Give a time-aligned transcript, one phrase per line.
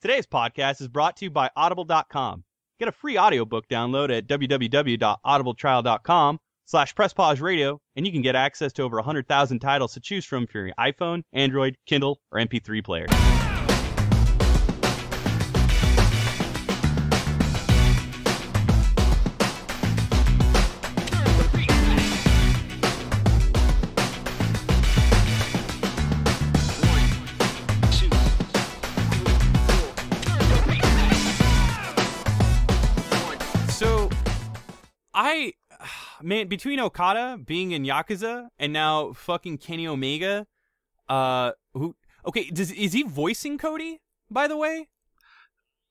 [0.00, 2.42] Today's podcast is brought to you by Audible.com.
[2.78, 7.38] Get a free audiobook download at www.audibletrial.com slash presspause
[7.96, 11.20] and you can get access to over 100,000 titles to choose from for your iPhone,
[11.34, 13.04] Android, Kindle, or MP3 player.
[36.22, 40.46] Man, between Okada being in Yakuza and now fucking Kenny Omega,
[41.08, 41.94] uh, who,
[42.26, 44.88] okay, does, is he voicing Cody, by the way?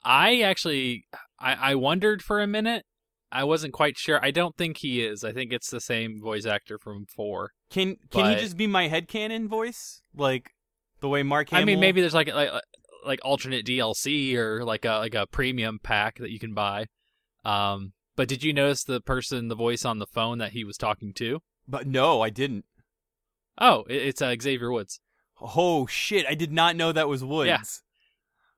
[0.03, 1.05] I actually,
[1.39, 2.85] I, I wondered for a minute.
[3.31, 4.19] I wasn't quite sure.
[4.23, 5.23] I don't think he is.
[5.23, 7.52] I think it's the same voice actor from four.
[7.69, 10.02] Can, can But- he just be my head headcanon voice?
[10.16, 10.52] Like,
[10.99, 11.61] the way Mark Hamill?
[11.61, 12.49] I mean, maybe there's like like
[13.05, 16.88] like alternate DLC or like a like a premium pack that you can buy.
[17.45, 20.75] Um, but did you notice the person, the voice on the phone that he was
[20.75, 21.39] talking to?
[21.66, 22.66] But no, I didn't.
[23.58, 25.00] Oh, it's uh, Xavier Woods.
[25.42, 27.48] Oh, shit, I did not know that was Woods.
[27.48, 27.61] Yeah.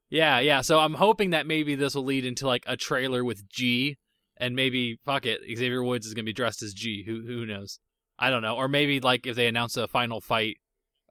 [0.09, 0.61] Yeah, yeah.
[0.61, 3.97] So I'm hoping that maybe this will lead into like a trailer with G,
[4.37, 7.03] and maybe fuck it, Xavier Woods is gonna be dressed as G.
[7.05, 7.79] Who who knows?
[8.17, 8.55] I don't know.
[8.55, 10.57] Or maybe like if they announce a final fight,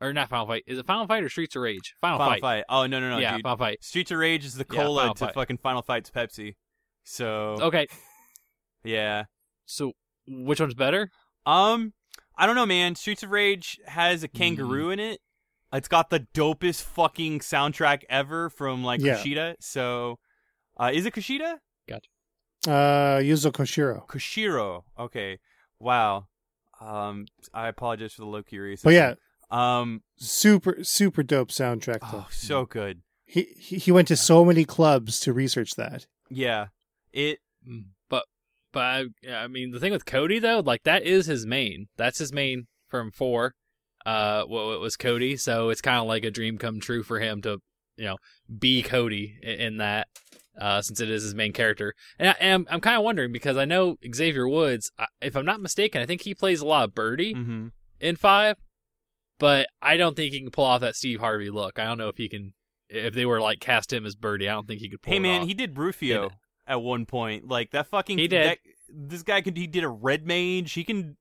[0.01, 0.65] or not final fight.
[0.67, 1.95] Is it final fight or Streets of Rage?
[2.01, 2.43] Final, Fight Final fight.
[2.43, 2.65] fight.
[2.69, 3.43] Oh, no, no, no, yeah, dude.
[3.43, 3.79] final fight.
[3.83, 5.35] Streets of Rage is the Yeah, cola Final to Fight.
[5.35, 6.57] fucking Final Fight's Pepsi.
[7.05, 7.87] So, Okay,
[8.85, 9.25] yeah.
[9.67, 9.93] so
[10.27, 11.11] which one's better?
[11.47, 11.93] Um,
[12.37, 12.95] I don't know, man.
[12.95, 14.93] Streets of Rage has a kangaroo Mm.
[14.95, 15.21] in it.
[15.73, 19.17] It's got the dopest fucking soundtrack ever from like Yeah.
[19.19, 19.55] Kushida.
[19.61, 20.19] So,
[20.79, 21.59] uh, is it Kushida?
[21.89, 22.09] Gotcha.
[22.67, 24.07] Uh, Yuzo Koshiro.
[24.07, 24.83] Koshiro.
[24.99, 25.39] Okay.
[25.79, 26.27] Wow.
[26.81, 28.83] Um, I apologize for the low key racism.
[28.85, 29.15] But yeah,
[29.51, 32.25] Um, super super dope soundtrack though.
[32.27, 33.03] oh, so good.
[33.27, 36.07] He, he went to so many clubs to research that.
[36.29, 36.69] Yeah.
[37.13, 37.39] It.
[37.69, 37.85] Mm,
[38.73, 41.89] But I, I mean the thing with Cody though, like that is his main.
[41.97, 43.55] That's his main from four.
[44.07, 47.21] Uh, well, it was Cody, so it's kind of like a dream come true for
[47.21, 47.59] him to,
[47.97, 48.17] you know,
[48.59, 50.09] be Cody i- in that.
[50.61, 53.33] Uh, since it is his main character, and, I, and I'm, I'm kind of wondering
[53.33, 54.91] because I know Xavier Woods,
[55.23, 57.69] if I'm not mistaken, I think he plays a lot of Birdie hmm
[58.01, 58.57] in five,
[59.39, 61.79] but I don't think he can pull off that Steve Harvey look.
[61.79, 62.53] I don't know if he can.
[62.89, 65.21] If they were like cast him as Birdie, I don't think he could pull Hey
[65.21, 65.47] man, off.
[65.47, 66.33] he did Rufio Did
[66.71, 67.47] at one point.
[67.49, 68.17] Like that fucking.
[68.19, 68.47] He did.
[68.47, 68.59] that-
[68.93, 69.57] this guy could.
[69.57, 70.73] He did a red mage.
[70.73, 71.17] He can.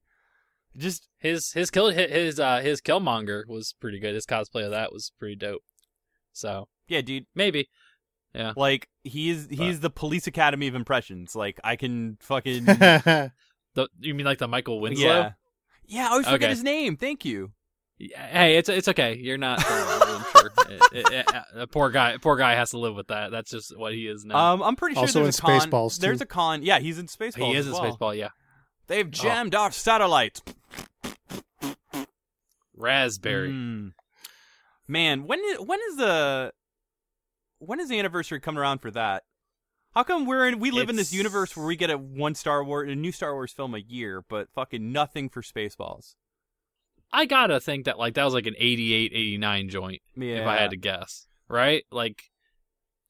[0.77, 4.13] Just his his kill hit his uh his Killmonger was pretty good.
[4.15, 5.63] His cosplay of that was pretty dope.
[6.31, 7.25] So yeah, dude.
[7.35, 7.67] maybe
[8.35, 11.35] Yeah, Like he's he's the police academy of impressions.
[11.35, 13.31] Like I can fucking the
[13.99, 15.05] you mean like the Michael Winslow?
[15.05, 15.31] yeah.
[15.85, 16.49] Yeah, I always forget Okay.
[16.51, 16.95] his name.
[16.97, 17.51] Thank you.
[17.99, 19.17] Yeah, Hey, it's it's okay.
[19.17, 19.59] You're not.
[19.67, 20.51] I'm sure.
[20.69, 22.15] It- it- it- uh, poor guy.
[22.17, 23.29] Poor guy has to live with that.
[23.31, 24.53] That's just what he is now.
[24.53, 25.69] Um, I'm pretty sure Also there's in a con.
[25.69, 26.01] Spaceballs, too.
[26.01, 26.63] There's a con.
[26.63, 27.35] Yeah, he's in Spaceballs.
[27.45, 27.97] he is as in well.
[27.97, 28.17] Spaceball.
[28.17, 28.29] Yeah.
[28.87, 30.41] They've jammed our satellites.
[32.75, 33.49] Raspberry.
[33.51, 33.91] Mm.
[34.87, 36.53] Man, when is when is the
[37.59, 39.23] when is the anniversary coming around for that?
[39.93, 42.63] How come we're in we live in this universe where we get a one Star
[42.63, 46.15] Wars a new Star Wars film a year, but fucking nothing for Spaceballs?
[47.11, 50.01] I gotta think that like that was like an 88, 89 joint.
[50.15, 50.41] Yeah.
[50.41, 51.83] If I had to guess, right?
[51.91, 52.23] Like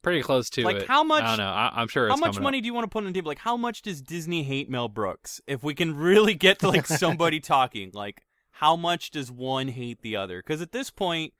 [0.01, 0.87] pretty close to Like, it.
[0.87, 1.51] how much- I don't know.
[1.51, 2.07] I, I'm sure.
[2.07, 2.43] How it's much coming up.
[2.43, 3.27] money do you want to put on the table?
[3.27, 5.41] Like, how much does Disney hate Mel Brooks?
[5.47, 8.21] If we can really get to like somebody talking, like,
[8.51, 10.41] how much does one hate the other?
[10.41, 11.33] Because at this point,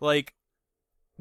[0.00, 0.34] like,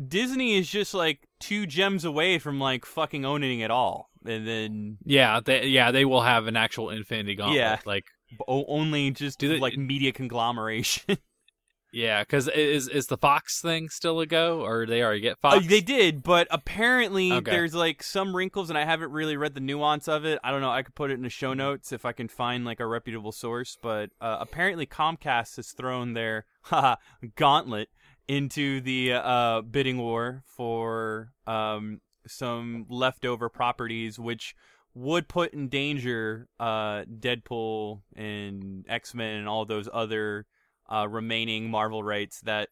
[0.07, 4.97] Disney is just like two gems away from like fucking owning it all, and then
[5.03, 7.57] Yeah, they yeah they will have an actual Infinity Gauntlet.
[7.57, 7.77] Yeah.
[7.85, 8.05] like
[8.47, 11.17] only just Do they- like media conglomeration.
[11.91, 15.51] yeah, because is is the Fox thing still a go, or they already get Uh,
[15.51, 15.67] Fox?
[15.67, 17.49] they did, but apparently Okay.
[17.51, 20.39] there's like some wrinkles, and I haven't really read the nuance of it.
[20.43, 20.69] I don't know.
[20.71, 23.31] I could put it in the show notes if I can find like a reputable
[23.31, 23.77] source.
[23.81, 26.45] But uh, apparently Comcast has thrown their
[27.35, 27.89] gauntlet
[28.27, 34.53] into the uh, bidding war for um, some leftover properties, which
[34.99, 40.45] would put in danger uh, Deadpool and X Men and all those other
[40.89, 42.69] uh, remaining Marvel rights that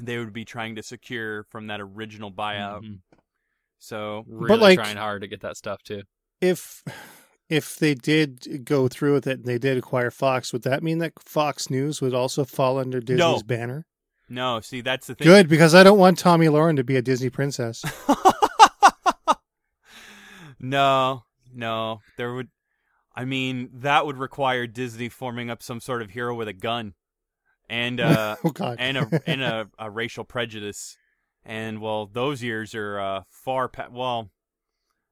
[0.00, 2.82] they would be trying to secure from that original buyout.
[2.82, 2.98] Mhm.
[3.78, 6.02] So really like- trying hard to get that stuff too.
[6.40, 6.82] if
[7.50, 10.98] if they did go through with it and they did acquire Fox, would that mean
[10.98, 13.40] that Fox News would also fall under Disney's No.
[13.42, 13.86] banner?
[14.30, 15.26] no, see that's the thing.
[15.26, 17.84] Good, because I don't want Tomi Lahren to be a Disney princess.
[20.58, 22.48] no, no, there would.
[23.16, 26.94] I mean, that would require Disney forming up some sort of hero with a gun,
[27.68, 28.76] and uh, oh God.
[28.78, 30.96] and a and a, a racial prejudice,
[31.44, 33.92] and well, those years are uh, far past.
[33.92, 34.30] Well,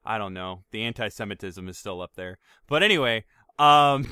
[0.05, 0.65] I don't know.
[0.73, 3.25] The anti-Semitism is still up there, but anyway,
[3.59, 4.11] um,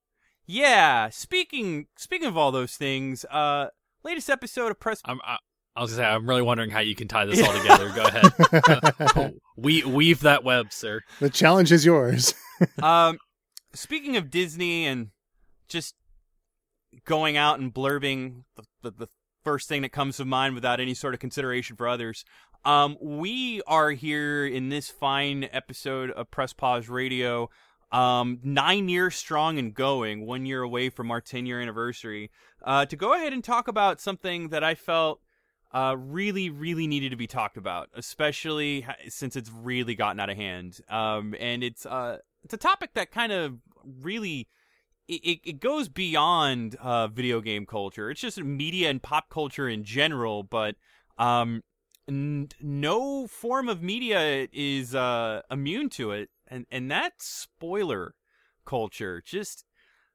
[0.46, 1.08] yeah.
[1.08, 3.68] Speaking speaking of all those things, uh,
[4.04, 5.00] latest episode of Press.
[5.04, 5.38] I'm, I,
[5.76, 7.90] I was gonna say I'm really wondering how you can tie this all together.
[7.90, 9.34] Go ahead.
[9.56, 11.00] we weave that web, sir.
[11.20, 12.34] the challenge is yours.
[12.82, 13.18] um,
[13.72, 15.08] speaking of Disney and
[15.68, 15.94] just
[17.04, 19.08] going out and blurbing the, the, the
[19.44, 22.24] first thing that comes to mind without any sort of consideration for others.
[22.64, 27.48] Um, we are here in this fine episode of Press Pause Radio,
[27.90, 32.30] um, nine years strong and going, one year away from our 10 year anniversary,
[32.62, 35.20] uh, to go ahead and talk about something that I felt
[35.72, 40.36] uh, really, really needed to be talked about, especially since it's really gotten out of
[40.36, 40.80] hand.
[40.88, 44.48] Um, and it's uh, it's a topic that kind of really
[45.10, 48.10] it, it goes beyond uh, video game culture.
[48.10, 50.76] It's just media and pop culture in general, but
[51.18, 51.62] um,
[52.08, 58.14] n- no form of media is uh, immune to it, and and that's spoiler
[58.64, 59.22] culture.
[59.24, 59.64] Just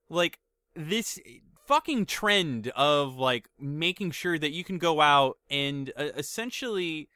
[0.10, 0.40] like
[0.76, 1.20] this
[1.66, 7.10] fucking trend of like making sure that you can go out and uh, essentially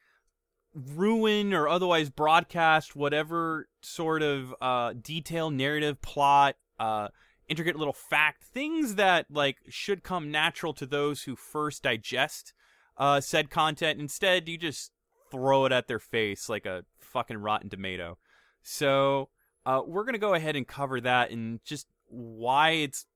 [0.74, 7.08] ruin or otherwise broadcast whatever sort of uh, detail, narrative, plot, uh,
[7.48, 12.52] intricate little fact, things that like should come natural to those who first digest
[12.96, 14.00] uh, said content.
[14.00, 14.92] Instead, you just
[15.30, 18.18] throw it at their face like a fucking rotten tomato.
[18.62, 19.30] So
[19.66, 23.06] uh, we're gonna go ahead and cover that and just why it's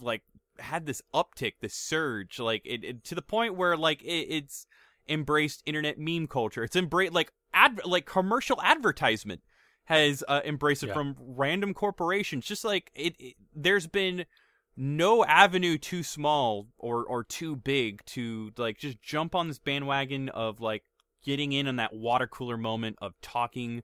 [0.00, 0.22] like
[0.58, 4.66] had this uptick, this surge, like it, it to the point where like it, it's
[5.08, 6.64] embraced internet meme culture.
[6.64, 9.42] It's embraced like ad like commercial advertisement
[9.84, 10.94] has uh, embraced it Yeah.
[10.94, 12.46] from random corporations.
[12.46, 14.24] Just like it, it, there's been
[14.76, 20.28] no avenue too small or or too big to like just jump on this bandwagon
[20.30, 20.84] of like
[21.24, 23.82] getting in on that water cooler moment of talking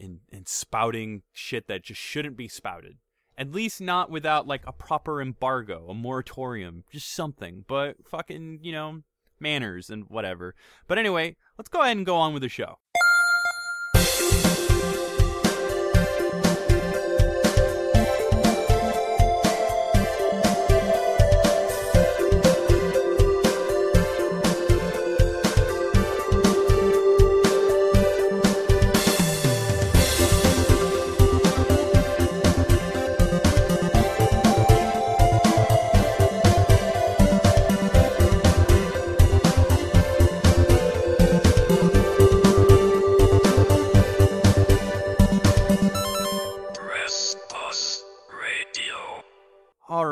[0.00, 2.96] and and spouting shit that just shouldn't be spouted.
[3.40, 7.64] At least not without like a proper embargo, a moratorium, just something.
[7.66, 9.00] But fucking, you know,
[9.40, 10.54] manners and whatever.
[10.86, 12.78] But anyway, let's go ahead and go on with the show.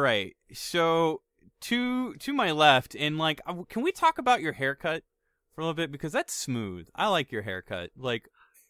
[0.09, 0.37] Right.
[0.53, 1.23] So
[1.63, 5.03] to to my left, and like, uh, can we talk about your haircut
[5.55, 6.87] for a little bit because that's smooth.
[6.95, 7.91] I like your haircut.
[7.97, 8.29] Like,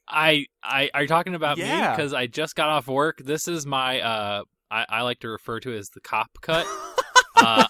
[0.09, 1.65] I, I are you talking about me?
[1.91, 3.19] Because I just got off work.
[3.19, 6.67] This is my uh, I, I like to refer to it as the cop cut.
[7.37, 7.67] uh,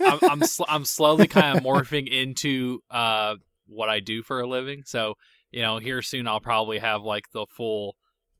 [0.00, 3.34] I'm I'm, sl- I'm slowly kind of morphing into uh
[3.66, 4.82] what I do for a living.
[4.86, 5.14] So
[5.50, 7.96] you know, here soon I'll probably have like the full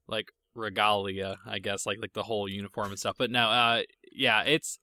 [0.07, 3.17] like regalia, I guess, like like the whole uniform and stuff.
[3.19, 3.83] But no, uh,
[4.13, 4.79] yeah, it's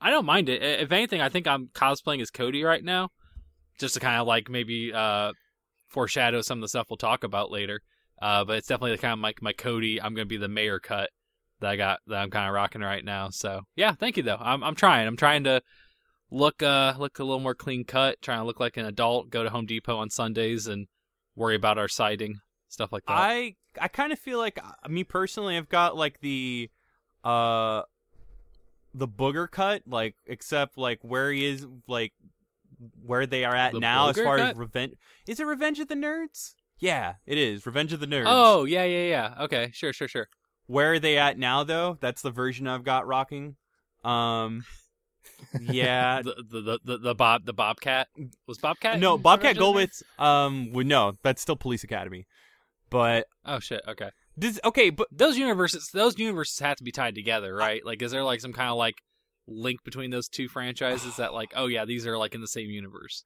[0.00, 0.62] I don't mind it.
[0.62, 3.10] If anything, I think I'm cosplaying as Cody right now,
[3.78, 5.32] just to kind of like maybe uh
[5.88, 7.80] foreshadow some of the stuff we'll talk about later.
[8.22, 10.00] Uh, but it's definitely kind of like my Cody.
[10.00, 11.10] I'm gonna be the mayor cut
[11.60, 13.30] that I got that I'm kind of rocking right now.
[13.30, 14.38] So yeah, thank you though.
[14.40, 15.06] I'm I'm trying.
[15.06, 15.62] I'm trying to
[16.30, 18.20] look uh look a little more clean cut.
[18.22, 19.30] Trying to look like an adult.
[19.30, 20.86] Go to Home Depot on Sundays and
[21.34, 23.16] worry about our siding stuff like that.
[23.16, 26.70] I I kind of feel like uh, me personally, I've got like the
[27.24, 27.82] uh
[28.94, 32.12] the booger cut, like except like where he is, like
[33.04, 34.94] where they are at The now as far as revenge.
[35.28, 36.54] Is it Revenge of the Nerds?
[36.78, 38.24] Yeah, it is Revenge of the Nerds.
[38.26, 39.44] oh yeah yeah yeah.
[39.44, 40.28] Okay, sure sure sure.
[40.66, 41.98] Where are they at now though?
[42.00, 43.56] That's the version I've got rocking.
[44.02, 44.64] Um
[45.60, 46.22] yeah.
[46.24, 48.08] the, the the the Bob the Bobcat
[48.46, 48.98] was Bobcat.
[48.98, 50.02] no, Bobcat Revenge of the Nerds?
[50.18, 52.26] Goldthwait um would no, that's still Police Academy.
[52.90, 53.82] But Oh shit.
[53.88, 54.10] Okay.
[54.36, 57.84] this okay, but Those universes those universes have to be tied together, right?
[57.84, 58.96] Like, is there like some kind of like
[59.46, 62.70] link between those two franchises that like, oh yeah, these are like in the same
[62.70, 63.24] universe?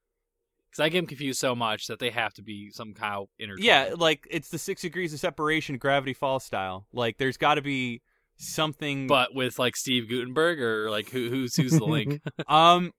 [0.71, 3.27] Because I get 'em confused so much that they have to be some kind of
[3.39, 3.65] intertwined.
[3.65, 6.87] Yeah, like it's the six degrees of separation, Gravity Falls style.
[6.93, 8.03] Like there's got to be
[8.37, 9.07] something.
[9.07, 12.21] but with like Steve Guttenberg or like who who's who's the link?
[12.49, 12.93] um,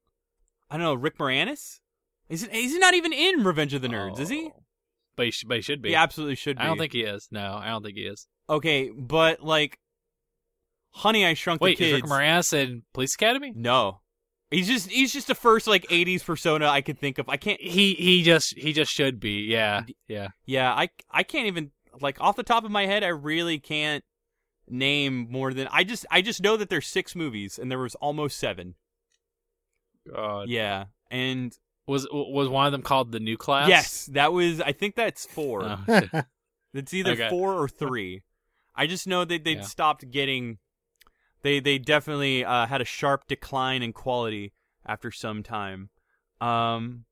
[0.70, 0.94] I don't know.
[0.94, 1.80] Rick Moranis
[2.30, 2.54] is it?
[2.54, 4.20] Is he not even in Revenge of the Nerds?
[4.20, 4.52] Is he?
[5.16, 5.90] But he, sh- but he should be.
[5.90, 6.64] He absolutely should be.
[6.64, 7.28] I don't think he is.
[7.32, 8.28] No, I don't think he is.
[8.50, 9.80] Okay, but like,
[10.92, 12.04] Honey, I Shrunk Wait, the is Kids.
[12.04, 13.54] Rick Moranis in Police Academy?
[13.56, 14.02] no,
[14.52, 17.28] He's just he's just the first like '80s persona I could think of.
[17.28, 17.60] I can't.
[17.60, 19.48] He he just he just should be.
[19.50, 20.30] Yeah, yeah.
[20.46, 23.04] Yeah, I I can't even like off the top of my head.
[23.04, 24.04] I really can't
[24.70, 27.96] name more than I just I just know that there's six movies and there was
[27.96, 28.76] almost seven.
[30.14, 30.48] God.
[30.50, 31.52] Yeah, and
[31.88, 33.70] Was was one of them called the new class?
[33.70, 34.60] yes, that was.
[34.62, 35.78] I think that's four.
[35.88, 36.02] Oh.
[36.74, 37.30] It's either Okay.
[37.30, 38.24] four or three.
[38.76, 39.64] I just know that they'd Yeah.
[39.64, 40.58] stopped getting.
[41.42, 44.52] They they definitely uh, had a sharp decline in quality
[44.86, 45.90] after some time.
[46.42, 47.06] Um,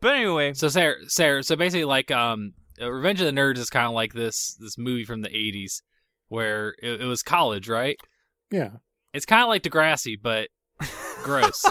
[0.00, 3.70] but anyway, so Sarah, Sarah, so basically, like, um, uh, Revenge of the Nerds is
[3.70, 5.80] kind of like this this movie from the '80s
[6.28, 7.96] where it, it was college, right?
[8.50, 8.72] yeah.
[9.14, 10.48] It's kind of like Degrassi, but
[11.22, 11.64] gross.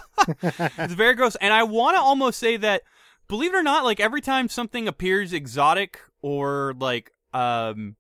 [0.43, 2.83] it's very gross, and I want to almost say that,
[3.27, 7.95] believe it or not, like every time something appears exotic or like um,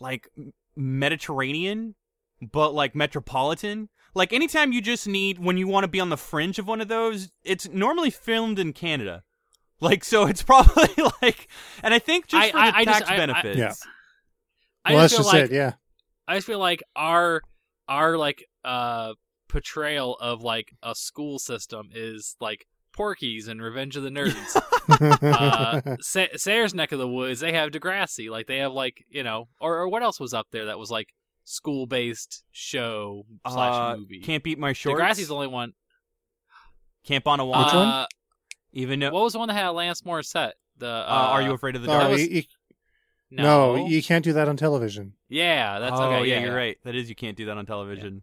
[0.00, 0.28] like
[0.76, 1.94] Mediterranean,
[2.40, 3.88] but like metropolitan.
[4.14, 6.80] Like anytime you just need when you want to be on the fringe of one
[6.80, 9.22] of those, it's normally filmed in Canada.
[9.80, 10.88] Like so, it's probably
[11.22, 11.48] like,
[11.82, 13.58] and I think just I- for I- the I tax I- I- benefits.
[13.58, 13.72] Yeah.
[14.84, 15.54] I well, just that's feel just like it.
[15.54, 15.72] Yeah.
[16.28, 17.42] I just feel like our
[17.88, 19.14] our like uh
[19.52, 24.56] portrayal of like a school system is like Porky's and Revenge of the Nerds.
[25.22, 28.28] uh, Sa- Sarah's neck of the woods, they have Degrassi.
[28.30, 30.90] Like they have like you know, or, or what else was up there that was
[30.90, 31.08] like
[31.44, 34.20] school based show slash Uh, movie.
[34.20, 35.00] Can't beat my shorts.
[35.00, 35.72] Degrassi's the only one.
[37.04, 37.66] Camp on a Wand.
[37.66, 37.88] Which one?
[37.88, 38.06] Uh,
[38.72, 40.52] Even though, What was the one that had Alanis Morissette?
[40.78, 42.10] The uh, uh, are you afraid of the dark?
[42.10, 42.42] was- you, you-
[43.30, 43.76] no?
[43.76, 46.28] no, you can't do that on television, yeah, that's oh, okay.
[46.28, 46.76] yeah, Yeah, you're right.
[46.84, 48.22] That is, you can't do that on television.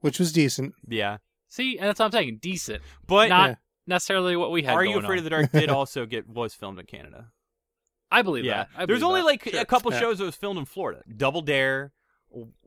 [0.00, 0.74] Which was decent.
[0.88, 2.38] Yeah, See, and that's what I'm saying.
[2.40, 3.54] Decent, but not Yeah.
[3.86, 4.74] necessarily what we had.
[4.74, 5.18] Are You Afraid on.
[5.18, 7.26] of the Dark did also get was filmed in Canada.
[8.10, 8.68] I believe yeah, that.
[8.76, 9.26] I there's believe only that.
[9.26, 9.60] like Sure.
[9.60, 10.00] a couple Yeah.
[10.00, 11.02] shows that was filmed in Florida.
[11.16, 11.92] Double Dare,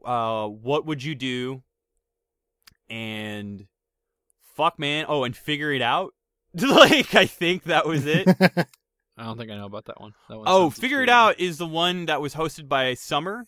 [0.04, 1.64] uh, What Would You Do,
[2.90, 3.68] and
[4.56, 6.14] fuck man, oh, and Figure It Out.
[6.54, 8.28] like I think that was it.
[9.18, 10.14] I don't think I know about that one.
[10.30, 11.10] That one oh, Figure It.
[11.10, 13.48] Out is the one that was hosted by Summer,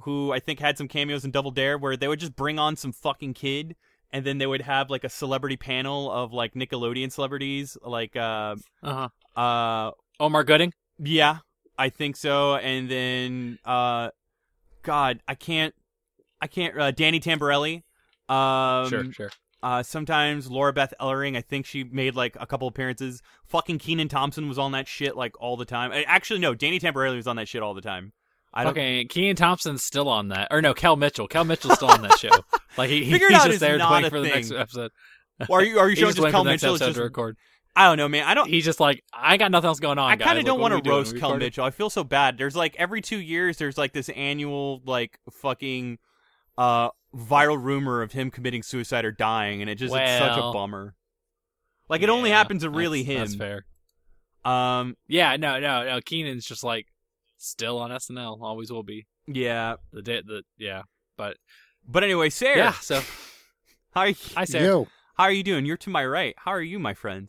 [0.00, 2.76] who I think had some cameos in Double Dare, where they would just bring on
[2.76, 3.76] some fucking kid.
[4.12, 8.54] And then they would have like a celebrity panel of like Nickelodeon celebrities, like uh,
[8.82, 9.08] Uh-huh.
[9.40, 10.72] uh, Omar Gooding.
[10.98, 11.38] Yeah,
[11.76, 12.54] I think so.
[12.54, 14.10] And then, uh,
[14.82, 15.74] God, I can't,
[16.40, 16.78] I can't.
[16.78, 17.82] Uh, Danny Tamberelli.
[18.28, 19.30] Um, sure, sure.
[19.62, 21.36] Uh, sometimes Laura Beth Ellering.
[21.36, 23.20] I think she made like a couple appearances.
[23.46, 25.90] Fucking Kenan Thompson was on that shit like all the time.
[26.06, 28.12] Actually, no, Danny Tamberelli was on that shit all the time.
[28.54, 28.66] I.
[28.66, 31.26] Okay, Kenan Thompson's still on that, or no, Kel Mitchell.
[31.28, 32.30] Kel Mitchell's still on that show.
[32.76, 34.90] Like he, he's just there waiting for the next episode.
[35.48, 36.78] Or are you are you showing just just waiting Kel for the next Mitchell?
[36.78, 37.36] just to record.
[37.76, 38.24] I don't know, man.
[38.26, 38.48] I don't.
[38.48, 40.10] He's just like, I got nothing else going on.
[40.10, 41.36] I kind of don't Like, want to roast Kel?
[41.36, 41.64] Mitchell.
[41.64, 42.36] I feel so bad.
[42.36, 45.98] There's like every two years, there's like this annual like fucking
[46.58, 50.52] uh viral rumor of him committing suicide or dying, and it just it's such a
[50.52, 50.94] bummer.
[51.88, 53.38] Like it only Yeah, happens to really that's- him.
[53.38, 53.62] That's
[54.44, 54.52] fair.
[54.52, 56.00] Um, Yeah, no, no, no.
[56.04, 56.86] Kenan's just like
[57.44, 58.40] still on SNL.
[58.42, 59.06] Always will be.
[59.26, 59.76] yeah.
[59.92, 60.82] The day, the yeah.
[61.16, 61.36] But
[61.86, 62.72] But anyway, Sarah, yeah.
[62.72, 63.00] So
[63.92, 64.88] how are you, I say Yo.
[65.16, 65.64] how are you doing?
[65.66, 66.34] You're to my right.
[66.38, 67.28] How are you, my friend?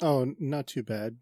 [0.00, 1.16] Oh, not too bad.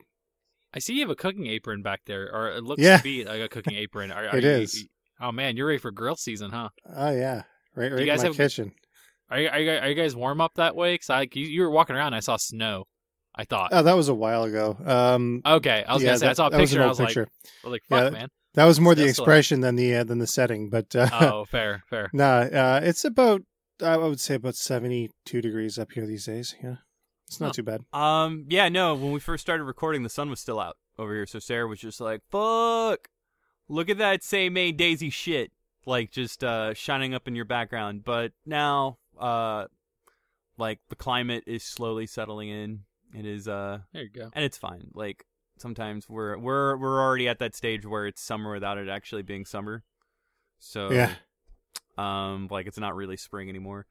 [0.73, 2.97] I see you have a cooking apron back there, or it looks Yeah.
[2.99, 4.11] to be like a cooking apron.
[4.11, 4.87] Are, are It you, is.
[5.21, 6.69] Oh man, you're ready for grill season, huh?
[6.95, 7.43] Oh yeah,
[7.77, 8.73] right, right guys in my have- kitchen.
[9.31, 10.99] Are you, are you, are you guys warm up that way?
[10.99, 12.85] Cause I you, you were walking around, and I saw snow.
[13.35, 13.71] I thought.
[13.73, 14.77] Oh, that was a while ago.
[14.85, 16.83] Um, okay, I was yeah, gonna say I that, saw a that was picture.
[16.83, 17.21] I was picture.
[17.21, 17.29] like,
[17.65, 18.19] I was like, fuck, Yeah.
[18.19, 18.29] man.
[18.55, 20.71] that was more the Still- expression than the uh, than the setting.
[20.71, 22.11] But uh, Oh, fair, fair.
[22.15, 23.43] nah, uh, it's about
[23.83, 26.55] I would say about seventy two degrees up here these days.
[26.63, 26.77] Yeah,
[27.27, 27.53] it's not Oh.
[27.53, 27.81] too bad.
[27.93, 28.95] Um, yeah, no.
[28.95, 31.81] When we first started recording, the sun was still out over here, so Sarah was
[31.81, 33.09] just like, "Fuck,
[33.69, 35.51] look at that say May Daisy shit,"
[35.87, 38.05] like just uh shining up in your background.
[38.05, 39.65] But now, uh,
[40.57, 42.81] like the climate is slowly settling in.
[43.15, 44.31] It is uh, There you go.
[44.33, 44.89] and it's fine.
[44.95, 45.25] Like
[45.59, 49.45] sometimes we're we're we're already at that stage where it's summer without it actually being
[49.45, 49.85] summer.
[50.59, 51.15] So Yeah.
[51.97, 53.87] um, like it's not really spring anymore.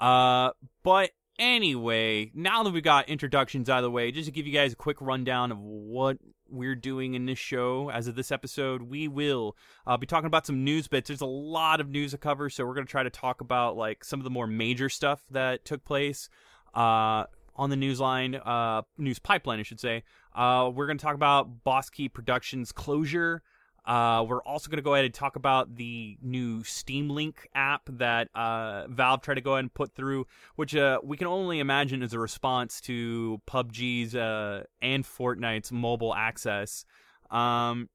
[0.00, 0.50] Uh,
[0.82, 4.52] but anyway, now that we got introductions out of the way, just to give you
[4.52, 6.18] guys a quick rundown of what
[6.48, 9.56] we're doing in this show as of this episode, we will
[9.86, 11.08] uh, be talking about some news bits.
[11.08, 13.76] There's a lot of news to cover, so we're going to try to talk about
[13.76, 16.28] like some of the more major stuff that took place
[16.74, 17.24] uh,
[17.56, 20.02] on the news line, uh, news pipeline, I should say.
[20.34, 23.42] Uh, we're going to talk about Boss Key Productions closure.
[23.86, 27.82] Uh, we're also going to go ahead and talk about the new Steam Link app
[27.86, 31.58] that uh, Valve tried to go ahead and put through, which uh, we can only
[31.58, 36.86] imagine is a response to PUBG's uh, and Fortnite's mobile access.
[37.30, 37.90] Um,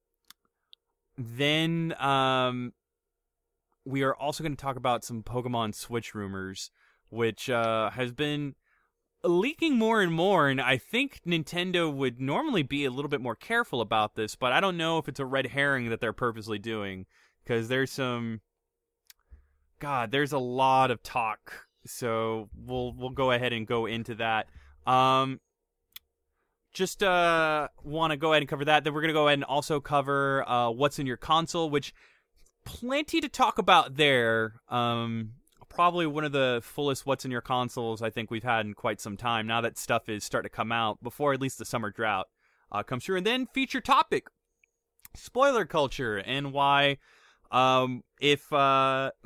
[1.17, 2.73] then um,
[3.83, 6.69] we are also going to talk about some Pokemon Switch rumors.
[7.09, 8.55] which uh, has been
[9.23, 10.49] leaking more and more.
[10.49, 14.51] And I think Nintendo would normally be a little bit more careful about this, but
[14.51, 17.05] I don't know if it's a red herring that they're purposely doing
[17.43, 18.41] because there's some.
[19.79, 24.47] God, there's a lot of talk, so we'll we'll go ahead and go into that.
[24.85, 25.39] Um,
[26.73, 28.83] just uh want to go ahead and cover that.
[28.83, 31.93] Then we're gonna go ahead and also cover uh what's in your console, which
[32.65, 34.61] plenty to talk about there.
[34.69, 35.33] Um,
[35.69, 38.99] probably one of the fullest what's in your consoles I think we've had in quite
[38.99, 39.47] some time.
[39.47, 42.27] Now that stuff is starting to come out before at least the summer drought
[42.71, 44.27] uh, comes through, and then feature topic,
[45.15, 46.97] spoiler culture, and why.
[47.51, 49.11] Um, if uh.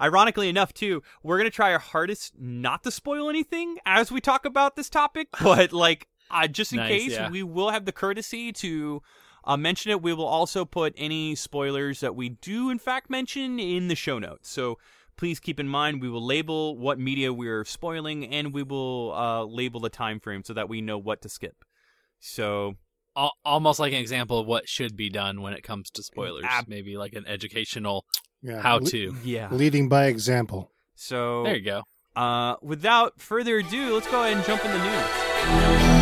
[0.00, 4.44] Ironically enough, too, we're gonna try our hardest not to spoil anything as we talk
[4.44, 7.30] about this topic, but like, uh, just in Nice, case, yeah.
[7.30, 9.02] we will have the courtesy to
[9.44, 10.02] uh, mention it.
[10.02, 14.18] We will also put any spoilers that we do, in fact, mention in the show
[14.18, 14.48] notes.
[14.48, 14.78] So
[15.16, 19.44] please keep in mind we will label what media we're spoiling, and we will uh,
[19.44, 21.56] label the time frame so that we know what to skip.
[22.20, 22.74] So
[23.44, 26.44] almost like an example of what should be done when it comes to spoilers.
[26.48, 28.04] Ab- Maybe like an educational
[28.42, 28.60] Yeah.
[28.60, 29.14] how Le- to.
[29.24, 29.48] yeah.
[29.52, 30.70] leading by example.
[30.96, 31.82] So There you go.
[32.16, 35.93] Uh, without further ado, let's go ahead and jump in the news.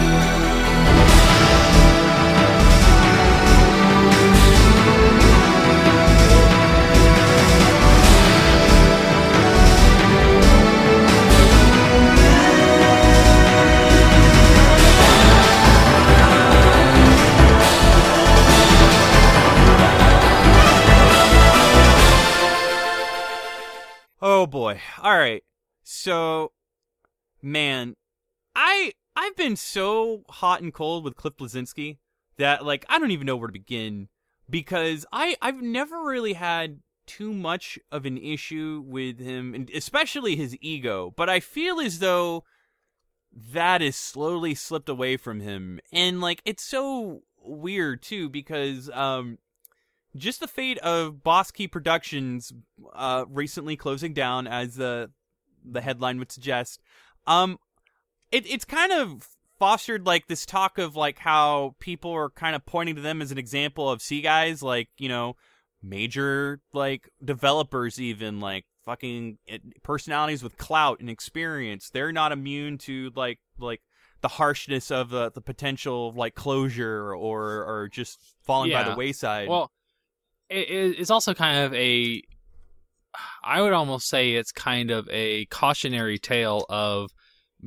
[24.24, 24.80] Oh boy.
[25.02, 25.42] All right.
[25.82, 26.52] So,
[27.42, 27.96] man,
[28.54, 31.98] I I've been so hot and cold with Cliff Bleszinski
[32.38, 34.08] that like I don't even know where to begin
[34.48, 40.36] because I I've never really had too much of an issue with him and especially
[40.36, 42.44] his ego, but I feel as though
[43.32, 49.38] that is slowly slipped away from him and like it's so weird too because um
[50.16, 52.52] just the fate of Boss Key Productions
[52.94, 55.10] uh, recently closing down, as the
[55.64, 56.80] the headline would suggest.
[57.26, 57.58] Um,
[58.30, 62.66] it it's kind of fostered like this talk of like how people are kind of
[62.66, 65.36] pointing to them as an example of C guys, like you know,
[65.82, 71.90] major like developers, even like fucking eh, personalities with clout and experience.
[71.90, 73.82] They're not immune to like like
[74.20, 79.48] the harshness of the the potential like closure or or just falling by the wayside.
[79.48, 79.70] Well,
[80.52, 82.22] it, it- it's also kind of a.
[83.44, 87.10] I would almost say it's kind of a cautionary tale of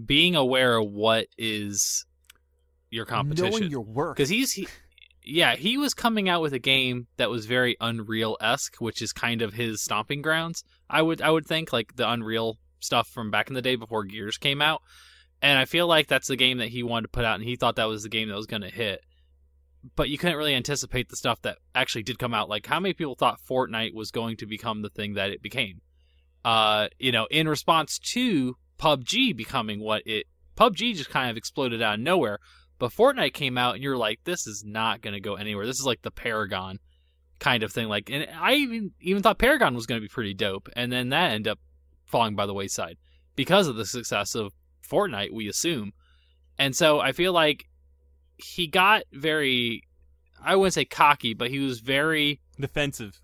[0.06, 2.06] being aware of what is
[2.90, 3.52] your competition.
[3.52, 4.16] knowing your work.
[4.18, 4.68] because he's he,
[5.24, 9.12] yeah he was coming out with a game that was very unreal esque which is
[9.14, 13.32] kind of his stomping grounds i would i would think like the unreal stuff from
[13.32, 14.82] back in the day before gears came out
[15.42, 17.56] and i feel like that's the game that he wanted to put out and he
[17.56, 19.02] thought that was the game that was going to hit
[19.96, 22.94] but you couldn't really anticipate the stuff that actually did come out like how many
[22.94, 25.82] people thought fortnite was going to become the thing that it became
[26.44, 30.26] uh you know in response to pubg becoming what it
[30.58, 32.40] pubg just kind of exploded out of nowhere
[32.78, 35.66] but Fortnite came out, and you're like, this is not going to go anywhere.
[35.66, 36.80] This is like the Paragon
[37.40, 37.88] kind of thing.
[37.88, 41.10] Like, and I even even thought Paragon was going to be pretty dope, and then
[41.10, 41.60] that ended up
[42.06, 42.98] falling by the wayside
[43.36, 44.54] because of the success of
[44.88, 45.32] Fortnite.
[45.32, 45.94] We assume,
[46.58, 47.66] and so I feel like
[48.38, 49.84] he got very,
[50.44, 53.22] I wouldn't say cocky, but he was very defensive,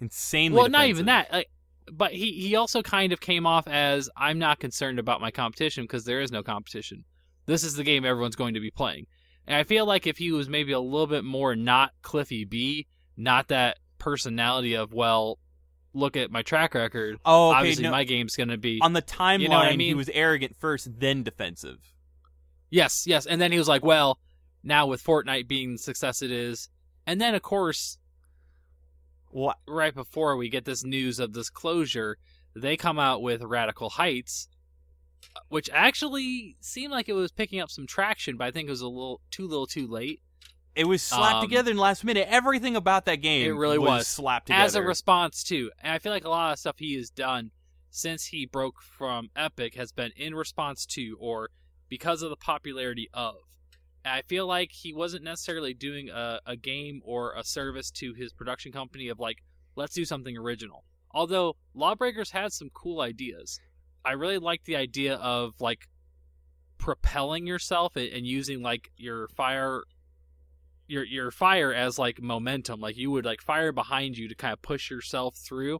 [0.00, 0.58] insanely.
[0.58, 1.32] well, not even that.
[1.32, 1.50] Like,
[1.92, 5.84] but he he also kind of came off as I'm not concerned about my competition
[5.84, 7.04] because there is no competition.
[7.46, 9.06] This is the game everyone's going to be playing.
[9.46, 12.86] And I feel like if he was maybe a little bit more not Cliffy B,
[13.16, 15.38] not that personality of well,
[15.92, 17.18] look at my track record.
[17.24, 17.58] Oh, okay.
[17.58, 20.08] Obviously, no, my game's going to be on the timeline, You know I he was
[20.10, 21.78] arrogant first, then defensive.
[22.70, 23.26] Yes, yes.
[23.26, 24.18] And then he was like, well,
[24.62, 26.68] now with Fortnite being the success it is,
[27.06, 27.98] and then of course
[29.30, 29.58] What?
[29.68, 32.18] right before we get this news of this closure,
[32.54, 34.48] they come out with Radical Heights,
[35.48, 38.80] which actually seemed like it was picking up some traction, but I think it was
[38.80, 40.20] a little too little too late.
[40.74, 42.26] It was slapped Um, together in the last minute.
[42.30, 44.06] Everything about that game, It really was, was.
[44.08, 44.62] slapped together.
[44.64, 47.50] As a response to, and I feel like a lot of stuff he has done
[47.90, 51.50] since he broke from Epic has been in response to or
[51.90, 53.34] because of the popularity of.
[54.02, 58.14] And I feel like he wasn't necessarily doing a, a game or a service to
[58.14, 59.42] his production company of like,
[59.76, 60.84] let's do something original.
[61.10, 63.60] Although Lawbreakers had some cool ideas.
[64.04, 65.88] I really like the idea of like
[66.78, 69.82] propelling yourself and, and using like your fire
[70.88, 74.52] your your fire as like momentum like you would like fire behind you to kind
[74.52, 75.78] of push yourself through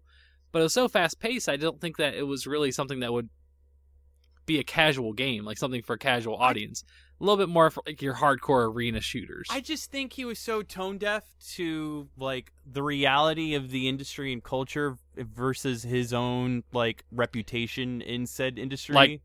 [0.52, 3.12] but it was so fast paced i don't think that it was really something that
[3.12, 3.28] would
[4.50, 6.84] be a casual game, like something for a casual audience.
[7.20, 9.46] A little bit more for like your hardcore arena shooters.
[9.50, 14.32] I just think he was so tone deaf to like the reality of the industry
[14.32, 18.94] and culture versus his own like reputation in said industry.
[18.94, 19.20] Like-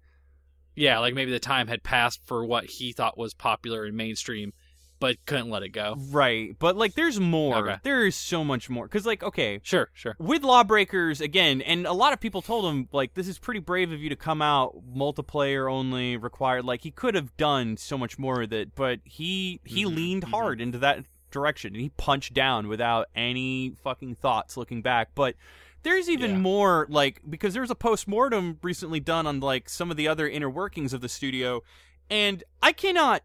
[0.75, 4.51] yeah, like maybe the time had passed for what he thought was popular and mainstream,
[4.99, 5.95] but couldn't let it go.
[6.11, 7.57] right, but like there's more.
[7.69, 7.77] Okay.
[7.83, 10.15] There is so much more cuz like okay, Sure, sure.
[10.19, 13.91] with lawbreakers again and a lot of people told him like this is pretty brave
[13.91, 18.17] of you to come out multiplayer only required like he could have done so much
[18.17, 20.29] more with it but he he Mhm, leaned mhm.
[20.31, 25.35] hard into that direction and he punched down without any fucking thoughts looking back but
[25.83, 26.37] there's even Yeah.
[26.37, 30.27] more like because there was a post-mortem recently done on like some of the other
[30.27, 31.61] inner workings of the studio
[32.09, 33.21] and i cannot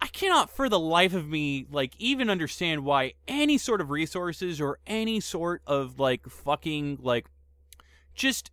[0.00, 4.60] I cannot for the life of me like even understand why any sort of resources
[4.60, 7.26] or any sort of like fucking like
[8.14, 8.50] just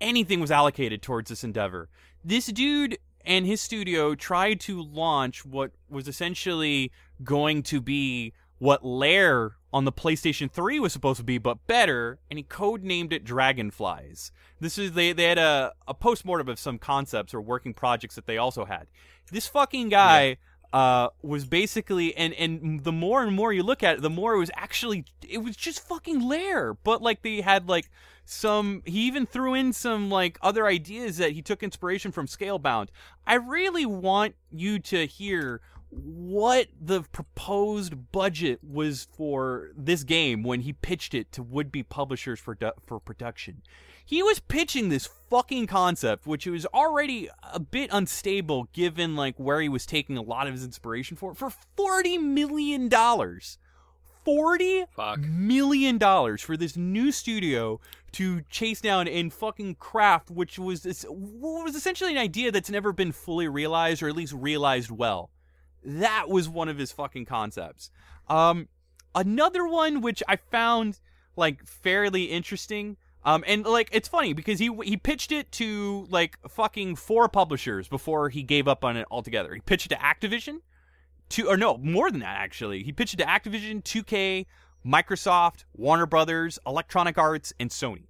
[0.00, 1.88] anything was allocated towards this endeavor.
[2.24, 6.90] This dude and his studio tried to launch what was essentially
[7.22, 12.18] going to be what Lair on the PlayStation 3 was supposed to be, but better,
[12.30, 14.30] and he codenamed it Dragonflies.
[14.60, 18.26] This is they they had a, a postmortem of some concepts or working projects that
[18.26, 18.86] they also had.
[19.30, 20.36] This fucking guy
[20.74, 24.34] uh, was basically and and the more and more you look at it, the more
[24.34, 26.74] it was actually it was just fucking Lair.
[26.74, 27.88] But like they had like
[28.24, 32.88] some he even threw in some like other ideas that he took inspiration from Scalebound.
[33.24, 35.60] I really want you to hear
[35.90, 42.40] what the proposed budget was for this game when he pitched it to would-be publishers
[42.40, 43.62] for for production.
[44.04, 49.60] He was pitching this fucking concept, which was already a bit unstable given like where
[49.60, 53.58] he was taking a lot of his inspiration for, for forty million dollars.
[54.24, 55.20] Forty Fuck.
[55.20, 57.80] million dollars for this new studio
[58.12, 62.92] to chase down and fucking craft, which was this, was essentially an idea that's never
[62.92, 65.30] been fully realized, or at least realized well.
[65.84, 67.90] That was one of his fucking concepts.
[68.28, 68.68] Um,
[69.14, 71.00] another one which I found
[71.36, 72.96] like fairly interesting.
[73.26, 77.88] Um, and like it's funny because he he pitched it to like fucking four publishers
[77.88, 79.54] before he gave up on it altogether.
[79.54, 80.58] He pitched it to Activision,
[81.30, 82.82] to or no more than that actually.
[82.82, 84.44] He pitched it to Activision, 2K,
[84.84, 88.08] Microsoft, Warner Brothers, Electronic Arts, and Sony.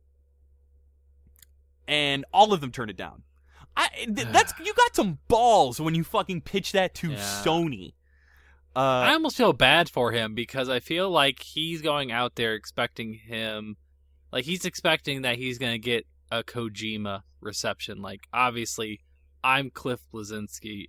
[1.87, 3.22] And all of them turned it down.
[3.77, 7.18] I th- that's you got some balls when you fucking pitch that to Yeah.
[7.18, 7.92] Sony.
[8.77, 12.55] Uh, I almost feel bad for him because I feel like he's going out there
[12.55, 13.77] expecting him,
[14.35, 18.03] like he's expecting that he's going to get a Kojima reception.
[18.03, 19.01] Like obviously,
[19.44, 20.87] I'm Cliff Bleszinski.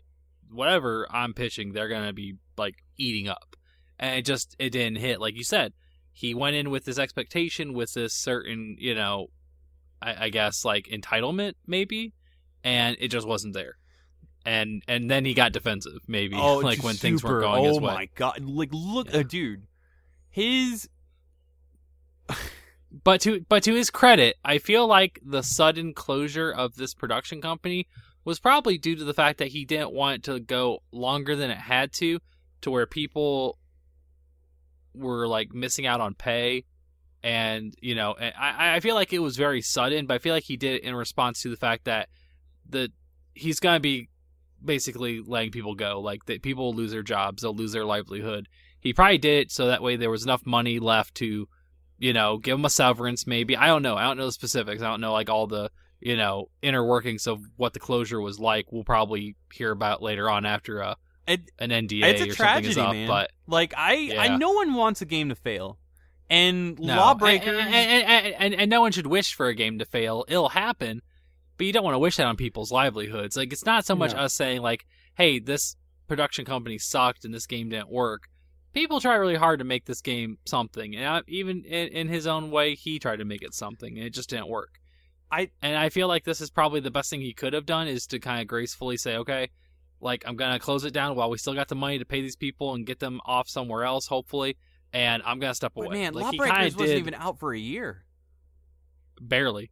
[0.51, 3.55] Whatever I'm pitching, they're going to be like eating up,
[3.99, 5.21] and it just it didn't hit.
[5.21, 5.73] Like you said,
[6.11, 9.27] he went in with this expectation, with this certain, you know,
[10.01, 12.13] I, I guess like entitlement maybe,
[12.63, 13.77] and it just wasn't there.
[14.45, 17.79] And and then he got defensive, maybe Oh, like when things weren't going oh his
[17.79, 17.93] way.
[17.93, 18.39] my god!
[18.43, 19.19] Like, look, Yeah.
[19.19, 19.63] uh, dude,
[20.29, 20.89] his
[23.03, 27.41] But to but to his credit, I feel like the sudden closure of this production
[27.41, 27.87] company
[28.23, 31.51] was probably due to the fact that he didn't want it to go longer than
[31.51, 32.19] it had to,
[32.61, 33.59] to where people
[34.93, 36.63] were like missing out on pay,
[37.21, 40.33] and you know, and I I feel like it was very sudden, but I feel
[40.33, 42.07] like he did it in response to the fact that
[42.67, 42.91] the
[43.33, 44.09] he's gonna be
[44.63, 48.47] basically letting people go, like that people will lose their jobs, they'll lose their livelihood.
[48.79, 51.49] He probably did it so that way there was enough money left to
[51.97, 53.55] you know, give him a severance maybe.
[53.55, 53.95] I don't know.
[53.95, 54.81] I don't know the specifics.
[54.81, 58.39] I don't know like all the, you know, inner workings of what the closure was
[58.39, 58.71] like.
[58.71, 60.95] We'll probably hear about later on after uh,
[61.27, 62.93] it, an NDA It's a or something is tragedy, up.
[62.93, 63.07] man.
[63.07, 65.77] But like I, I no one wants a game to fail,
[66.29, 66.95] and no.
[66.97, 67.57] lawbreakers.
[67.59, 70.25] and, and, and, and, and no one should wish for a game to fail.
[70.27, 71.01] It'll happen,
[71.57, 73.37] but you don't want to wish that on people's livelihoods.
[73.37, 74.19] Like it's not so much No.
[74.19, 75.75] us saying like, "Hey, this
[76.07, 78.29] production company sucked and this game didn't work."
[78.75, 82.27] People try really hard to make this game something, and I, even in, in his
[82.27, 84.79] own way, he tried to make it something, and it just didn't work.
[85.31, 87.87] I- and I feel like this is probably the best thing he could have done
[87.87, 89.49] is to kind of gracefully say, "Okay,
[90.01, 92.35] like I'm gonna close it down while we still got the money to pay these
[92.35, 94.57] people and get them off somewhere else, hopefully."
[94.93, 95.87] And I'm gonna step away.
[95.87, 98.03] but man, like, lawbreakers wasn't did- even out for a year.
[99.21, 99.71] barely,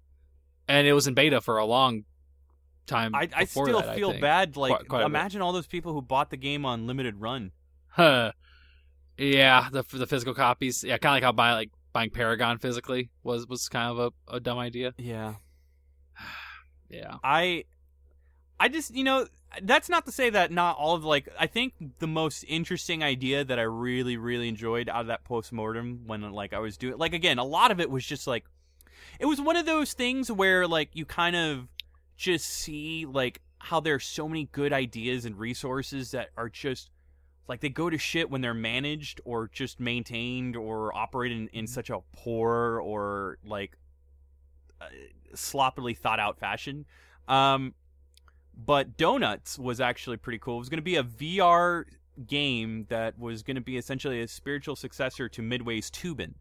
[0.69, 2.05] and it was in beta for a long
[2.85, 3.13] time.
[3.13, 4.21] I, I still that, feel think.
[4.21, 4.55] bad.
[4.55, 7.51] Like, Quite- quite imagine all those people who bought the game on limited run.
[7.89, 8.31] Huh.
[9.17, 10.83] Yeah, the the physical copies.
[10.83, 14.35] Yeah, kind of like how buy like buying Paragon physically was was kind of a,
[14.35, 14.93] a dumb idea.
[14.97, 15.35] Yeah,
[16.89, 17.17] Yeah.
[17.23, 17.65] I,
[18.59, 19.27] I just you know
[19.61, 23.43] that's not to say that not all of like I think the most interesting idea
[23.43, 27.13] that I really really enjoyed out of that postmortem when like I was doing like
[27.13, 28.45] again a lot of it was just like
[29.19, 31.67] it was one of those things where like you kind of
[32.15, 36.89] just see like how there's so many good ideas and resources that are just
[37.47, 41.67] like they go to shit when they're managed or just maintained or operated in, in
[41.67, 43.77] such a poor or like
[44.81, 44.85] uh,
[45.35, 46.85] sloppily thought out fashion.
[47.27, 47.73] Um,
[48.55, 50.55] but Donuts was actually pretty cool.
[50.57, 51.85] It was going to be a VR
[52.27, 56.35] game that was going to be essentially a spiritual successor to Midway's Toobin'.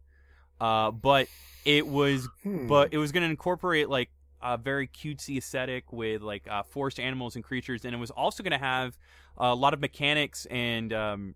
[0.61, 1.27] Uh, but
[1.65, 2.67] it was Hmm.
[2.67, 4.09] but it was going to incorporate like
[4.43, 8.43] a very cutesy aesthetic with like uh, forest animals and creatures, and it was also
[8.43, 8.97] going to have
[9.37, 11.35] a lot of mechanics and um,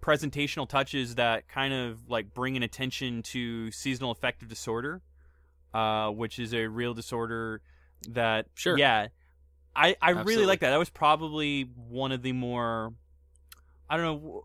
[0.00, 5.02] presentational touches that kind of like bring an attention to seasonal affective disorder,
[5.74, 7.60] uh, which is a real disorder
[8.08, 8.78] that Sure.
[8.78, 9.08] yeah,
[9.76, 10.70] I I really like that.
[10.70, 12.94] That was probably one of the more
[13.88, 14.44] I don't know.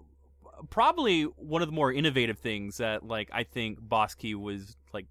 [0.69, 5.07] Probably one of the more innovative things that, like, I think Boss Key was like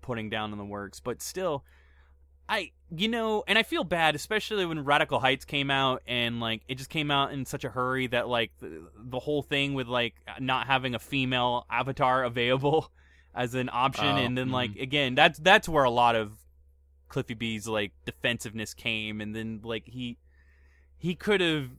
[0.00, 1.00] putting down in the works.
[1.00, 1.64] But still,
[2.48, 6.62] I, you know, and I feel bad, especially when Radical Heights came out and like
[6.68, 9.88] it just came out in such a hurry that like the, the whole thing with
[9.88, 12.90] like not having a female avatar available
[13.34, 14.82] as an option, Oh, and then like mm-hmm.
[14.82, 16.32] again, that's that's where a lot of
[17.08, 20.18] Cliffy B's like defensiveness came, and then like he
[20.96, 21.70] he could have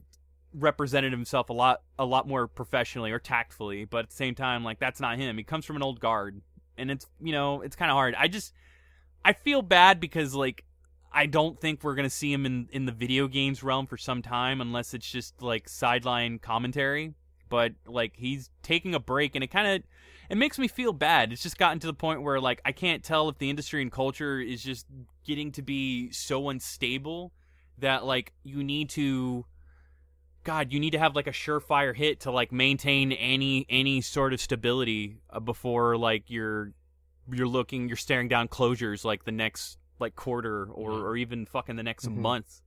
[0.54, 4.64] represented himself a lot a lot more professionally or tactfully, but at the same time,
[4.64, 5.38] like that's not him.
[5.38, 6.42] He comes from an old guard,
[6.78, 8.16] and it's you know it's kind of hard.
[8.18, 8.54] I just
[9.28, 10.64] I feel bad because like
[11.12, 14.22] I don't think we're gonna see him in in the video games realm for some
[14.22, 17.14] time unless it's just like sideline commentary.
[17.50, 19.84] But like he's taking a break, and it kind of
[20.30, 21.34] it makes me feel bad.
[21.34, 23.92] It's just gotten to the point where like I can't tell if the industry and
[23.92, 24.86] culture is just
[25.26, 27.34] getting to be so unstable
[27.80, 29.46] that like you need to
[30.46, 34.32] god you need to have like a surefire hit to like maintain any any sort
[34.32, 36.72] of stability uh, before like you're
[37.32, 41.04] you're looking you're staring down closures like the next like quarter or Mhm.
[41.04, 42.18] or even fucking the next Mhm.
[42.18, 42.62] month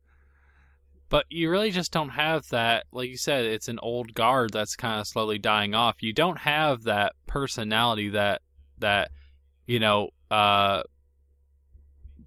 [1.09, 2.87] But you really just don't have that.
[2.93, 6.05] Like you said, it's an old guard that's kind of slowly dying off.
[6.05, 8.43] You don't have that personality that
[8.79, 9.11] that
[9.67, 10.85] you know uh,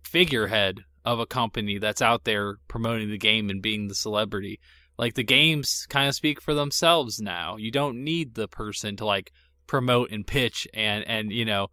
[0.03, 4.59] figurehead of a company that's out there promoting the game and being the celebrity.
[4.97, 7.57] Like the games kind of speak for themselves now.
[7.57, 9.31] You don't need the person to like
[9.65, 11.67] promote and pitch and and you know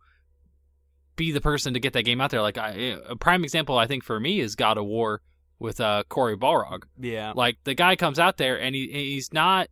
[1.21, 2.41] be the person to get that game out there.
[2.41, 5.21] Like I, a prime example I think for me is God of War
[5.59, 6.85] with uh Cory Barlog.
[6.99, 9.69] yeah Like the guy comes out there and he he's not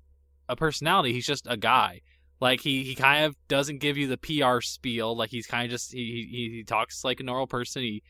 [0.47, 1.15] a personality.
[1.15, 2.03] He's just a guy.
[2.39, 5.17] Like he, he kind of doesn't give you the PR spiel.
[5.17, 7.81] Like he's kind of just he, he he talks like a normal person.
[7.81, 8.03] He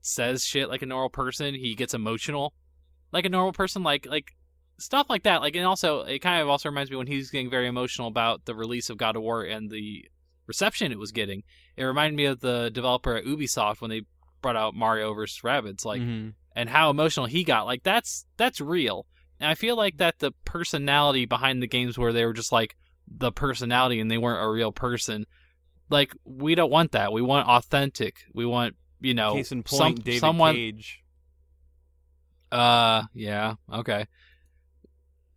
[0.00, 1.54] says shit like a normal person.
[1.54, 2.54] He gets emotional
[3.12, 3.84] like a normal person.
[3.84, 4.32] Like like
[4.80, 5.42] stuff like that.
[5.42, 8.08] Like and also it kind of also reminds me when he was getting very emotional
[8.08, 10.08] about the release of God of War and the
[10.46, 11.42] reception it was getting.
[11.76, 14.02] It reminded me of the developer at Ubisoft when they
[14.42, 15.40] brought out Mario vs.
[15.42, 15.84] Rabbids.
[15.84, 16.34] Like Mhm.
[16.54, 17.66] and how emotional he got.
[17.66, 19.06] Like that's that's real.
[19.40, 22.76] And I feel like that the personality behind the games where they were just like
[23.08, 25.26] the personality and they weren't a real person.
[25.90, 27.12] Like we don't want that.
[27.12, 28.24] We want authentic.
[28.32, 30.54] We want you know case in point some- david someone.
[30.54, 31.00] cage
[32.52, 34.06] Uh, yeah, okay.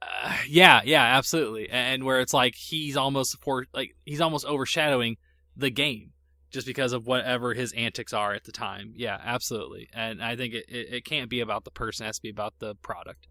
[0.02, 1.70] Uh, yeah, yeah, absolutely.
[1.70, 5.18] And where it's like he's almost support, like he's almost overshadowing
[5.56, 6.12] the game
[6.50, 8.94] just because of whatever his antics are at the time.
[8.96, 9.90] Yeah, absolutely.
[9.94, 12.30] And I think it, it, it can't be about the person; it has to be
[12.30, 13.28] about the product.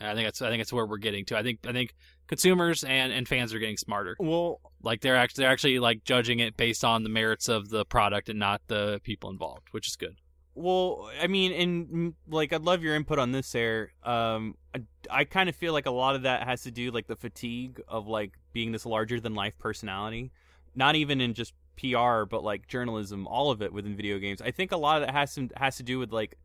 [0.00, 1.36] And I think that's I think that's where we're getting to.
[1.36, 1.94] I think I think
[2.28, 4.16] consumers and, and fans are getting smarter.
[4.20, 7.84] well Like they're actually they're actually like judging it based on the merits of the
[7.84, 10.16] product and not the people involved, which is good.
[10.58, 13.92] Well, I mean, and mm, like, I'd love your input on this, there.
[14.02, 17.06] Um, I, I kind of feel like a lot of that has to do like
[17.06, 20.32] the fatigue of like being this larger than life personality,
[20.74, 24.42] not even in just PR, but like journalism, all of it within video games.
[24.42, 26.36] I think a lot of that has to has to do with like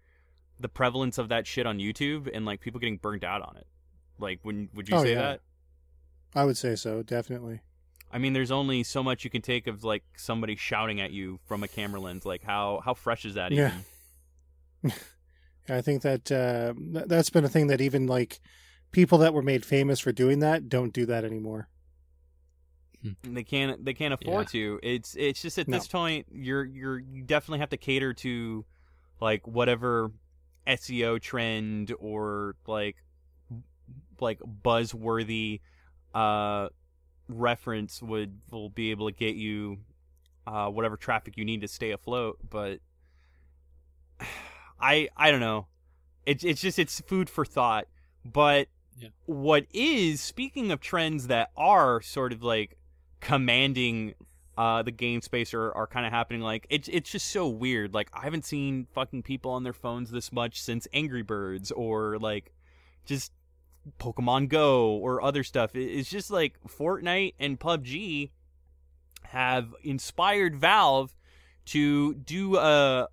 [0.60, 3.66] the prevalence of that shit on YouTube and like people getting burnt out on it.
[4.20, 5.22] Like, when would you Oh, say yeah.
[5.22, 5.42] that?
[6.36, 7.62] I would say so, definitely.
[8.12, 11.40] I mean, there's only so much you can take of like somebody shouting at you
[11.46, 12.26] from a camera lens.
[12.26, 13.52] Like, how how fresh is that?
[13.52, 13.72] Yeah.
[14.86, 14.98] Even?
[15.70, 16.74] I think that uh,
[17.08, 18.40] that's been a thing that even like
[18.92, 21.70] people that were made famous for doing that don't do that anymore.
[23.24, 25.78] they can't they can't afford to it's it's just at No.
[25.78, 28.66] this point you're you're you definitely have to cater to
[29.20, 30.12] like whatever
[30.66, 32.96] SEO trend or like
[34.22, 35.60] like buzzworthy
[36.14, 36.70] uh
[37.28, 39.80] reference would will be able to get you
[40.48, 42.80] uh whatever traffic you need to stay afloat but
[44.80, 45.68] I I don't know
[46.26, 47.88] it's it's just it's food for thought
[48.26, 48.68] but
[49.00, 49.10] Yeah.
[49.26, 52.78] what is speaking of trends that are sort of like
[53.20, 54.14] commanding
[54.56, 56.40] uh, the game space are, are kind of happening.
[56.42, 57.94] Like it's it's just so weird.
[57.94, 62.20] Like I haven't seen fucking people on their phones this much since Angry Birds or
[62.20, 62.54] like
[63.06, 63.32] just
[64.00, 65.76] Pokemon Go or other stuff.
[65.76, 68.30] It's just like Fortnite and PUBG
[69.24, 71.16] have inspired Valve
[71.66, 73.08] to do a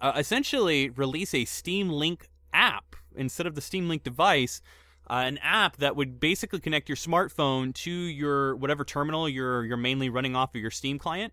[0.00, 4.60] uh, essentially release a Steam Link app instead of the Steam Link device.
[5.08, 9.76] Uh, an app that would basically connect your smartphone to your whatever terminal you're you're
[9.76, 11.32] mainly running off of your Steam client,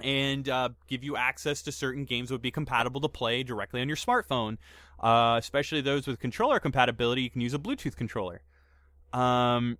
[0.00, 3.80] and uh, give you access to certain games that would be compatible to play directly
[3.80, 4.56] on your smartphone.
[4.98, 8.40] Uh, especially those with controller compatibility, you can use a Bluetooth controller.
[9.12, 9.78] Um,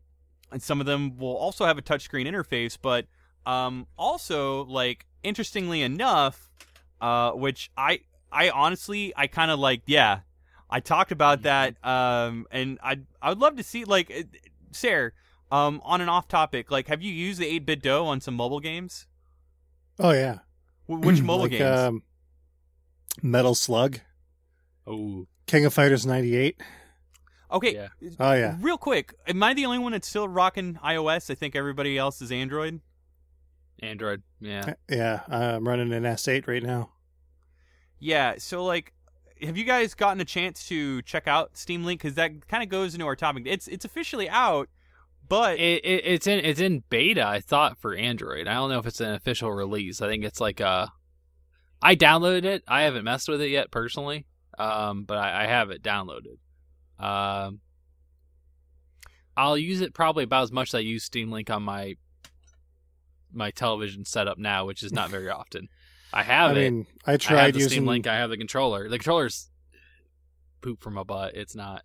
[0.50, 3.06] and some of them will also have a touchscreen interface, but
[3.46, 6.50] um, also like interestingly enough,
[7.02, 10.20] uh, which I I honestly I kind of like yeah
[10.70, 14.22] I talked about that um, and I I would love to see like uh,
[14.70, 15.12] Sarah
[15.50, 19.06] um on an off topic like have you used the 8BitDo on some mobile games?
[19.98, 20.38] Oh yeah.
[20.86, 21.78] Wh- Which mobile like, games?
[21.78, 22.02] Um,
[23.22, 24.00] Metal Slug,
[24.86, 26.60] Oh, King of Fighters '98.
[27.52, 27.88] okay, yeah.
[28.18, 28.56] Oh yeah.
[28.60, 31.30] real quick, am I the only one that's still rocking iOS?
[31.30, 32.80] I think everybody else is Android.
[33.82, 34.22] Android.
[34.40, 34.74] Yeah.
[34.88, 36.90] Yeah, I'm running an S8 right now.
[37.98, 38.92] Yeah, so like,
[39.42, 42.00] have you guys gotten a chance to check out Steam Link?
[42.00, 43.44] Because that kind of goes into our topic.
[43.46, 44.68] It's it's officially out,
[45.28, 47.26] but It, it, it's in it's in beta.
[47.26, 48.46] I thought for Android.
[48.46, 50.00] I don't know if it's an official release.
[50.00, 50.86] I think it's like uh,
[51.80, 52.62] I downloaded it.
[52.68, 54.26] I haven't messed with it yet personally.
[54.58, 56.38] Um, but I, I have it downloaded.
[56.98, 57.60] Um,
[59.36, 61.96] I'll use it probably about as much as I use Steam Link on my
[63.32, 65.68] my television setup now, which is not very often.
[66.12, 66.70] I have I it.
[66.70, 67.70] mean, I I have tried the using.
[67.70, 68.06] Steam Link.
[68.06, 68.88] I have the controller.
[68.88, 69.48] The controller's
[70.60, 71.34] poop from a butt.
[71.34, 71.82] It's not.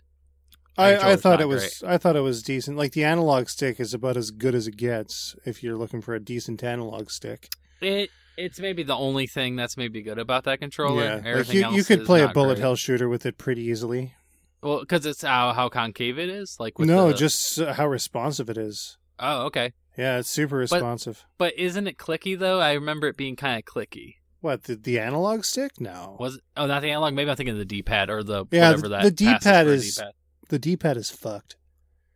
[0.79, 1.81] I, I thought it was.
[1.85, 2.77] I thought it was decent.
[2.77, 6.13] Like the analog stick is about as good as it gets if you're looking for
[6.13, 7.49] a decent analog stick.
[7.81, 11.19] It it's maybe the only thing that's maybe good about that controller.
[11.25, 12.61] yeah, like you, you could play a bullet great.
[12.61, 14.13] hell shooter with it pretty easily.
[14.61, 16.57] Well, because it's how how concave it is.
[16.59, 18.97] Like with no, the- just how responsive it is.
[19.19, 19.73] oh okay.
[19.97, 21.25] Yeah, it's super responsive.
[21.37, 22.59] But isn't it clicky though?
[22.59, 24.15] I remember it being kind of clicky.
[24.41, 25.71] What the, the analog stick?
[25.81, 26.41] No, Was it?
[26.55, 27.13] Oh, not the analog.
[27.15, 29.03] Maybe I'm thinking of the D-pad or the Yeah, whatever the- that.
[29.03, 30.11] the D-pad passes for a is- D-pad.
[30.49, 31.55] the D-pad is fucked.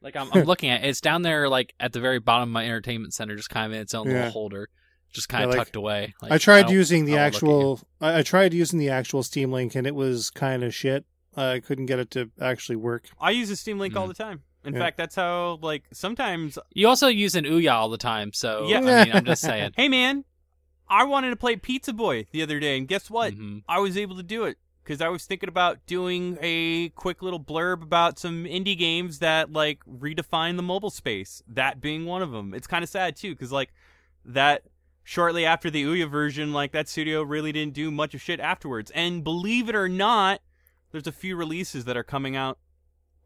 [0.01, 0.87] Like I'm, I'm looking at it.
[0.89, 3.71] it's down there, like at the very bottom of my entertainment center, just kind of
[3.75, 4.13] in its own Yeah.
[4.13, 4.69] little holder,
[5.11, 6.13] just kind Yeah, of like, tucked away.
[6.21, 7.49] Like, I tried don't- using the I won't look at you.
[7.71, 7.79] actual.
[7.99, 11.05] I, I tried using the actual Steam Link, and it was kind of shit.
[11.35, 13.09] I couldn't get it to actually work.
[13.19, 14.09] I use the Steam Link all Mm.
[14.09, 14.43] the time.
[14.63, 14.79] In Yeah.
[14.79, 16.57] fact, that's how like sometimes.
[16.73, 18.77] You also use an Ouya all the time, so Yeah.
[18.79, 19.71] I mean, I'm just saying.
[19.75, 20.23] Hey man,
[20.87, 23.33] I wanted to play Pizza Boy the other day, and guess what?
[23.33, 23.63] Mhm.
[23.67, 27.39] I was able to do it because I was thinking about doing a quick little
[27.39, 31.41] blurb about some indie games that like redefine the mobile space.
[31.47, 32.53] That being one of them.
[32.53, 33.73] It's kind of sad too because like
[34.25, 34.63] that
[35.03, 38.91] shortly after the Ouya version, like that studio really didn't do much of shit afterwards.
[38.91, 40.41] And believe it or not,
[40.91, 42.59] there's a few releases that are coming out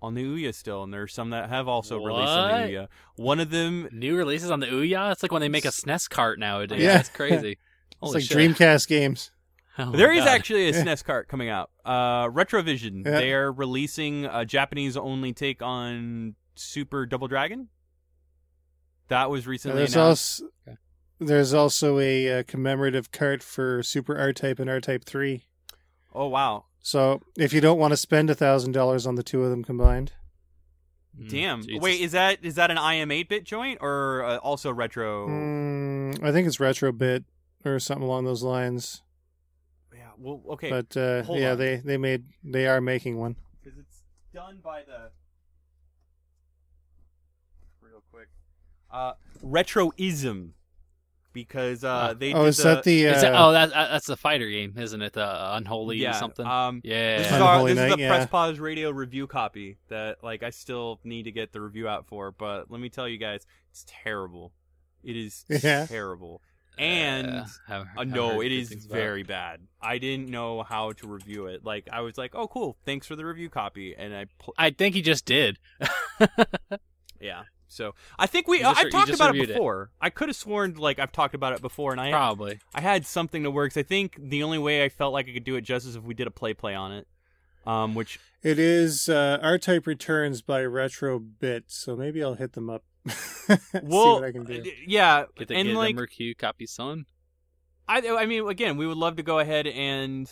[0.05, 2.67] on the Ouya still, and there's some that have also released on What?
[2.67, 2.87] the Ouya.
[3.17, 5.11] One of them New releases on the Ouya.
[5.11, 6.81] It's like when they make a SNES cart nowadays.
[6.81, 6.93] Yeah.
[6.95, 7.57] That's crazy.
[7.91, 8.37] It's Holy like shit.
[8.37, 9.31] Dreamcast games.
[9.77, 10.27] Oh my There is God.
[10.29, 10.83] actually a Yeah.
[10.83, 11.69] SNES cart coming out.
[11.85, 13.05] Uh, Retrovision.
[13.05, 13.11] Yeah.
[13.19, 17.69] They're releasing a Japanese only take on Super Double Dragon.
[19.07, 20.41] That was recently there's announced.
[20.41, 20.77] also Okay.
[21.19, 25.45] there's also a uh, commemorative cart for Super R Type and R Type Three.
[26.13, 29.43] Oh wow, So if you don't want to spend a thousand dollars on the two
[29.43, 30.13] of them combined,
[31.19, 31.63] Mm, damn!
[31.63, 31.81] Jesus.
[31.81, 35.27] Wait, is that is that an IM eight bit joint or uh, also retro?
[35.27, 37.23] mm, I think it's retro bit
[37.63, 39.01] or something along those lines.
[39.95, 40.09] Yeah.
[40.17, 40.69] Well, okay.
[40.69, 41.57] But uh, hold yeah, on.
[41.57, 43.37] they they made they are making one.
[43.63, 45.09] because it's done by the
[47.81, 48.27] real quick
[48.91, 50.49] uh retroism
[51.35, 53.09] because uh they oh, did is that the?
[53.09, 55.13] Uh, Is it- oh, that, that- that's the fighter game, isn't it?
[55.13, 56.45] The Unholy yeah or something.
[56.47, 57.17] um yeah.
[57.19, 58.09] This is, Unholy our, this is the yeah.
[58.09, 62.07] Press Pause Radio review copy that like I still need to get the review out
[62.07, 64.51] for, but let me tell you guys, it's terrible.
[65.03, 65.85] It is Yeah.
[65.85, 66.41] terrible.
[66.77, 69.61] And Uh, haven't- uh, haven't no, it is it good is things about very bad.
[69.81, 71.63] I didn't know how to review it.
[71.63, 74.71] Like I was like, "Oh, cool, thanks for the review copy," and I, pl- I
[74.71, 75.57] think he just did.
[77.21, 77.43] yeah.
[77.75, 79.53] So I think we just, I've you talked about it reviewed it.
[79.53, 79.91] before.
[80.01, 82.59] I could have sworn like I've talked about it before, and I Probably.
[82.73, 83.71] I had something to work.
[83.73, 85.95] 'cause I think the only way I felt like I could do it justice is
[85.97, 87.07] if we did a play play on it,
[87.67, 92.53] um, which It is uh, R Type Returns by Retro Bit, so maybe I'll hit
[92.53, 92.83] them up.
[93.09, 94.61] See well, what I can do.
[94.61, 97.05] uh, yeah, Get the and get like number Q copy son.
[97.87, 100.31] I, I mean, again, we would love to go ahead and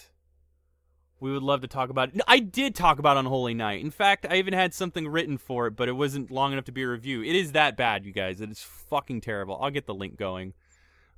[1.24, 2.22] we would love to talk about it.
[2.28, 3.82] I did talk about Unholy Night.
[3.82, 6.74] In fact, I even had something written for it, but it wasn't long enough to
[6.74, 7.24] be a review.
[7.24, 8.42] It is that bad, you guys.
[8.42, 9.58] It is fucking terrible.
[9.62, 10.54] I'll get the link going.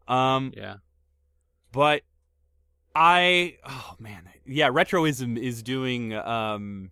[0.08, 0.76] Um, Yeah.
[1.72, 2.03] but
[2.95, 6.91] I oh man, yeah, Retroism is doing um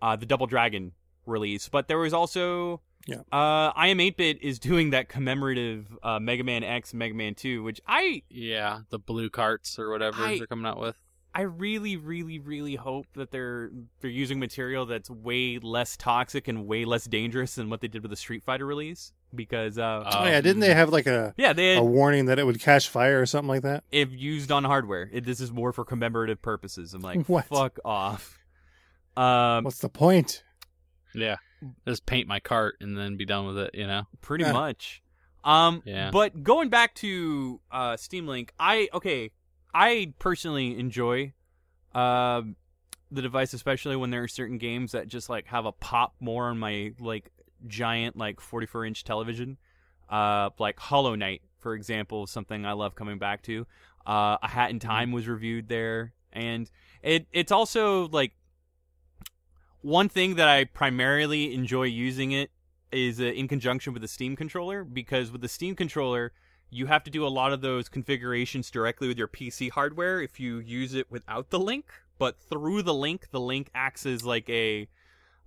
[0.00, 0.92] uh the Double Dragon
[1.26, 3.22] release, but there was also Yeah.
[3.32, 8.22] uh iam8bit is doing that commemorative uh Mega Man X Mega Man 2, which I
[8.30, 10.96] Yeah, the blue carts or whatever I- they're coming out with.
[11.34, 13.70] I really really really hope that they're
[14.00, 18.02] they're using material that's way less toxic and way less dangerous than what they did
[18.02, 21.52] with the Street Fighter release because uh oh yeah, didn't they have like a yeah,
[21.54, 23.84] they had, a warning that it would catch fire or something like that?
[23.90, 25.08] if used on hardware.
[25.10, 26.92] It, this is more for commemorative purposes.
[26.92, 27.46] I'm like, What?
[27.46, 28.38] fuck off.
[29.16, 30.42] Um, What's the point?
[31.14, 31.36] Yeah.
[31.86, 34.02] Just paint my cart and then be done with it, you know?
[34.20, 34.52] pretty Yeah.
[34.52, 35.02] much.
[35.44, 36.10] Um, Yeah.
[36.10, 39.30] but going back to uh, Steam Link, I okay,
[39.74, 41.32] I personally enjoy
[41.94, 42.56] um
[43.10, 46.48] the device, especially when there are certain games that just like have a pop more
[46.48, 47.30] on my like
[47.66, 49.58] giant like 44 inch television.
[50.08, 53.66] Uh, like Hollow Knight, for example, something I love coming back to.
[54.06, 56.70] Uh, A Hat in Time was reviewed there, and
[57.02, 58.32] it it's also like
[59.80, 62.50] one thing that I primarily enjoy using it
[62.90, 66.32] is uh, in conjunction with the Steam controller because with the Steam controller
[66.74, 70.40] you have to do a lot of those configurations directly with your PC hardware if
[70.40, 71.84] you use it without the link,
[72.18, 74.88] but through the link, the link acts as like a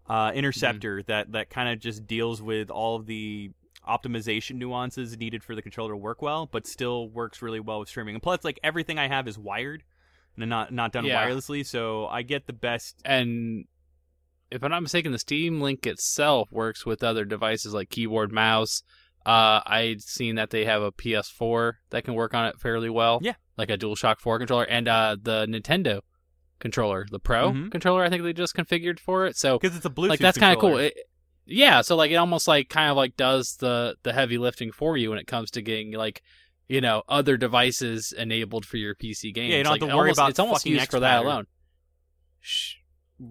[0.07, 3.49] uh, interceptor that that kind of just deals with all of the
[3.87, 7.89] optimization nuances needed for the controller to work well, but still works really well with
[7.89, 8.13] streaming.
[8.15, 9.83] And plus, like everything I have is wired
[10.37, 11.27] and not not done Yeah.
[11.27, 13.01] wirelessly, so I get the best.
[13.03, 13.65] And
[14.51, 18.83] if I'm not mistaken, the Steam Link itself works with other devices like keyboard, mouse.
[19.25, 23.19] Uh, I'd seen that they have a PS4 that can work on it fairly well.
[23.23, 23.33] Yeah.
[23.57, 26.01] Like a DualShock 4 controller and uh, the Nintendo
[26.59, 27.71] controller, the Pro Mhm.
[27.71, 29.35] controller, I think they just configured for it.
[29.35, 30.09] So Because it's a Bluetooth.
[30.09, 30.77] like that's kind of cool.
[30.77, 30.93] It,
[31.45, 34.95] yeah, so like it almost like kind of like does the the heavy lifting for
[34.97, 36.21] you when it comes to getting like
[36.67, 39.51] you know other devices enabled for your PC games.
[39.51, 41.45] Yeah, you don't have to worry almost- about it's almost used for that alone.
[42.41, 42.75] Shh.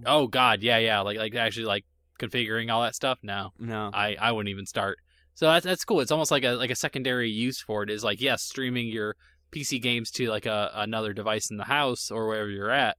[0.07, 1.84] Oh God, yeah, yeah, like like actually like
[2.18, 3.18] configuring all that stuff.
[3.22, 3.90] No, No.
[3.92, 4.99] I I wouldn't even start.
[5.35, 6.01] So that's that's cool.
[6.01, 9.16] It's almost like a like a secondary use for it is like yes, streaming your
[9.53, 12.97] PC games to like a another device in the house or wherever you're at,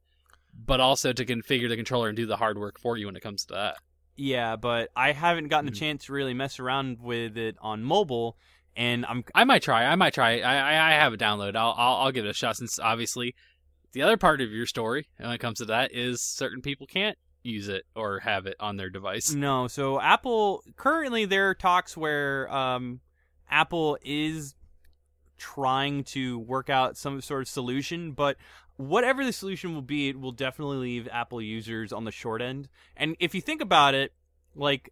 [0.54, 3.22] but also to configure the controller and do the hard work for you when it
[3.24, 3.76] comes to that.
[4.18, 5.78] Yeah, but I haven't gotten a Mhm.
[5.80, 8.38] chance to really mess around with it on mobile,
[8.76, 9.86] and I'm I might try.
[9.86, 10.40] I might try.
[10.40, 11.56] I I, I have it downloaded.
[11.56, 12.58] I'll, I'll I'll give it a shot.
[12.58, 13.36] Since obviously,
[13.94, 17.18] the other part of your story when it comes to that is certain people can't
[17.46, 19.34] use it or have it on their device.
[19.34, 19.68] no.
[19.68, 23.00] So Apple currently there are talks where um,
[23.50, 24.56] Apple is
[25.38, 28.38] trying to work out some sort of solution, but
[28.78, 32.68] whatever the solution will be, it will definitely leave Apple users on the short end.
[32.96, 34.14] And if you think about it,
[34.56, 34.92] like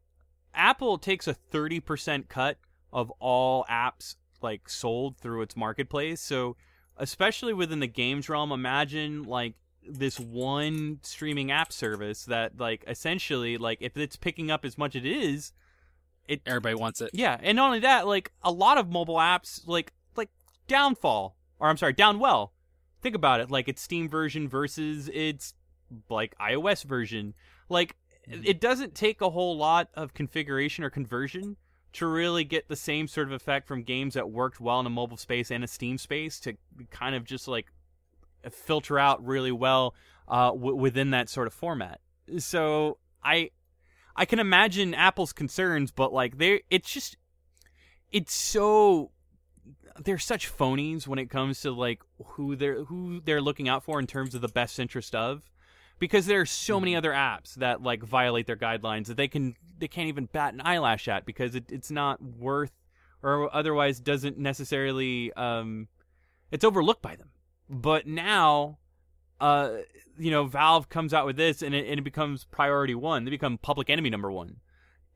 [0.54, 2.58] Apple takes a 30% cut
[2.92, 6.22] of all apps like sold through its marketplace.
[6.22, 6.56] So,
[6.98, 9.56] especially within the games realm, imagine like
[9.88, 14.96] this one streaming app service that like essentially like if it's picking up as much
[14.96, 15.52] as it is,
[16.28, 17.10] it Everybody wants it.
[17.14, 20.30] yeah, and not only that, like a lot of mobile apps, like like
[20.68, 22.50] Downfall, or I'm sorry, Downwell.
[23.02, 25.54] Think about it, like its Steam version versus its
[26.10, 27.34] like iOS version.
[27.68, 27.98] Like
[28.30, 28.42] mm-hmm.
[28.46, 31.58] it doesn't take a whole lot of configuration or conversion
[31.94, 34.90] to really get the same sort of effect from games that worked well in a
[34.90, 36.56] mobile space and a Steam space to
[36.90, 37.68] kind of just like
[38.52, 39.96] filter out really well
[40.28, 42.00] uh, w- within that sort of format.
[42.38, 43.52] So I
[44.16, 47.18] I can imagine Apple's concerns, but like they it's just
[48.12, 49.12] it's so
[50.04, 54.00] they're such phonies when it comes to like who they're who they're looking out for
[54.00, 55.42] in terms of the best interest of
[56.00, 59.56] because there are so many other apps that like violate their guidelines that they can
[59.78, 62.72] they can't even bat an eyelash at because it, it's not worth
[63.22, 65.88] or otherwise doesn't necessarily um
[66.52, 67.30] it's overlooked by them
[67.74, 68.78] but now
[69.42, 69.78] uh
[70.18, 73.32] you know valve comes out with this and it, and it becomes priority one they
[73.32, 74.58] become public enemy number one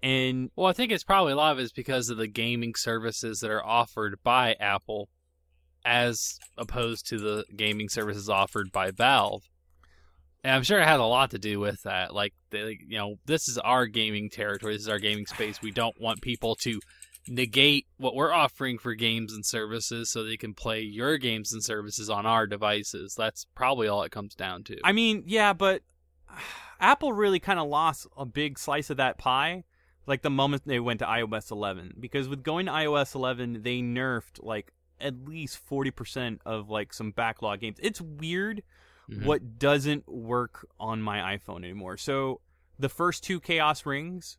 [0.03, 2.76] and Well, I think it's probably a lot of it is because of the gaming
[2.76, 5.10] services that are offered by Apple,
[5.84, 9.43] as opposed to the gaming services offered by Valve.
[10.43, 12.14] And I'm sure it had a lot to do with that.
[12.14, 14.74] Like, they, you know, this is our gaming territory.
[14.74, 15.62] This is our gaming space.
[15.62, 16.80] We don't want people to
[17.28, 21.63] negate what we're offering for games and services so they can play your games and
[21.63, 23.15] services on our devices.
[23.15, 24.78] That's probably all it comes down to.
[24.84, 25.82] I mean, yeah, but
[26.80, 29.63] Apple really kind of lost a big slice of that pie
[30.05, 33.80] like the moment they went to iOS 11 because with going to iOS 11 they
[33.82, 34.71] nerfed like
[35.01, 37.78] at least 40% of like some backlog games.
[37.82, 38.63] It's weird
[39.09, 39.25] Mhm.
[39.25, 41.95] what doesn't work on my iPhone anymore.
[41.97, 42.41] So
[42.78, 44.38] the first two Chaos Rings,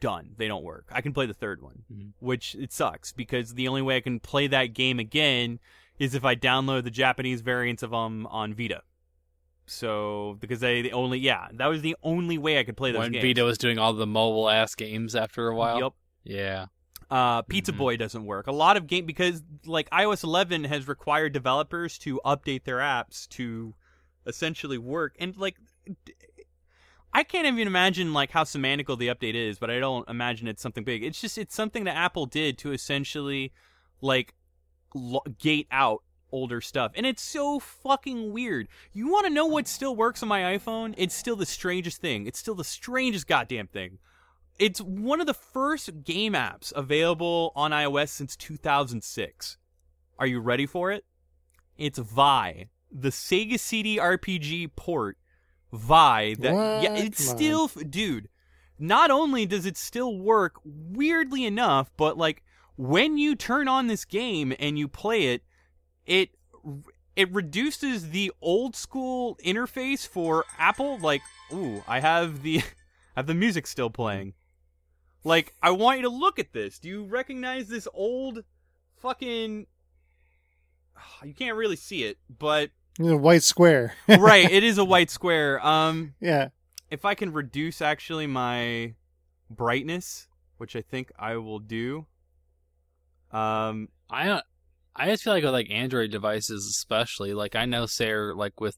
[0.00, 0.34] done.
[0.36, 0.86] They don't work.
[0.92, 2.12] I can play the third one, Mhm.
[2.20, 5.58] which it sucks because the only way I can play that game again
[5.98, 8.82] is if I download the Japanese variants of um on Vita.
[9.66, 13.00] So because they the only yeah that was the only way I could play those
[13.00, 13.22] when games.
[13.24, 15.78] Vita was doing all the mobile ass games after a while.
[15.80, 15.92] Yep.
[16.24, 16.66] Yeah.
[17.10, 17.76] Uh, Pizza Mhm.
[17.78, 18.46] Boy doesn't work.
[18.46, 23.28] A lot of game because like iOS 11 has required developers to update their apps
[23.30, 23.74] to
[24.26, 25.56] essentially work, and like
[27.12, 30.62] I can't even imagine like how semantical the update is, but I don't imagine it's
[30.62, 31.02] something big.
[31.02, 33.52] It's just it's something that Apple did to essentially
[34.00, 34.34] like
[34.94, 36.02] lo- gate out
[36.32, 38.68] older stuff, and it's so fucking weird.
[38.92, 40.94] You want to know what still works on my iPhone?
[40.96, 42.26] It's still the strangest thing.
[42.26, 43.98] It's still the strangest goddamn thing.
[44.58, 49.56] It's one of the first game apps available on iOS since 2006.
[50.18, 51.04] Are you ready for it?
[51.78, 55.16] It's Vay, the Sega CD RPG port.
[55.72, 57.36] Vay that yeah, it's Come on.
[57.36, 58.28] still dude.
[58.78, 62.42] Not only does it still work weirdly enough, but like
[62.76, 65.42] when you turn on this game and you play it,
[66.06, 66.30] it
[67.16, 70.98] it reduces the old school interface for Apple.
[70.98, 72.58] Like, ooh, I have the
[73.16, 74.34] I have the music still playing.
[75.22, 76.78] Like, I want you to look at this.
[76.78, 78.44] Do you recognize this old
[78.96, 79.66] fucking?
[81.24, 83.94] You can't really see it, but You know, white square.
[84.08, 85.64] right, it is a white square.
[85.66, 86.48] Um, yeah.
[86.90, 88.92] if I can reduce actually my
[89.48, 90.28] brightness,
[90.58, 92.04] which I think I will do.
[93.32, 94.44] Um, I don't.
[94.94, 98.76] I just feel like with like Android devices, especially like I know Sarah, like with.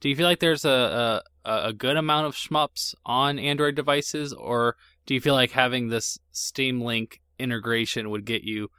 [0.00, 4.32] Do you feel like there's a a, a good amount of shmups on Android devices,
[4.32, 8.70] or do you feel like having this Steam Link integration would get you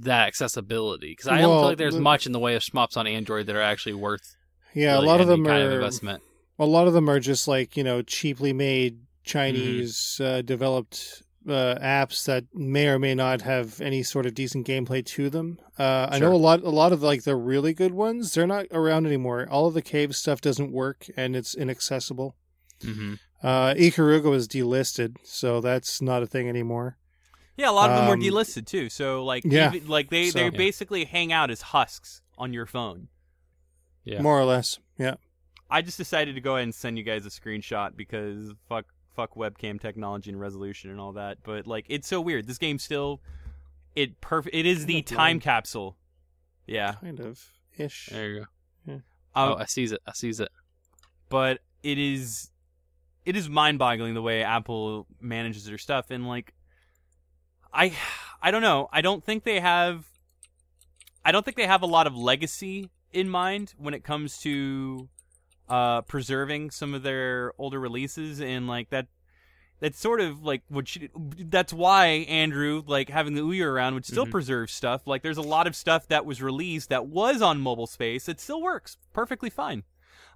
[0.00, 1.12] that accessibility?
[1.12, 3.06] Because I don't Well, feel like there's the- much in the way of shmups on
[3.06, 4.36] Android that are actually worth.
[4.74, 6.22] Yeah, really a lot of them kind of are investment.
[6.58, 10.38] a lot of them are just like you know cheaply made Chinese Mm-hmm.
[10.38, 15.04] uh, developed uh, apps that may or may not have any sort of decent gameplay
[15.04, 15.58] to them.
[15.78, 18.66] Uh, I know a lot a lot of like the really good ones they're not
[18.70, 19.46] around anymore.
[19.50, 22.34] All of the cave stuff doesn't work and it's inaccessible.
[22.82, 26.96] hmm Uh, Ikaruga was delisted, so that's not a thing anymore.
[27.56, 28.88] Yeah, a lot of them were Um, delisted too.
[28.88, 29.72] So like, yeah.
[29.74, 30.50] even- like they So- they Yeah.
[30.50, 33.08] basically hang out as husks on your phone.
[34.04, 34.20] Yeah.
[34.22, 34.78] More or less.
[34.98, 35.14] Yeah.
[35.70, 38.86] I just decided to go ahead and send you guys a screenshot because fuck
[39.16, 41.38] fuck webcam technology and resolution and all that.
[41.42, 42.46] But like it's so weird.
[42.46, 43.20] This game still
[43.94, 45.42] it perfect it is the Kinda time blind.
[45.42, 45.96] capsule.
[46.66, 46.94] Yeah.
[46.94, 47.42] Kind of
[47.78, 48.06] ish.
[48.06, 48.92] There you go.
[48.92, 49.02] Um,
[49.34, 50.00] oh, I sees it.
[50.06, 50.48] I sees it.
[51.28, 52.50] but it is
[53.24, 56.53] it is mind-boggling the way Apple manages their stuff and like
[57.74, 57.92] I
[58.40, 58.88] I don't know.
[58.92, 60.04] I don't think they have
[61.24, 65.08] I don't think they have a lot of legacy in mind when it comes to
[65.68, 69.06] uh preserving some of their older releases and like that
[69.80, 71.10] that's sort of like what should,
[71.50, 74.30] that's why Andrew like having the Ouya around would still Mhm.
[74.30, 77.86] preserve stuff like there's a lot of stuff that was released that was on mobile
[77.86, 79.84] space that still works perfectly fine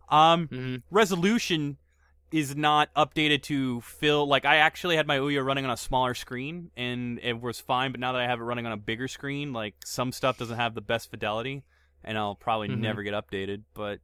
[0.08, 1.76] um hmm resolution
[2.30, 6.14] is not updated to fill like I actually had my Ouya running on a smaller
[6.14, 9.08] screen and it was fine, but now that I have it running on a bigger
[9.08, 11.64] screen, like some stuff doesn't have the best fidelity
[12.04, 12.78] and I'll probably Mhm.
[12.78, 14.00] never get updated, but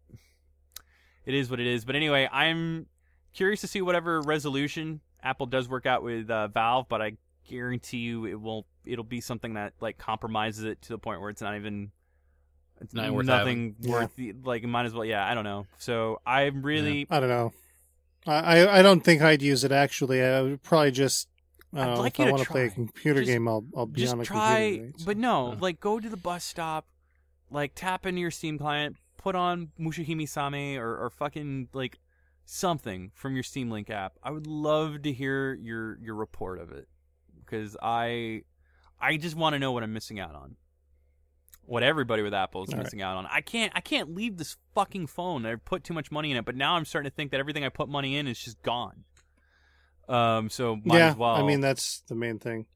[1.27, 1.85] it is what it is.
[1.85, 2.87] But anyway, I'm
[3.33, 7.17] curious to see whatever resolution Apple does work out with uh, Valve, but I
[7.49, 11.31] guarantee you it won't it'll be something that like compromises it to the point where
[11.31, 11.91] it's not even
[12.81, 13.93] it's Not worth nothing having.
[13.93, 15.67] worth the, like might as well yeah, I don't know.
[15.79, 17.53] So I'm really I don't know.
[18.27, 20.23] I, I don't think I'd use it actually.
[20.23, 21.29] I would probably just.
[21.73, 23.65] I don't I'd know, like if I want to play a computer Just- game, I'll
[23.77, 24.85] I'll be just on a try computer.
[24.97, 25.05] right?
[25.05, 25.57] but no Uh.
[25.61, 26.87] like go to the bus stop
[27.51, 31.99] like tap into your steam client put on Mushihimesama or, or fucking like
[32.45, 36.71] something from your steam link app i would love to hear your your report of
[36.73, 36.87] it
[37.41, 38.43] because i
[39.01, 40.55] i just want to know what i'm missing out on
[41.67, 42.85] what everybody with apple is All right.
[42.85, 46.11] missing out on i can't i can't leave this fucking phone i put too much
[46.11, 48.27] money in it but now i'm starting to think that everything i put money in
[48.27, 49.05] is just gone
[50.09, 52.67] um so might yeah, as well I mean that's the main thing.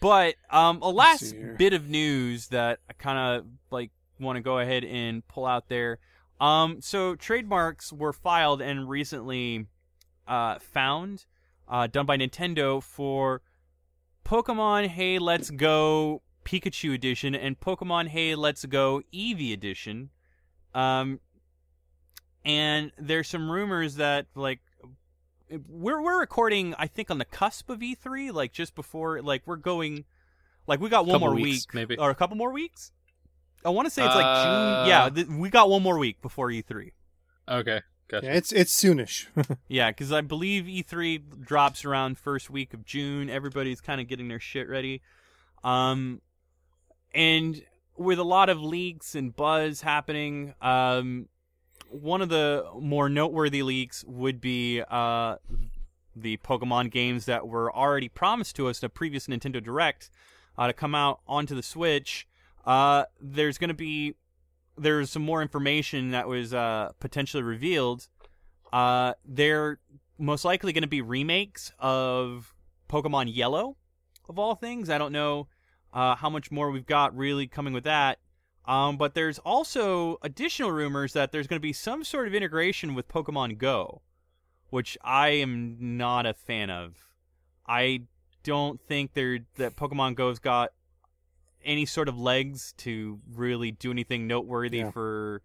[0.00, 4.58] but um, a last bit of news that I kind of like want to go
[4.58, 5.98] ahead and pull out there.
[6.40, 9.66] Um, so trademarks were filed and recently
[10.26, 11.26] uh, found,
[11.68, 13.42] uh, done by Nintendo for
[14.24, 20.10] Pokemon Hey Let's Go Pikachu Edition and Pokemon Hey Let's Go Eevee Edition.
[20.74, 21.20] Um,
[22.44, 24.60] and there's some rumors that like
[25.68, 29.56] we're we're recording I think on the cusp of E3, like just before like we're
[29.56, 30.04] going
[30.66, 31.96] like we got one Couple more weeks, week maybe.
[31.98, 32.92] or a couple more weeks.
[33.64, 34.44] I want to say it's like Uh,
[34.84, 34.88] June.
[34.88, 36.92] Yeah, th- we got one more week before E3.
[37.48, 38.26] Okay, gotcha.
[38.26, 39.26] Yeah, it's it's soonish.
[39.68, 43.30] Yeah, because I believe E3 drops around first week of June.
[43.30, 45.00] Everybody's kind of getting their shit ready.
[45.62, 46.20] Um,
[47.14, 47.62] and
[47.96, 51.28] with a lot of leaks and buzz happening, um,
[51.88, 55.36] one of the more noteworthy leaks would be uh,
[56.16, 60.10] the Pokemon games that were already promised to us in a previous Nintendo Direct
[60.58, 62.26] uh, to come out onto the Switch.
[62.64, 64.14] Uh, there's going to be
[64.76, 68.08] there's some more information that was uh, potentially revealed.
[68.72, 69.78] Uh, they're
[70.18, 72.52] most likely going to be remakes of
[72.90, 73.76] Pokemon Yellow,
[74.28, 74.90] of all things.
[74.90, 75.46] I don't know
[75.94, 78.18] uh, how much more we've got really coming with that.
[78.66, 82.94] Um, but there's also additional rumors that there's going to be some sort of integration
[82.94, 84.02] with Pokemon Go,
[84.70, 86.96] which I am not a fan of.
[87.66, 88.02] I
[88.42, 90.72] don't think there that Pokemon Go's got
[91.64, 94.90] any sort of legs to really do anything noteworthy Yeah.
[94.90, 95.40] for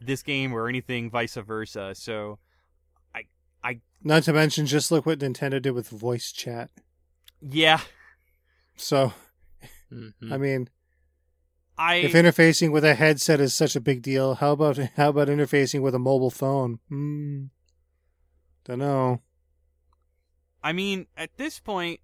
[0.00, 1.94] this game or anything vice versa.
[1.94, 2.38] So
[3.14, 3.24] I
[3.64, 6.70] I Not to mention, just look what Nintendo did with voice chat.
[7.40, 7.80] yeah,
[8.76, 9.12] So,
[9.92, 10.32] Mhm.
[10.32, 10.68] I mean,
[11.76, 15.28] I if interfacing with a headset is such a big deal, how about how about
[15.28, 16.80] interfacing with a mobile phone?
[16.88, 17.44] Hmm.
[18.64, 19.22] Don't know.
[20.62, 22.00] I mean, at this point,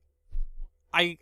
[0.93, 1.19] I,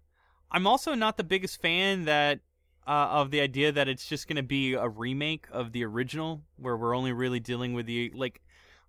[0.50, 2.40] I'm also not the biggest fan that
[2.86, 6.42] uh, of the idea that it's just going to be a remake of the original,
[6.56, 8.40] where we're only really dealing with the like.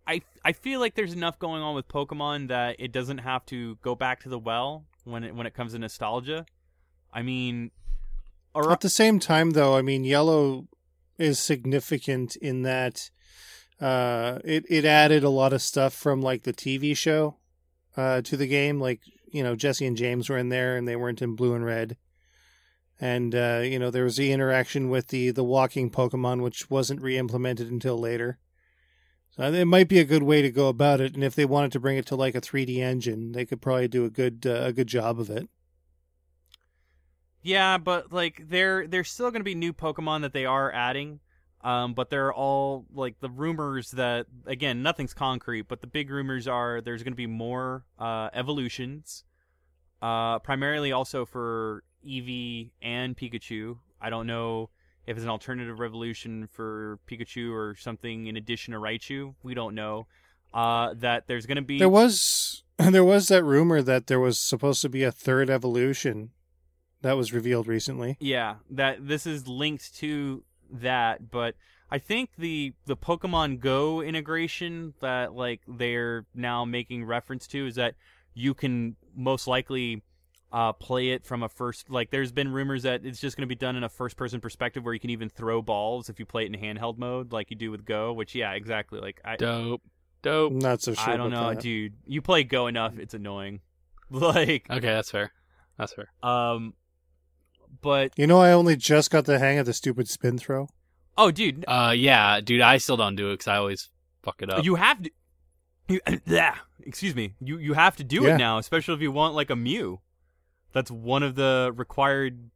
[0.06, 3.76] I I feel like there's enough going on with Pokemon that it doesn't have to
[3.78, 6.46] go back to the well when it when it comes to nostalgia.
[7.14, 7.72] I mean,
[8.56, 10.68] At the same time, though, I mean, Yellow
[11.18, 13.10] is significant in that
[13.80, 17.38] uh, it it added a lot of stuff from like the TV show
[17.98, 18.80] uh, to the game.
[18.80, 19.02] Like
[19.32, 21.98] you know, Jesse and James were in there, and they weren't in Blue and Red.
[23.02, 27.02] And uh, you know, there was the interaction with the the walking Pokemon, which wasn't
[27.02, 28.40] re-implemented until later.
[29.32, 31.16] So it might be a good way to go about it.
[31.16, 33.88] And if they wanted to bring it to like a 3D engine, they could probably
[33.88, 35.50] do a good uh, a good job of it.
[37.44, 41.20] Yeah, but like there there's still going to be new Pokemon that they are adding.
[41.64, 46.48] Um, but they're all like the rumors that again nothing's concrete, but the big rumors
[46.48, 49.24] are there's going to be more uh, evolutions,
[50.02, 53.78] uh, primarily also for Eevee and Pikachu.
[54.02, 54.72] I don't know
[55.08, 59.36] if it's an alternative revolution for Pikachu or something in addition to Raichu.
[59.42, 60.08] We don't know.
[60.54, 64.40] Uh, that there's going to be There was there was that rumor that there was
[64.40, 66.32] supposed to be a third evolution
[67.04, 68.18] that was revealed recently.
[68.20, 71.56] Yeah, that this is linked to that, but
[71.92, 77.76] I think the the Pokemon Go integration that like they're now making reference to is
[77.76, 77.94] that
[78.34, 80.02] you can most likely
[80.52, 83.48] uh, play it from a first like there's been rumors that it's just going to
[83.48, 86.26] be done in a first person perspective where you can even throw balls if you
[86.26, 89.00] play it in handheld mode like you do with Go, which yeah, exactly.
[89.00, 89.82] Like I Dope.
[90.22, 90.52] Dope.
[90.54, 91.14] I'm not so sure.
[91.14, 91.60] I don't know, that.
[91.60, 91.94] dude.
[92.06, 93.60] You play Go enough, it's annoying.
[94.10, 95.32] Like Okay, that's fair.
[95.78, 96.12] That's fair.
[96.22, 96.74] um
[97.82, 100.70] but You know, I only just got the hang of the stupid spin throw.
[101.18, 103.90] oh dude, Uh, yeah, dude, I still don't do it because I always
[104.24, 104.64] fuck it up.
[104.64, 105.12] You have to.
[105.90, 106.56] You, yeah,
[106.86, 107.36] excuse me.
[107.42, 108.36] You you have to do Yeah.
[108.36, 110.00] it now, especially if you want like a Mew.
[110.72, 112.50] That's one of the required.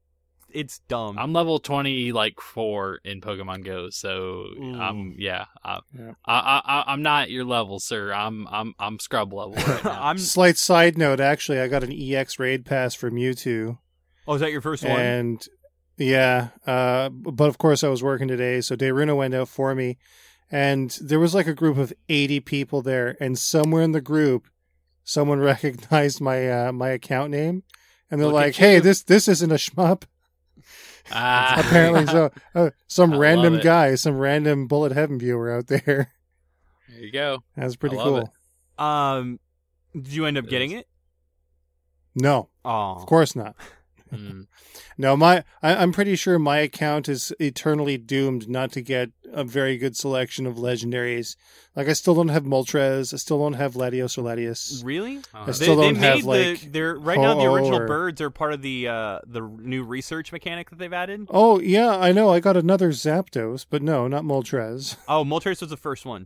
[0.50, 1.20] It's dumb.
[1.20, 4.80] I'm level twenty, like four in Pokemon Go, so Ooh.
[4.80, 5.46] I'm yeah.
[5.64, 6.14] I, Yeah.
[6.26, 8.14] I, I, I- I'm not your level, sir.
[8.14, 10.00] I'm I'm I'm scrub level right now.
[10.02, 10.18] I'm.
[10.18, 13.78] Slight side note, actually, I got an EX raid pass for Mewtwo,
[14.28, 15.00] Oh, is that your first one?
[15.00, 15.48] and
[15.98, 19.98] yeah, uh, but of course I was working today, so Dayruna went out for me,
[20.52, 24.48] and there was like a group of eighty people there, and somewhere in the group,
[25.04, 27.64] someone recognized my uh, my account name,
[28.12, 30.04] and they're Look like, "Hey, this this isn't a shmup."
[31.10, 31.56] Ah.
[31.66, 36.12] Apparently, so uh, some I random guy, some random Bullet Heaven viewer out there.
[36.90, 37.44] There you go.
[37.56, 38.32] That's pretty cool.
[38.78, 39.40] um,
[39.96, 40.82] did you end up It getting is.
[40.82, 40.88] it?
[42.16, 43.56] No, Oh, of course not.
[44.12, 44.48] Mm.
[45.00, 49.44] No, my I, I'm pretty sure my account is eternally doomed not to get a
[49.44, 51.36] very good selection of legendaries.
[51.76, 54.84] Like I still don't have Moltres, I still don't have Latios or Latias.
[54.84, 55.18] Really?
[55.36, 56.68] Uh, I still they don't have made like the.
[56.70, 57.36] They're right now.
[57.36, 60.92] The original or- birds are part of the uh the new research mechanic that they've
[60.92, 61.28] added.
[61.30, 62.30] Oh yeah, I know.
[62.32, 64.96] I got another Zapdos, but no, not Moltres.
[65.08, 66.26] Oh, Moltres was the first one,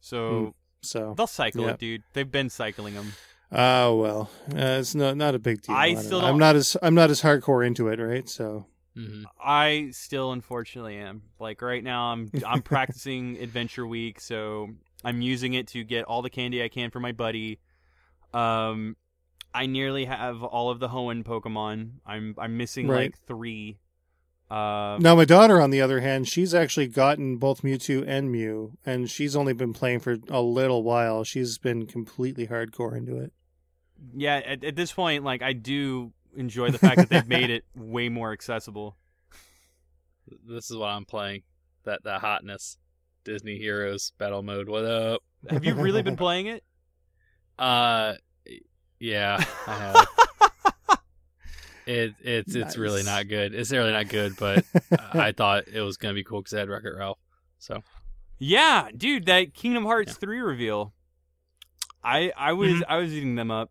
[0.00, 1.70] so So they'll cycle yeah.
[1.70, 2.02] it, dude.
[2.12, 3.14] They've been cycling them.
[3.52, 5.74] Oh well, uh, it's no not a big deal.
[5.76, 6.26] I don't still know.
[6.26, 8.28] don't- I'm not as I'm not as hardcore into it, right?
[8.28, 8.66] So
[8.96, 9.24] Mhm.
[9.42, 11.22] I still unfortunately am.
[11.38, 14.70] Like right now I'm I'm practicing Adventure Week, so
[15.04, 17.58] I'm using it to get all the candy I can for my buddy.
[18.34, 18.96] Um
[19.54, 21.92] I nearly have all of the Hoenn Pokemon.
[22.06, 23.12] I'm I'm missing Right.
[23.12, 23.78] like 3.
[24.50, 28.76] Uh, Now, my daughter, on the other hand, she's actually gotten both Mewtwo and Mew,
[28.86, 31.24] and she's only been playing for a little while.
[31.24, 33.32] She's been completely hardcore into it.
[34.14, 37.64] yeah, at, at this point, like I do enjoy the fact that they've made it
[37.74, 38.96] way more accessible.
[40.48, 41.42] This is what I'm playing.
[41.84, 42.78] That that hotness.
[43.24, 44.68] Disney Heroes Battle Mode.
[44.68, 45.22] What up?
[45.50, 46.62] Have you really been playing it?
[47.58, 48.14] Uh,
[49.00, 50.06] yeah, I have.
[51.86, 53.54] It it's it's really not good.
[53.54, 54.64] It's really not good, but
[55.14, 57.18] I thought it was gonna be cool because I had Wreck It Ralph.
[57.58, 57.82] So
[58.38, 60.18] Yeah, dude, that Kingdom Hearts Yeah.
[60.20, 60.92] 3 reveal.
[62.04, 62.82] I I was Mhm.
[62.88, 63.70] I was eating them up.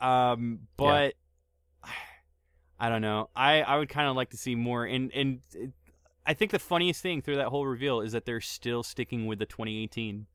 [0.00, 1.14] Um but
[2.80, 3.30] I don't know.
[3.34, 5.72] I I would kind of like to see more and and it-
[6.26, 9.38] I think the funniest thing through that whole reveal is that they're still sticking with
[9.38, 10.26] the 2018.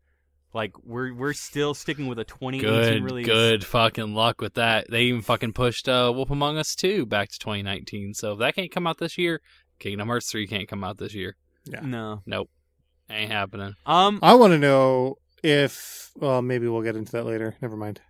[0.53, 3.25] Like we're we're still sticking with a 2018 good, release.
[3.25, 4.89] good fucking luck with that.
[4.89, 8.13] They even fucking pushed uh, Wolf Among Us 2 back to 2019.
[8.13, 9.41] So if that can't come out this year,
[9.79, 11.35] Kingdom Hearts 3 can't come out this year.
[11.65, 11.81] Yeah.
[11.81, 12.21] No.
[12.25, 12.49] Nope,
[13.09, 13.75] ain't happening.
[13.85, 16.11] Um I want to know if.
[16.15, 17.55] Well, maybe we'll get into that later.
[17.61, 18.01] Never mind.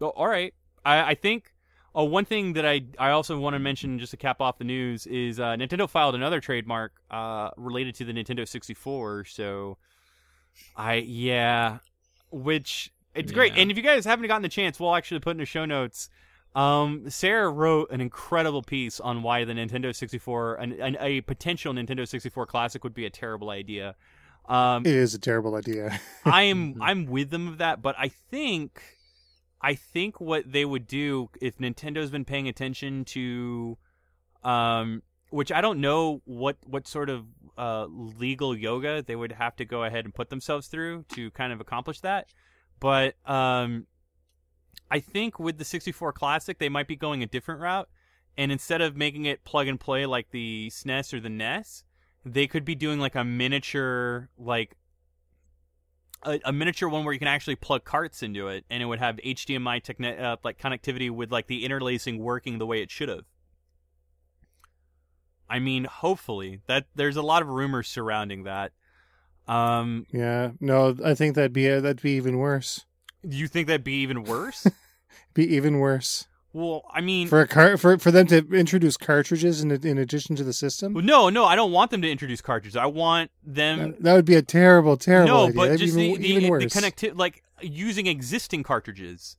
[0.00, 0.52] Oh, all right.
[0.84, 1.52] I, I think
[1.94, 4.64] oh, one thing that I I also want to mention just to cap off the
[4.64, 9.24] news is uh, Nintendo filed another trademark uh, related to the Nintendo 64.
[9.26, 9.78] So
[10.76, 11.78] I yeah,
[12.30, 13.52] which it's great.
[13.56, 16.08] And if you guys haven't gotten the chance, we'll actually put in the show notes.
[16.54, 21.72] Um, Sarah wrote an incredible piece on why the Nintendo 64 and an, a potential
[21.72, 23.94] Nintendo 64 classic would be a terrible idea.
[24.48, 25.98] Um, It is a terrible idea.
[26.24, 28.82] I am I'm with them of that, but I think
[29.60, 33.78] I think what they would do if Nintendo's been paying attention to
[34.44, 37.24] um which I don't know what what sort of
[37.58, 41.52] uh legal yoga they would have to go ahead and put themselves through to kind
[41.52, 42.28] of accomplish that.
[42.80, 43.86] But um
[44.90, 47.88] I think with the 64 classic they might be going a different route
[48.36, 51.84] and instead of making it plug and play like the SNES or the NES,
[52.24, 54.76] they could be doing like a miniature like
[56.24, 59.00] a, a miniature one where you can actually plug carts into it, and it would
[59.00, 63.08] have HDMI techni- uh, like connectivity with like the interlacing working the way it should
[63.08, 63.24] have.
[65.52, 68.72] I mean, hopefully that there's a lot of rumors surrounding that.
[69.46, 70.52] Um, yeah.
[70.60, 72.86] No, I think that'd be that'd be even worse.
[73.22, 74.66] you think that'd be even worse?
[75.34, 79.62] Be even worse well, I mean, for a car for for them to introduce cartridges
[79.62, 80.92] in in addition to the system.
[80.92, 82.76] no, no, I don't want them to introduce cartridges.
[82.76, 85.54] I want them That, that would be a terrible, terrible no, idea.
[85.54, 89.36] but That'd just be the, even, the, even the connectivity, like using existing cartridges.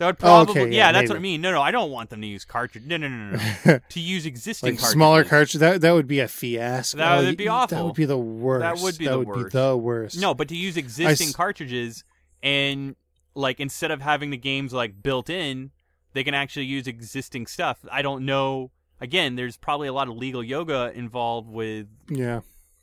[0.00, 1.42] That would Oh, okay, yeah, yeah, that's what I mean.
[1.42, 2.84] No, no, I don't want them to use cartridge.
[2.86, 3.80] No, no, no, no, no.
[3.90, 5.60] to use existing like smaller cartridges.
[5.60, 6.96] That that would be a fiasco.
[6.98, 7.76] That Oh, would be awful.
[7.76, 8.60] That would be the worst.
[8.62, 9.44] That would be that the would worst.
[9.52, 10.18] Be the worst.
[10.20, 12.02] No, but to use existing s- cartridges
[12.42, 12.96] and
[13.34, 15.70] like instead of having the games like built in,
[16.14, 17.78] they can actually use existing stuff.
[17.92, 18.70] I don't know.
[19.02, 22.40] Again, there's probably a lot of legal yoga involved with Yeah.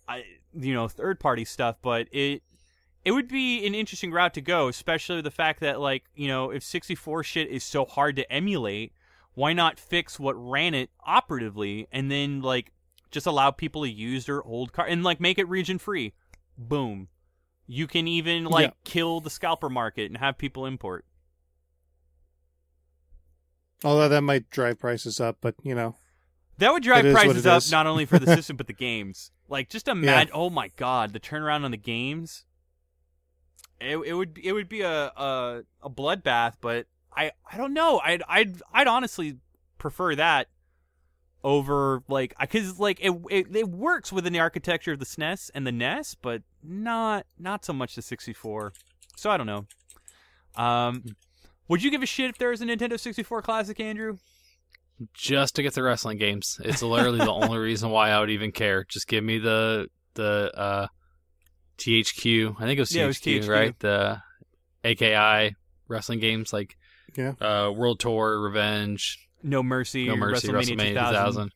[0.07, 2.43] I, you know third party stuff, but it
[3.07, 6.27] it would be an interesting route to go, especially with the fact that like you
[6.27, 8.91] know if 64 shit is so hard to emulate,
[9.33, 12.73] why not fix what ran it operatively and then like
[13.09, 16.11] just allow people to use their old car and like make it region free.
[16.57, 17.07] Boom.
[17.65, 18.73] You can even like Yeah.
[18.83, 21.05] kill the scalper market and have people import.
[23.85, 25.95] Although that might drive prices up, but you know,
[26.57, 27.71] That would drive It is what prices up is.
[27.71, 29.31] not only for the system but the games.
[29.47, 32.43] Like just imagine oh my god, the turnaround on the games.
[33.79, 37.99] It, it would it would be a, a a bloodbath, but I I don't know.
[38.03, 39.37] I'd I'd I'd honestly
[39.77, 40.47] prefer that
[41.43, 45.65] over like cuz like it, it it works within the architecture of the SNES and
[45.67, 48.73] the NES, but not not so much the 64.
[49.15, 49.65] So I don't know.
[50.55, 51.03] Um
[51.67, 54.17] would you give a shit if there was a Nintendo 64 classic, Andrew?
[55.13, 56.59] just to get the wrestling games.
[56.63, 58.83] It's literally the only reason why I would even care.
[58.83, 60.87] Just give me the the uh,
[61.77, 62.55] THQ.
[62.57, 63.49] I think it was THQ, Yeah, it was THQ.
[63.49, 63.79] right?
[63.79, 64.21] The
[64.83, 65.55] AKI
[65.87, 66.77] wrestling games like
[67.15, 67.33] Yeah.
[67.41, 70.93] uh, World Tour, Revenge, No Mercy, No Mercy, WrestleMania, WrestleMania 2000.
[70.93, 71.51] 2000.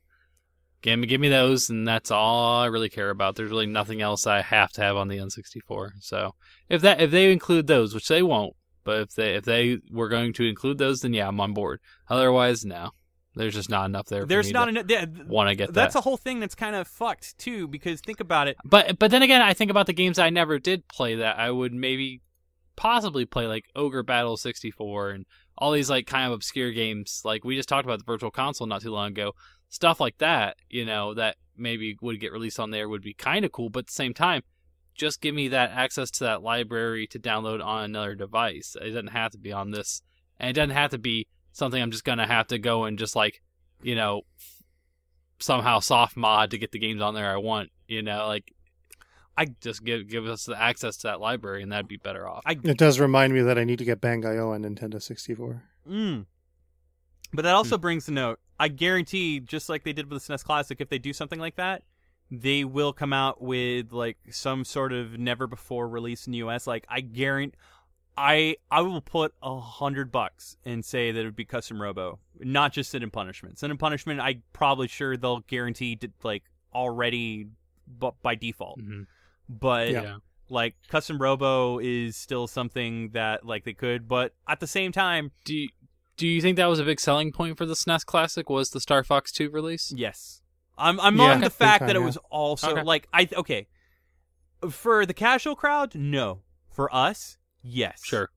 [0.81, 3.35] Give me, give me those, and that's all I really care about.
[3.35, 5.91] There's really nothing else I have to have on the N64.
[5.99, 6.33] So
[6.69, 10.09] if that if they include those, which they won't, but if they if they were
[10.09, 11.81] going to include those, then yeah, I'm on board.
[12.09, 12.91] Otherwise, no.
[13.35, 14.21] There's just not enough there.
[14.21, 14.85] For There's not enough.
[14.89, 15.99] Yeah, want to get that's that.
[15.99, 17.67] a whole thing that's kind of fucked too.
[17.67, 18.57] Because think about it.
[18.65, 21.49] But but then again, I think about the games I never did play that I
[21.49, 22.21] would maybe
[22.75, 25.25] possibly play like Ogre Battle 64 and
[25.57, 27.21] all these like kind of obscure games.
[27.23, 29.33] Like we just talked about the Virtual Console not too long ago.
[29.69, 33.45] Stuff like that, you know, that maybe would get released on there would be kind
[33.45, 33.69] of cool.
[33.69, 34.43] But at the same time,
[34.93, 38.75] just give me that access to that library to download on another device.
[38.81, 40.01] It doesn't have to be on this,
[40.37, 43.15] and it doesn't have to be something I'm just gonna have to go and just
[43.15, 43.41] like,
[43.81, 44.21] you know,
[45.39, 47.71] somehow soft mod to get the games on there I want.
[47.87, 48.53] You know, like
[49.37, 52.43] I- just give give us the access to that library, and that'd be better off.
[52.45, 55.63] I It does remind me that I need to get Bangai-O on Nintendo 64.
[55.89, 56.25] Mm.
[57.33, 58.39] But that also brings the note.
[58.59, 61.55] I guarantee, just like they did with the SNES Classic, if they do something like
[61.55, 61.83] that,
[62.29, 66.67] they will come out with like some sort of never before release in the US.
[66.67, 67.57] Like I guarantee,
[68.17, 72.19] I I will put a hundred bucks and say that it would be custom Robo,
[72.39, 73.59] not just Sin and Punishment.
[73.59, 76.43] Sin and Punishment, I probably sure they'll guarantee to, like
[76.73, 77.47] already,
[77.87, 78.79] but by default.
[78.79, 79.07] Mhm.
[79.49, 80.17] But yeah.
[80.49, 85.31] like custom Robo is still something that like they could, but at the same time,
[85.45, 85.69] Do you,
[86.17, 88.49] do you think that was a big selling point for the SNES Classic?
[88.49, 89.93] Was the Star Fox Two release?
[89.95, 90.41] Yes.
[90.77, 92.83] I'm I'm Yeah, on the fact time, that it was also Okay.
[92.83, 93.67] like I okay.
[94.69, 96.41] For the casual crowd, no.
[96.69, 98.01] For us, yes.
[98.03, 98.29] Sure.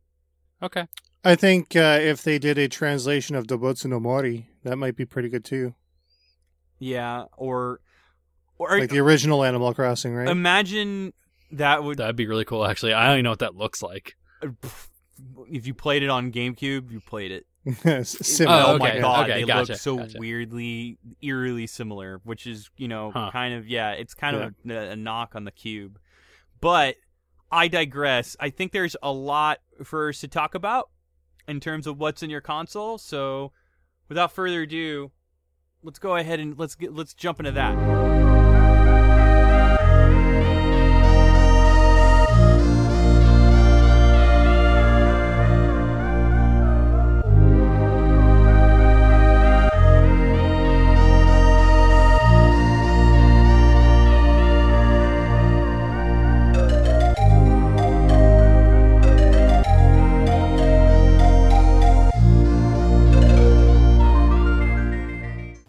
[0.62, 0.86] Okay.
[1.24, 5.04] I think uh, if they did a translation of Dobutsu no Mori, that might be
[5.06, 5.74] pretty good too.
[6.78, 7.80] Yeah, or
[8.58, 10.28] or Like the original Animal Crossing, right?
[10.28, 11.12] imagine
[11.52, 12.66] that would That'd be really cool.
[12.66, 14.14] Actually, I don't even know what that looks like.
[15.50, 17.46] if you played it on GameCube, you played it.
[18.06, 20.18] Sim- Oh, oh my god, okay, they gotcha, look so gotcha.
[20.18, 23.30] weirdly, eerily similar, which is you know Huh.
[23.32, 25.98] kind of yeah, it's kind of a, a knock on the cube.
[26.60, 26.96] But
[27.54, 28.36] I digress.
[28.40, 30.90] I think there's a lot for us to talk about
[31.46, 32.98] in terms of what's in your console.
[32.98, 33.52] So,
[34.08, 35.12] without further ado,
[35.80, 38.43] let's go ahead and let's get let's jump into that.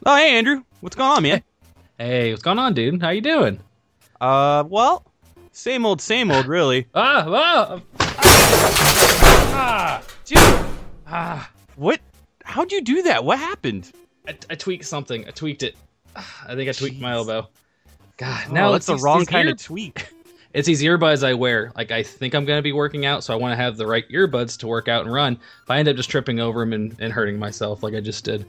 [0.06, 1.44] Oh, hey Andrew, what's going on, man?
[1.98, 3.02] Hey, what's going on, dude?
[3.02, 3.60] How you doing?
[4.22, 5.06] Uh, well,
[5.52, 6.88] same old, same old, really.
[6.94, 10.38] Ah, ah, ah, Dude,
[11.08, 11.50] ah.
[11.76, 12.00] what?
[12.44, 13.24] How'd you do that?
[13.24, 13.92] What happened?
[14.28, 15.28] I, I tweaked something.
[15.28, 15.76] I tweaked it.
[16.16, 17.48] I think I tweaked my elbow.
[18.18, 20.12] God, No, now that's it's the wrong kind ear- of tweak.
[20.54, 21.74] It's these earbuds I wear.
[21.76, 24.08] Like I think I'm gonna be working out, so I want to have the right
[24.08, 25.34] earbuds to work out and run.
[25.34, 28.24] If I end up just tripping over them and, and hurting myself like I just
[28.24, 28.46] did,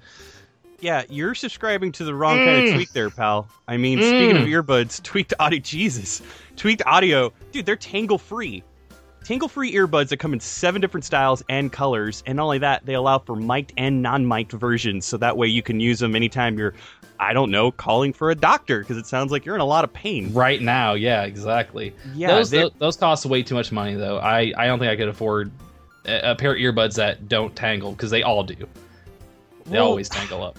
[0.80, 2.74] Yeah, you're subscribing to the wrong kind of Mm.
[2.74, 3.48] tweak there, pal.
[3.66, 4.62] I mean, speaking of Mm.
[4.62, 6.20] earbuds, tweaked audio, Jesus,
[6.56, 8.62] tweaked audio, dude, they're tangle free.
[9.24, 12.84] Tangle free earbuds that come in seven different styles and colors, and not only that,
[12.86, 16.14] they allow for mic'd and non mic'd versions, so that way you can use them
[16.14, 16.74] anytime you're,
[17.18, 19.82] I don't know, calling for a doctor, because it sounds like you're in a lot
[19.82, 20.32] of pain.
[20.32, 21.92] right now, yeah, exactly.
[22.14, 24.18] Yeah, those, those those cost way too much money though.
[24.18, 25.50] I I don't think I could afford
[26.04, 28.54] a, a pair of earbuds that don't tangle because they all do.
[28.54, 30.56] They Well, always tangle up.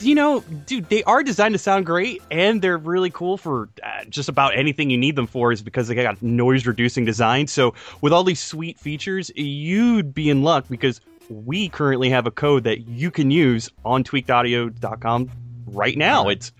[0.00, 4.04] You know, dude, they are designed to sound great, and they're really cool for uh,
[4.08, 5.52] just about anything you need them for.
[5.52, 7.46] Is because they got noise reducing design.
[7.46, 12.30] So with all these sweet features, you'd be in luck because we currently have a
[12.30, 15.30] code that you can use on tweakedaudio.com
[15.66, 16.28] right now.
[16.28, 16.52] It's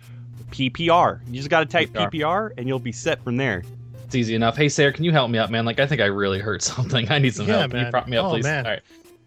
[0.50, 1.20] PPR.
[1.28, 2.10] You just got to type PPR.
[2.12, 3.62] PPR, and you'll be set from there.
[4.06, 4.56] It's easy enough.
[4.56, 5.64] Hey Sarah, can you help me out, man?
[5.66, 7.10] Like I think I really hurt something.
[7.10, 7.70] I need some Yeah, help.
[7.70, 7.92] Can you man.
[7.92, 8.44] prop me up, Oh, please?
[8.44, 8.66] man.
[8.66, 8.82] All right.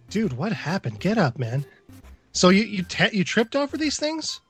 [0.10, 1.00] Dude, what happened?
[1.00, 1.64] Get up, man.
[2.34, 4.42] So you you te- you tripped over these things?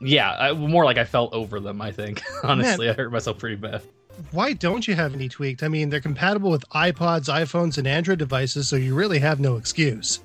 [0.00, 1.80] Yeah, I, more like I fell over them.
[1.80, 3.82] I think honestly, I hurt myself pretty bad.
[4.32, 5.62] Why don't you have any tweaked?
[5.62, 9.56] I mean, they're compatible with iPods, iPhones, and Android devices, so you really have no
[9.56, 10.20] excuse.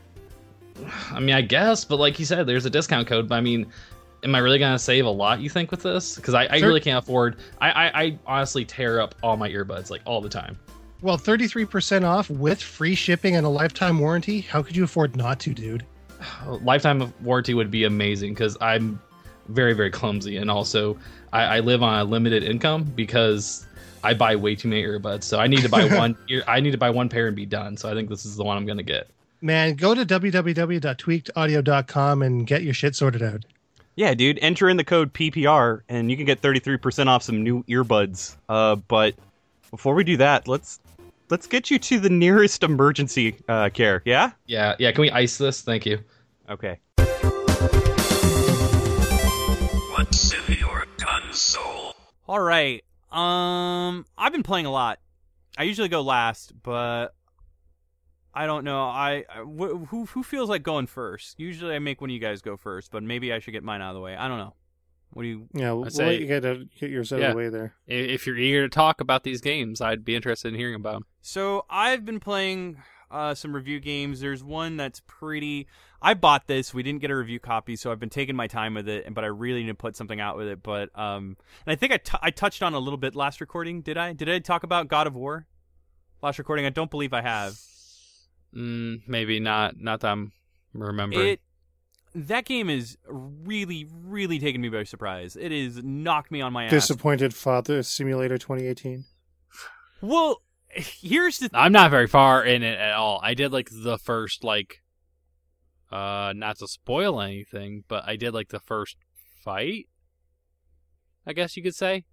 [1.12, 3.30] I mean, I guess, but like you said, there's a discount code.
[3.30, 3.68] But I mean,
[4.24, 5.40] am I really gonna save a lot?
[5.40, 6.16] You think with this?
[6.16, 7.38] Because I, I really can't afford.
[7.62, 10.58] I, I I honestly tear up all my earbuds like all the time.
[11.02, 14.42] Well, 33% off with free shipping and a lifetime warranty.
[14.42, 15.86] How could you afford not to, dude?
[16.62, 19.00] Lifetime of warranty would be amazing because I'm
[19.48, 20.98] very very clumsy and also
[21.32, 23.68] I, I live on a limited income because
[24.04, 25.24] I buy way too many earbuds.
[25.24, 26.16] So I need to buy one.
[26.48, 27.78] I need to buy one pair and be done.
[27.78, 29.08] So I think this is the one I'm gonna get.
[29.42, 33.44] Man, go to www.tweakedaudio.com and get your shit sorted out.
[33.96, 34.40] Yeah, dude.
[34.42, 38.36] Enter in the code PPR, and you can get 33% off some new earbuds.
[38.50, 39.16] Uh, but
[39.72, 40.80] before we do that, let's
[41.30, 44.02] let's get you to the nearest emergency uh, care.
[44.06, 44.32] Yeah.
[44.46, 44.92] Yeah, yeah.
[44.92, 45.62] Can we ice this?
[45.62, 46.00] Thank you.
[46.50, 46.80] Okay.
[49.98, 51.96] What's in your console?
[52.28, 52.84] All right.
[53.12, 55.00] Um, I've been playing a lot.
[55.58, 57.16] I usually go last, but
[58.34, 58.84] I don't know.
[58.84, 61.40] I, I wh- who who feels like going first?
[61.40, 63.82] Usually, I make one of you guys go first, but maybe I should get mine
[63.82, 64.16] out of the way.
[64.16, 64.54] I don't know.
[65.12, 65.48] What do you?
[65.54, 67.28] Yeah, we'll, we'll say- let you get, uh get yours out Yeah.
[67.28, 67.74] of the way there.
[67.88, 71.06] If you're eager to talk about these games, I'd be interested in hearing about them.
[71.22, 72.84] So I've been playing
[73.16, 74.20] uh, some review games.
[74.20, 75.68] There's one that's pretty.
[76.02, 76.74] I bought this.
[76.74, 79.12] We didn't get a review copy, so I've been taking my time with it.
[79.14, 80.62] But I really need to put something out with it.
[80.62, 83.82] But um, and I think I, t- I touched on a little bit last recording.
[83.82, 84.12] Did I?
[84.14, 85.48] Did I talk about God of War?
[86.22, 87.58] Last recording, I don't believe I have.
[88.54, 89.80] Mm, maybe not.
[89.80, 90.34] Not that I'm
[90.74, 91.28] remembering.
[91.28, 91.40] It
[92.16, 95.36] that game is really, really taking me by surprise.
[95.36, 96.72] It is knocked me on my ass.
[96.72, 99.06] Disappointed Father Simulator 2018.
[100.02, 100.42] well,
[100.76, 103.20] here's the I'm not very far in it at all.
[103.24, 104.82] I did like the first like
[105.92, 108.98] uh not to spoil anything, but I did like the first
[109.44, 109.88] fight.
[111.26, 112.06] I guess you could say.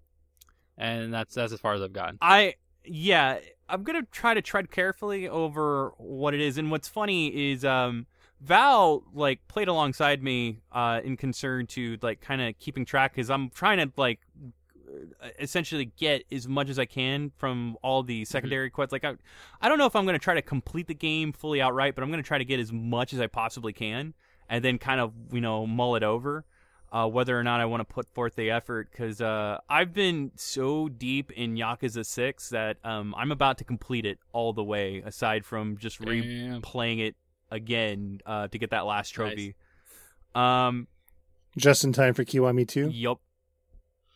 [0.78, 2.18] And that's that's as far as I've gotten.
[2.20, 2.54] I
[2.84, 3.38] yeah,
[3.68, 6.58] I'm gonna try to tread carefully over what it is.
[6.58, 8.06] And what's funny is um
[8.40, 13.30] Val like played alongside me uh in concern to like kind of keeping track because
[13.30, 14.20] I'm trying to like
[15.38, 18.92] essentially get as much as I can from all the secondary quests.
[18.92, 19.14] Like I,
[19.60, 22.02] I don't know if I'm going to try to complete the game fully outright, but
[22.02, 24.14] I'm going to try to get as much as I possibly can,
[24.48, 26.44] and then kind of you know mull it over,
[26.92, 28.90] uh, whether or not I want to put forth the effort.
[28.90, 34.06] Because uh, I've been so deep in Yakuza Six that um, I'm about to complete
[34.06, 35.02] it all the way.
[35.04, 36.62] Aside from just re- Damn.
[36.62, 37.16] playing it
[37.50, 39.54] again uh, to get that last trophy.
[40.34, 40.88] Um,
[41.56, 42.88] Just in time for Kiwami 2.
[42.88, 43.20] yup.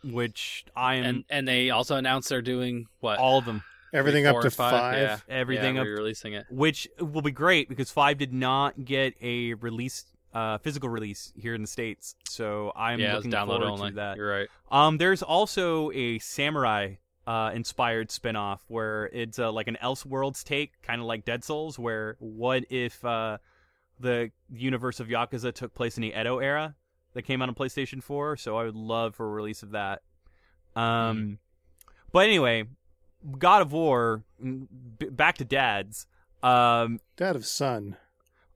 [0.07, 3.63] Which I am And and they also announced they're doing what all of them.
[3.93, 4.73] Everything three, up to five.
[4.73, 4.99] five.
[4.99, 5.19] Yeah.
[5.29, 6.47] Everything yeah, up releasing it.
[6.51, 10.05] which will be great because five did not get a release,
[10.35, 12.15] uh, physical release here in the states.
[12.29, 13.91] So I'm yeah, looking forward only.
[13.91, 14.17] to that.
[14.17, 14.49] You're right.
[14.71, 16.95] Um, there's also a samurai
[17.27, 21.79] uh, inspired spin-off where it's uh, like an Elseworlds take, kind of like Dead Souls,
[21.79, 23.39] where what if uh,
[23.99, 26.75] the universe of Yakuza took place in the Edo era
[27.17, 28.37] that came out on PlayStation 4?
[28.37, 30.03] So I would love for a release of that.
[30.77, 31.39] Um,
[32.13, 32.65] but anyway,
[33.39, 34.67] God of War, mm,
[34.99, 36.07] b- back to dads.
[36.43, 37.97] Um, Dad of Son.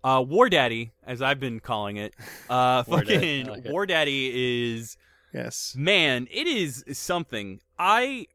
[0.05, 2.15] uh, War Daddy, as I've been calling it,
[2.49, 3.65] uh, War Daddy, fucking I like.
[3.73, 4.97] War Daddy is
[5.35, 5.75] Yes.
[5.77, 7.61] man, it is something.
[7.79, 8.27] I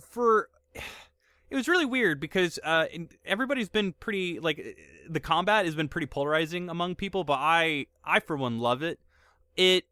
[0.00, 0.48] for
[1.50, 2.86] it was really weird because uh,
[3.24, 4.76] everybody's been pretty like
[5.08, 9.00] the combat has been pretty polarizing among people, but I I for one love it.
[9.58, 9.84] It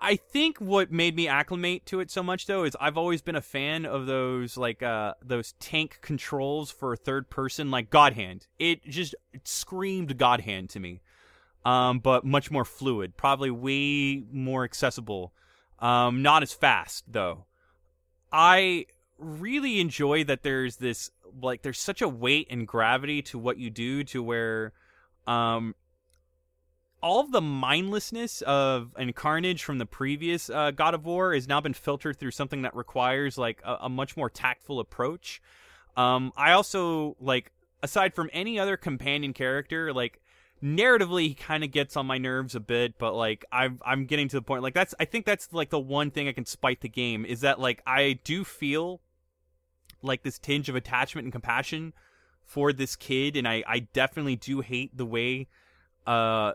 [0.00, 3.36] I think what made me acclimate to it so much though is I've always been
[3.36, 8.46] a fan of those like uh those tank controls for third person like God Hand.
[8.58, 11.02] It just it screamed God Hand to me.
[11.64, 15.34] Um but much more fluid, probably way more accessible.
[15.78, 17.44] Um not as fast though.
[18.32, 18.86] I
[19.18, 21.10] really enjoy that there's this
[21.42, 24.72] like there's such a weight and gravity to what you do to where
[25.26, 25.74] um
[27.02, 31.46] all of the mindlessness of and carnage from the previous uh, God of War has
[31.46, 35.40] now been filtered through something that requires like a, a much more tactful approach.
[35.96, 40.20] Um, I also like aside from any other companion character, like
[40.62, 44.28] narratively he kind of gets on my nerves a bit, but like I'm I'm getting
[44.28, 46.80] to the point like that's I think that's like the one thing I can spite
[46.80, 49.00] the game is that like I do feel
[50.02, 51.92] like this tinge of attachment and compassion
[52.44, 55.46] for this kid and I I definitely do hate the way
[56.06, 56.52] uh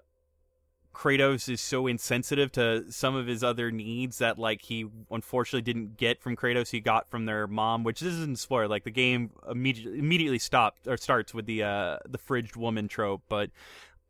[0.94, 5.98] Kratos is so insensitive to some of his other needs that like he unfortunately didn't
[5.98, 6.70] get from Kratos.
[6.70, 8.68] He got from their mom which this isn't spoiler.
[8.68, 13.24] Like the game immediately immediately stopped or starts with the uh the fridged woman trope
[13.28, 13.50] but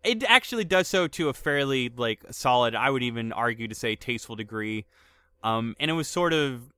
[0.04, 3.96] it actually does so to a fairly like solid I would even argue to say
[3.96, 4.86] tasteful degree.
[5.44, 6.74] Um and it was sort of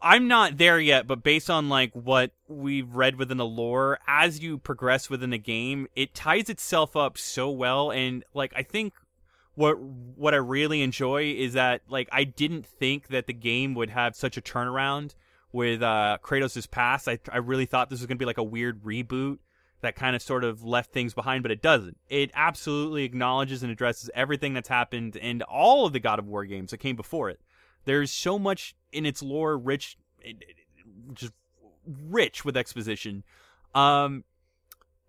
[0.00, 4.40] I'm not there yet, but based on like what we've read within the lore, as
[4.40, 8.94] you progress within the game, it ties itself up so well and like I think
[9.54, 13.90] what what I really enjoy is that like I didn't think that the game would
[13.90, 15.14] have such a turnaround
[15.52, 17.08] with uh Kratos' past.
[17.08, 19.38] I I really thought this was going to be like a weird reboot
[19.80, 21.98] that kind of sort of left things behind, but it doesn't.
[22.08, 26.44] It absolutely acknowledges and addresses everything that's happened in all of the God of War
[26.44, 27.40] games that came before it.
[27.86, 29.96] There's so much in its lore, rich,
[31.14, 31.32] just
[31.86, 33.24] rich with exposition,
[33.74, 34.24] um,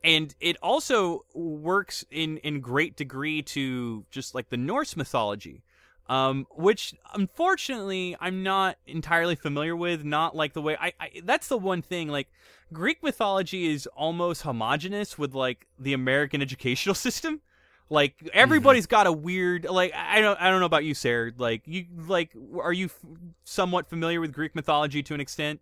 [0.03, 5.63] and it also works in in great degree to just like the Norse mythology,
[6.07, 10.05] um, which unfortunately I'm not entirely familiar with.
[10.05, 12.27] Not like the way I, I that's the one thing like
[12.71, 17.41] Greek mythology is almost homogenous with like the American educational system.
[17.89, 21.31] Like everybody's got a weird like I don't I don't know about you, Sarah.
[21.37, 22.31] Like you like
[22.61, 22.99] are you f-
[23.45, 25.61] somewhat familiar with Greek mythology to an extent?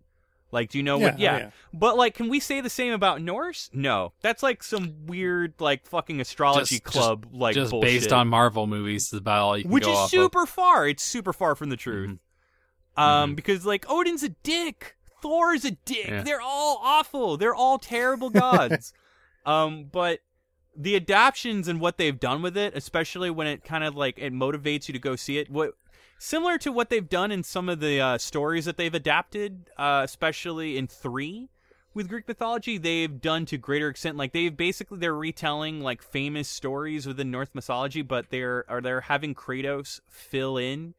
[0.50, 1.18] Like do you know what?
[1.20, 1.36] Yeah, Yeah.
[1.36, 1.50] oh, yeah.
[1.72, 3.70] But like, can we say the same about Norse?
[3.72, 7.88] No, that's like some weird like fucking astrology Just- just- club like Just bullshit.
[7.92, 10.88] based on Marvel movies is about all you can which is super far.
[10.88, 12.10] It's super far from the truth.
[12.10, 12.18] Mhm.
[13.00, 13.36] Um, Mhm.
[13.36, 14.96] because like Odin's a dick.
[15.22, 16.08] Thor's a dick.
[16.08, 16.22] Yeah.
[16.22, 17.36] They're all awful.
[17.36, 18.92] They're all terrible gods.
[19.46, 20.20] um, but
[20.76, 24.32] the adaptions and what they've done with it, especially when it kind of like it
[24.32, 25.50] motivates you to go see it.
[25.50, 25.74] What
[26.18, 30.02] similar to what they've done in some of the uh, stories that they've adapted, uh,
[30.04, 31.48] especially in three
[31.94, 34.16] with Greek mythology, they've done to greater extent.
[34.16, 39.02] Like they've basically they're retelling like famous stories within Norse mythology, but they're are they're
[39.02, 40.94] having Kratos fill in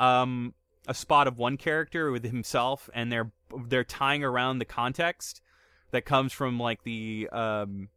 [0.00, 0.54] um
[0.86, 3.30] a spot of one character with himself, and they're
[3.68, 5.40] they're tying around the context
[5.92, 7.88] that comes from like the um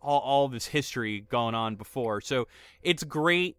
[0.00, 2.20] all all of his history going on before.
[2.20, 2.48] So
[2.82, 3.56] it's great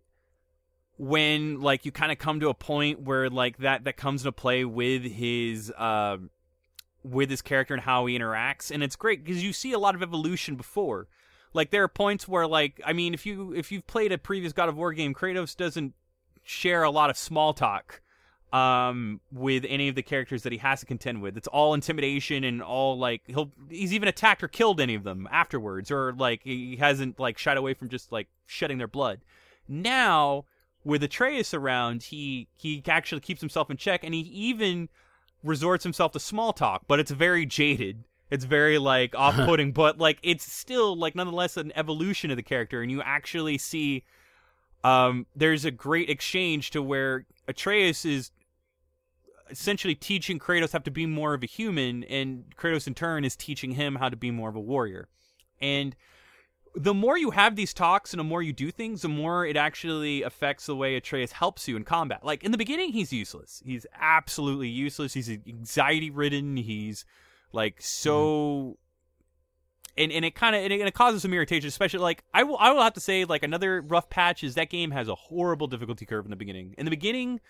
[0.99, 4.33] when like you kind of come to a point where like that that comes into
[4.33, 6.29] play with his um
[7.03, 9.95] with his character and how he interacts and it's great because you see a lot
[9.95, 11.07] of evolution before
[11.53, 14.51] like there are points where like i mean if you if you've played a previous
[14.51, 15.93] god of war game kratos doesn't
[16.43, 18.01] share a lot of small talk
[18.51, 22.43] um with any of the characters that he has to contend with it's all intimidation
[22.43, 26.41] and all like he'll he's even attacked or killed any of them afterwards or like
[26.43, 29.19] he hasn't like shied away from just like shedding their blood
[29.67, 30.45] now
[30.83, 34.89] with Atreus around, he he actually keeps himself in check, and he even
[35.43, 38.03] resorts himself to small talk, but it's very jaded.
[38.29, 42.81] It's very like off-putting, but like it's still like nonetheless an evolution of the character,
[42.81, 44.03] and you actually see
[44.83, 48.31] um there's a great exchange to where Atreus is
[49.49, 53.35] essentially teaching Kratos how to be more of a human, and Kratos in turn is
[53.35, 55.07] teaching him how to be more of a warrior.
[55.61, 55.95] And
[56.75, 59.57] the more you have these talks and the more you do things, the more it
[59.57, 62.23] actually affects the way Atreus helps you in combat.
[62.23, 63.61] Like in the beginning, he's useless.
[63.65, 65.13] He's absolutely useless.
[65.13, 66.57] He's anxiety ridden.
[66.57, 67.05] He's
[67.51, 68.25] like so.
[68.25, 68.71] Mm-hmm.
[69.97, 72.43] And, and it kind of and it, and it causes some irritation, especially like I
[72.43, 75.15] will I will have to say like another rough patch is that game has a
[75.15, 76.73] horrible difficulty curve in the beginning.
[76.77, 77.41] In the beginning,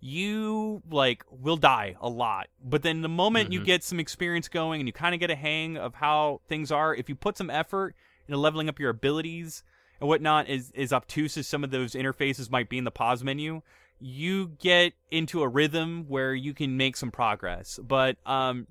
[0.00, 3.64] you like will die a lot, but then the moment you Mhm.
[3.64, 6.94] get some experience going and you kind of get a hang of how things are,
[6.94, 7.96] if you put some effort
[8.28, 9.64] into leveling up your abilities
[10.00, 13.24] and whatnot, as as obtuse as some of those interfaces might be in the pause
[13.24, 13.62] menu,
[13.98, 17.80] you get into a rhythm where you can make some progress.
[17.82, 18.68] But um,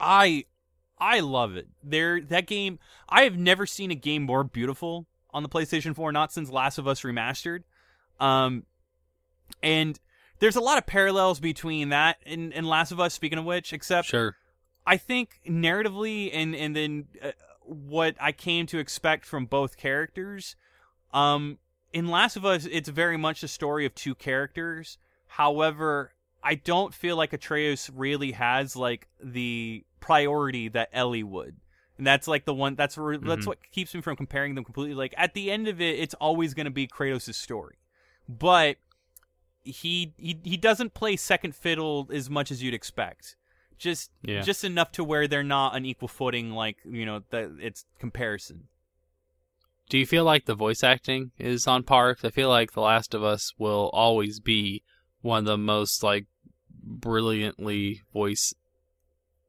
[0.00, 0.44] I
[0.98, 1.68] I love it.
[1.82, 2.78] There that game.
[3.08, 6.10] I have never seen a game more beautiful on the PlayStation 4.
[6.10, 7.64] Not since Last of Us Remastered.
[8.18, 8.64] Um,
[9.62, 10.00] and
[10.38, 13.14] there's a lot of parallels between that and, and Last of Us.
[13.14, 14.36] Speaking of which, except Sure.
[14.86, 17.32] I think narratively and and then uh,
[17.62, 20.56] what I came to expect from both characters.
[21.12, 21.58] Um,
[21.92, 24.98] in Last of Us, it's very much a story of two characters.
[25.26, 26.12] However,
[26.42, 31.56] I don't feel like Atreus really has like the priority that Ellie would.
[31.96, 34.94] And that's like the one that's re- that's what keeps me from comparing them completely.
[34.94, 37.76] Like at the end of it, it's always going to be Kratos' story,
[38.28, 38.76] but
[39.70, 43.36] he he he doesn't play second fiddle as much as you'd expect.
[43.78, 44.40] Just Yeah.
[44.42, 46.50] just enough to where they're not on equal footing.
[46.52, 48.68] Like you know that it's comparison.
[49.88, 52.16] Do you feel like the voice acting is on par?
[52.22, 54.82] I feel like The Last of Us will always be
[55.22, 56.26] one of the most like
[56.82, 58.52] brilliantly voice,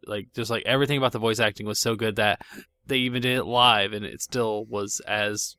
[0.05, 2.41] like just like everything about the voice acting was so good that
[2.85, 5.57] they even did it live and it still was as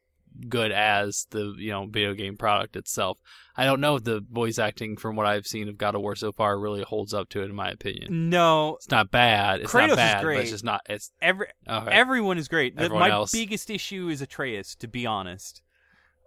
[0.49, 3.19] good as the you know video game product itself.
[3.57, 6.15] I don't know if the voice acting from what I've seen of God of War
[6.17, 8.31] so far really holds up to it in my opinion.
[8.31, 9.61] No, It's not bad.
[9.61, 10.41] It's Kratos not is bad, but great.
[10.41, 10.81] it's just not.
[10.89, 11.91] It's every okay.
[11.91, 12.77] everyone is great.
[12.77, 13.33] The- My else.
[13.33, 15.63] biggest issue is Atreus, to be honest.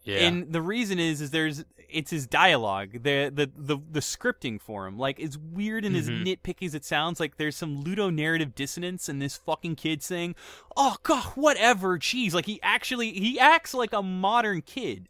[0.04, 0.28] Yeah.
[0.28, 4.88] And the reason is is there's it's his dialogue, the the the, the scripting for
[4.88, 4.98] him.
[4.98, 6.26] Like as weird and as Mhm.
[6.26, 10.36] nitpicky as it sounds, like there's some ludo narrative dissonance in this fucking kid saying,
[10.76, 15.08] "Oh god, whatever." Jeez, like he actually he acts like a modern kid.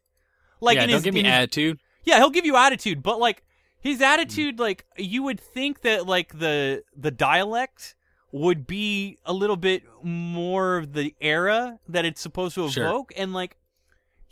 [0.62, 1.80] Like yeah, in don't his, give me in his- attitude.
[2.04, 3.44] Yeah, he'll give you attitude, but like
[3.80, 4.04] his Mm.
[4.06, 7.96] attitude, like you would think that like the the dialect
[8.32, 12.86] would be a little bit more of the era that it's supposed to Sure.
[12.88, 13.56] evoke, and like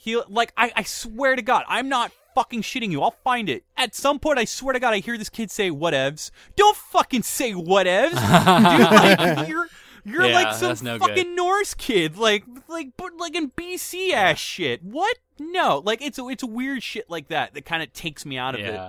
[0.02, 3.02] he like I, I swear to God, I'm not fucking shitting you.
[3.04, 4.40] I'll find it at some point.
[4.40, 6.32] I swear to God, I hear this kid say whatevs.
[6.56, 8.18] Don't fucking say whatevs, dude.
[9.38, 9.68] Like you're.
[10.04, 11.10] You're Yeah, like some that's no good.
[11.10, 14.84] fucking Norse kid, like like but like in BC ass shit.
[14.84, 15.16] What?
[15.38, 18.62] No, like it's it's weird shit like that that kind of takes me out of
[18.62, 18.80] it.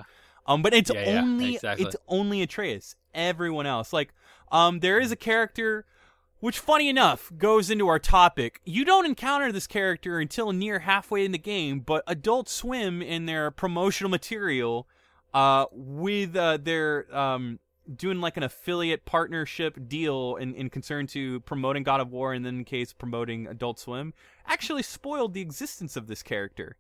[0.47, 1.85] Um, but it's Yeah, yeah, only exactly.
[1.85, 2.97] it's only Atreus.
[3.13, 4.15] Everyone else, like,
[4.51, 5.85] um, there is a character,
[6.43, 8.61] which funny enough goes into our topic.
[8.65, 13.27] You don't encounter this character until near halfway in the game, but Adult Swim in
[13.27, 14.89] their promotional material,
[15.33, 17.61] uh, with uh, their um
[17.95, 22.45] doing like an affiliate partnership deal in, in concern to promoting God of War and
[22.45, 24.13] then in case promoting Adult Swim,
[24.45, 26.77] actually spoiled the existence of this character.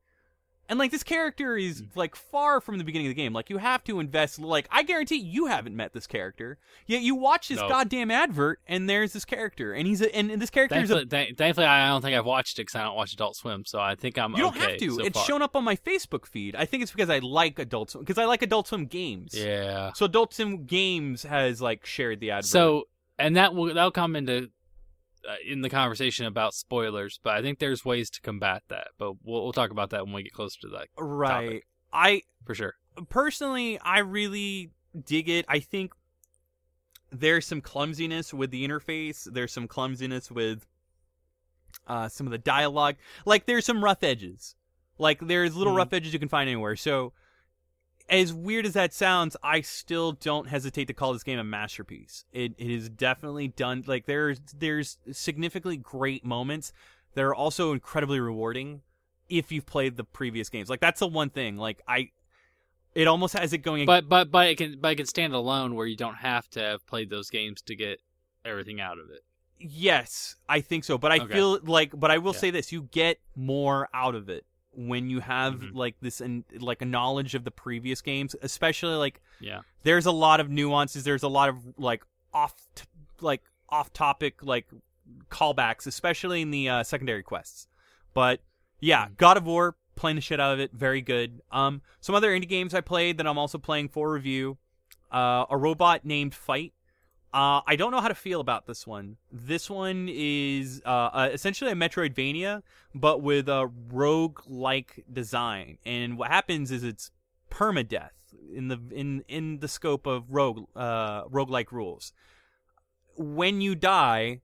[0.73, 1.97] And like this character is Mm.
[1.97, 3.35] like far from the beginning of the game.
[3.35, 4.39] Like you have to invest.
[4.39, 6.57] Like I guarantee you haven't met this character.
[6.86, 7.69] Yet you watch this No.
[7.69, 11.05] goddamn advert, and there's this character, and he's a, and, and this character is a
[11.05, 13.81] Thankfully, thankfully, I don't think I've watched it because I don't watch Adult Swim, so
[13.81, 14.90] I think I'm You don't okay have to.
[14.97, 15.27] so it's far.
[15.27, 16.57] shown up on my Facebook feed.
[16.57, 19.35] I think it's because I like Adult Swim because I like Adult Swim games.
[19.35, 19.93] Yeah.
[19.94, 22.47] So Adult Swim Games has like shared the advert.
[22.47, 22.89] So,
[23.19, 24.49] and that will that'll come into
[25.28, 28.89] uh, in the conversation about spoilers, but I think there's ways to combat that.
[28.99, 31.66] But we'll, we'll talk about that when we get closer to that right, topic.
[31.93, 32.74] I for sure.
[33.09, 34.70] personally, I really
[35.05, 35.44] dig it.
[35.49, 35.93] I think
[37.11, 39.28] there's some clumsiness with the interface.
[39.31, 40.66] There's some clumsiness with
[41.86, 42.97] uh, some of the dialogue.
[43.27, 44.55] Like there's some rough edges.
[44.99, 45.78] Like there's little Mhm.
[45.78, 46.77] rough edges you can find anywhere.
[46.77, 47.12] So
[48.12, 52.24] as weird as that sounds, I still don't hesitate to call this game a masterpiece.
[52.32, 53.82] It it is definitely done.
[53.86, 56.72] Like there's there's significantly great moments.
[57.14, 58.82] that are also incredibly rewarding
[59.28, 60.68] if you've played the previous games.
[60.70, 61.56] Like that's the one thing.
[61.56, 62.10] Like I,
[62.94, 63.86] it almost has it going.
[63.86, 66.60] But but but it can but it can stand alone where you don't have to
[66.60, 68.01] have played those games to get
[68.44, 69.24] everything out of it.
[69.59, 70.98] Yes, I think so.
[70.98, 71.32] But I Okay.
[71.34, 72.39] feel like, but I will Yeah.
[72.40, 74.44] say this: you get more out of it
[74.74, 75.74] when you have Mhm.
[75.74, 79.61] like this and like a knowledge of the previous games, especially like Yeah.
[79.82, 81.05] there's a lot of nuances.
[81.05, 82.85] There's a lot of like off, t-
[83.20, 84.66] like off topic like
[85.31, 87.66] callbacks, especially in the uh, secondary quests.
[88.15, 88.40] But
[88.81, 91.40] yeah, God of War, playing the shit out of it, very good.
[91.51, 94.59] Um, some other indie games I played that I'm also playing for review.
[95.11, 96.73] Uh, a robot named Fight.
[97.34, 99.16] Uh, I don't know how to feel about this one.
[99.30, 102.62] This one is uh, uh, essentially a Metroidvania,
[102.94, 105.78] but with a rogue-like design.
[105.86, 107.10] And what happens is it's
[107.50, 108.10] permadeath
[108.54, 112.12] in the in in the scope of rogue uh, roguelike rules.
[113.16, 114.40] When you die,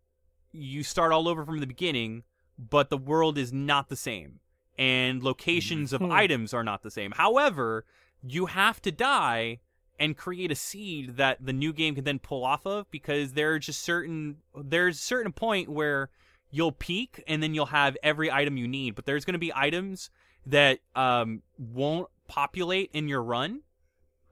[0.52, 2.22] you start all over from the beginning,
[2.58, 4.40] but the world is not the same,
[4.78, 6.10] and locations of Hmm.
[6.10, 7.12] items are not the same.
[7.12, 7.84] However,
[8.22, 9.60] you have to die
[9.98, 13.52] and create a seed that the new game can then pull off of because there
[13.52, 16.08] are just certain there's a certain point where
[16.50, 19.52] you'll peak and then you'll have every item you need but there's going to be
[19.54, 20.10] items
[20.46, 23.60] that um, won't populate in your run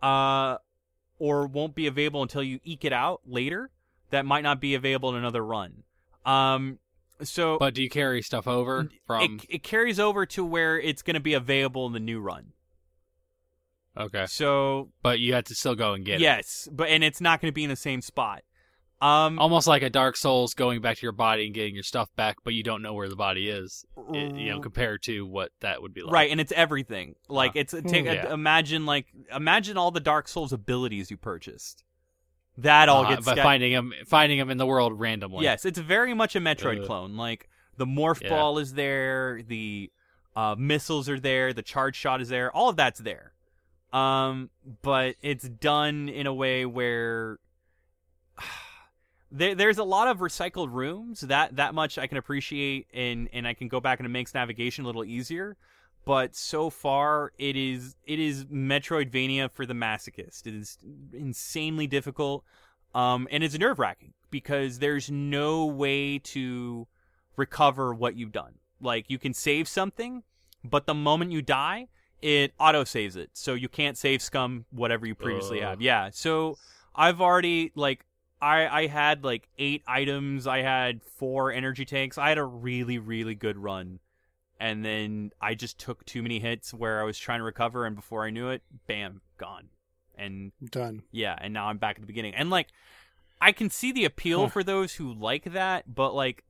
[0.02, 0.56] uh,
[1.18, 3.70] or won't be available until you eke it out later
[4.10, 5.82] that might not be available in another run
[6.24, 6.78] um,
[7.22, 9.22] so But do you carry stuff over from?
[9.22, 12.52] it, it carries over to where it's going to be available in the new run
[13.96, 16.20] okay, so but you have to still go and get it.
[16.20, 18.42] yes but and it's not going to be in the same spot
[19.02, 22.08] um Almost like a Dark Souls going back to your body and getting your stuff
[22.16, 23.84] back, but you don't know where the body is.
[24.10, 26.12] i- you know, compared to what that would be like.
[26.14, 28.32] right and it's everything like it's take, yeah.
[28.32, 31.84] imagine like imagine all the dark souls abilities you purchased
[32.58, 35.44] that all Uh, gets by sca- finding them, finding them in the world randomly.
[35.44, 36.86] yes it's very much a metroid Uh.
[36.86, 38.30] clone like the morph Yeah.
[38.30, 39.90] ball is there the
[40.34, 43.34] uh, missiles are there the charge shot is there all of that's there
[43.92, 44.50] um
[44.82, 47.38] but it's done in a way where
[49.30, 53.46] there, there's a lot of recycled rooms that that much I can appreciate and and
[53.46, 55.56] I can go back and it makes navigation a little easier.
[56.04, 60.46] But so far it is it is Metroidvania for the masochist.
[60.46, 60.78] It is
[61.12, 62.44] insanely difficult
[62.94, 66.86] um and it's nerve wracking because there's no way to
[67.36, 68.54] recover what you've done.
[68.80, 70.22] Like you can save something
[70.64, 71.88] but the moment you die
[72.22, 75.68] it auto saves it so you can't save scum whatever you previously Ugh.
[75.70, 76.56] have yeah so
[76.94, 78.06] I've already like
[78.40, 80.46] I I had like eight items.
[80.46, 82.18] I had four energy tanks.
[82.18, 83.98] I had a really really good run,
[84.58, 87.94] and then I just took too many hits where I was trying to recover, and
[87.94, 89.68] before I knew it, bam, gone.
[90.18, 91.02] And Done.
[91.12, 92.34] yeah, and now I'm back at the beginning.
[92.34, 92.68] And like,
[93.40, 94.48] I can see the appeal Huh.
[94.48, 96.44] for those who like that, but like,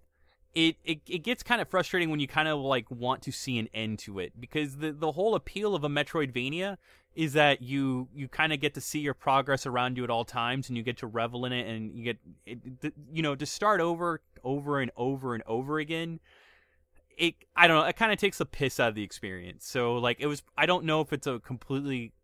[0.56, 3.58] it it, it gets kind of frustrating when you kind of like want to see
[3.58, 6.78] an end to it because the the whole appeal of a Metroidvania
[7.14, 10.24] is that you you kind of get to see your progress around you at all
[10.24, 13.44] times and you get to revel in it and you get it, you know to
[13.44, 16.20] start over over and over and over again
[17.18, 19.66] it i don't know it kind of takes the piss out of the experience.
[19.66, 22.14] So like it was i don't know if it's a completely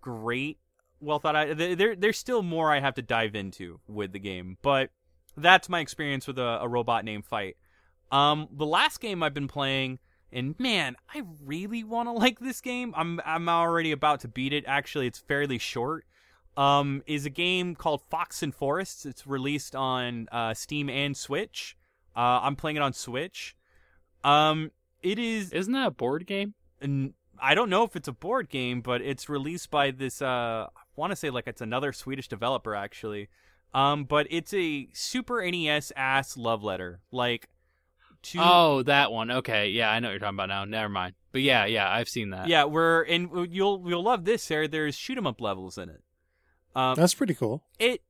[0.00, 0.58] great
[1.00, 4.18] well thought out there there- there's still more i have to dive into with the
[4.18, 4.90] game but
[5.36, 7.56] that's my experience with a, a robot named fight
[8.10, 9.98] um the last game i've been playing
[10.32, 12.92] and man, I really want to like this game.
[12.96, 14.64] I'm I'm already about to beat it.
[14.66, 16.04] Actually, it's fairly short.
[16.56, 19.06] Um, is a game called Fox and Forests.
[19.06, 21.76] It's released on uh, Steam and Switch.
[22.16, 23.56] Uh, I'm playing it on Switch.
[24.24, 25.52] Um, it is.
[25.52, 26.54] Isn't that a board game?
[27.40, 30.20] i don't know if it's a board game, but it's released by this.
[30.20, 33.28] Uh, I want to say like it's another Swedish developer actually.
[33.72, 37.00] Um, but it's a Super NES ass love letter.
[37.12, 37.48] Like,
[38.24, 39.30] to Oh, that one.
[39.30, 40.64] Okay, yeah, I know what you're talking about now.
[40.64, 41.14] Never mind.
[41.32, 42.48] but yeah, yeah, I've seen that.
[42.48, 44.68] Yeah, we're and you'll you'll love this, Sarah.
[44.68, 46.02] There's shoot 'em up levels in it.
[46.74, 47.62] Um, That's pretty cool.
[47.78, 48.02] it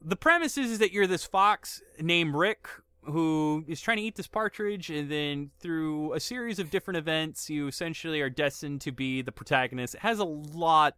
[0.00, 2.68] the premise is, is that you're this fox named Rick
[3.06, 7.50] who is trying to eat this partridge, and then through a series of different events,
[7.50, 9.94] you essentially are destined to be the protagonist.
[9.94, 10.96] It has a lot,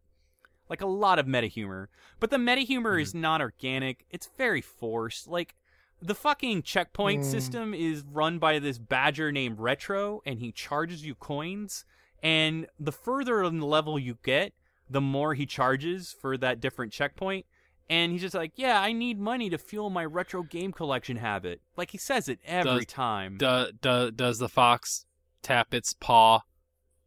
[0.69, 1.89] like a lot of meta humor,
[2.21, 4.07] but the meta humor is not organic.
[4.11, 5.27] It's very forced.
[5.27, 5.57] Like
[6.03, 7.31] the fucking checkpoint Mm.
[7.31, 11.85] system is run by this badger named Retro, and he charges you coins.
[12.23, 14.53] And the further in the level you get,
[14.89, 17.47] the more he charges for that different checkpoint.
[17.89, 21.61] And he's just like, yeah, I need money to fuel my retro game collection habit.
[21.77, 23.37] Like he says it every Does- time.
[23.39, 25.07] Do, do, does the fox
[25.43, 26.41] tap its paw?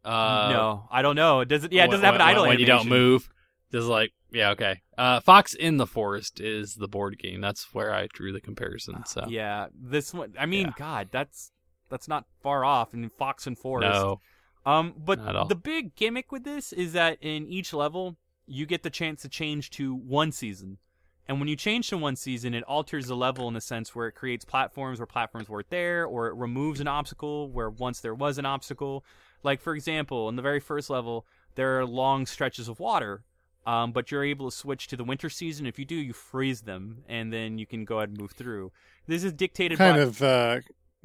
[0.04, 1.44] Uh, no, I don't know.
[1.44, 1.72] Does it?
[1.72, 3.28] Yeah, it doesn't have an when- idle when you don't move.
[3.70, 4.80] Just like yeah, okay.
[4.96, 7.40] Uh, Fox in the Forest is the board game.
[7.40, 9.04] That's where I drew the comparison.
[9.06, 10.34] So Yeah, this one.
[10.38, 10.72] I mean, Yeah.
[10.76, 11.52] God, that's
[11.88, 12.94] that's not far off.
[12.94, 13.90] in Fox and Forest.
[13.92, 14.20] no,
[14.64, 15.46] Um, but Not at all.
[15.48, 18.16] the big gimmick with this is that in each level,
[18.46, 20.78] you get the chance to change to one season.
[21.26, 24.08] And when you change to one season, it alters the level in a sense where
[24.08, 28.14] it creates platforms where platforms weren't there, or it removes an obstacle where once there
[28.14, 29.04] was an obstacle.
[29.44, 33.22] Like, for example, in the very first level, there are long stretches of water,
[33.66, 35.66] um, but you're able to switch to the winter season.
[35.66, 38.72] If you do, you freeze them, and then you can go ahead and move through.
[39.06, 40.02] This is dictated Kind by.
[40.02, 40.60] of, uh,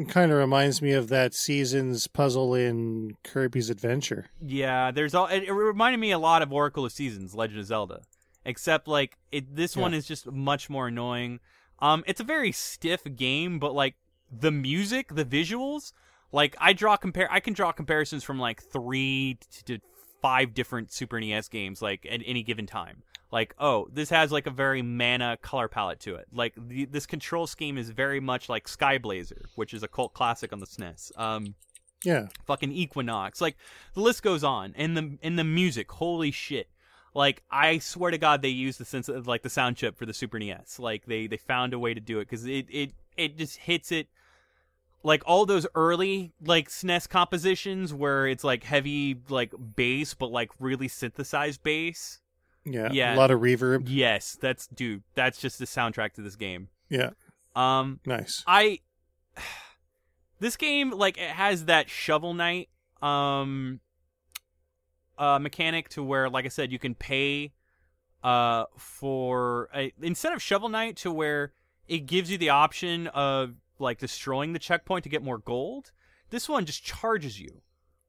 [0.08, 4.28] kind of reminds me of that season's puzzle in Kirby's Adventure.
[4.42, 5.28] Yeah, there's all.
[5.28, 8.02] It, it reminded me a lot of Oracle of Seasons, Legend of Zelda,
[8.44, 9.56] except like it.
[9.56, 11.40] This one is just much more annoying.
[11.80, 13.96] Um, it's a very stiff game, but like
[14.32, 15.94] the music, the visuals,
[16.32, 17.32] like I draw compare.
[17.32, 19.80] I can draw comparisons from like three to
[20.26, 23.04] five different Super NES games, like at any given time.
[23.32, 26.26] Like, oh, this has like a very mana color palette to it.
[26.34, 30.52] Like the, this control scheme is very much like Skyblazer, which is a cult classic
[30.52, 31.12] on the SNES.
[31.16, 31.54] Um,
[32.04, 33.40] Yeah, fucking Equinox.
[33.40, 33.56] Like
[33.94, 34.74] the list goes on.
[34.76, 36.70] And the and the music, holy shit.
[37.14, 40.08] Like I swear to God, they used the sense of like the sound chip for
[40.08, 40.80] the Super NES.
[40.80, 43.92] Like they they found a way to do it because it it it just hits
[43.92, 44.08] it.
[45.06, 50.50] Like all those early like SNES compositions where it's like heavy like bass but like
[50.60, 52.20] really synthesized bass.
[52.66, 53.16] yeah, Yeah.
[53.16, 53.84] A lot of reverb.
[53.86, 55.04] Yes, that's dude.
[55.14, 56.70] That's just the soundtrack to this game.
[56.90, 57.12] Yeah,
[57.56, 58.44] Um, nice.
[58.48, 58.80] I
[60.40, 62.70] this game like it has that shovel knight
[63.02, 63.80] um
[65.18, 67.54] uh mechanic to where like I said you can pay
[68.24, 71.54] uh for a, instead of shovel knight to where
[71.88, 75.92] it gives you the option of like destroying the checkpoint to get more gold.
[76.30, 77.62] This one just charges you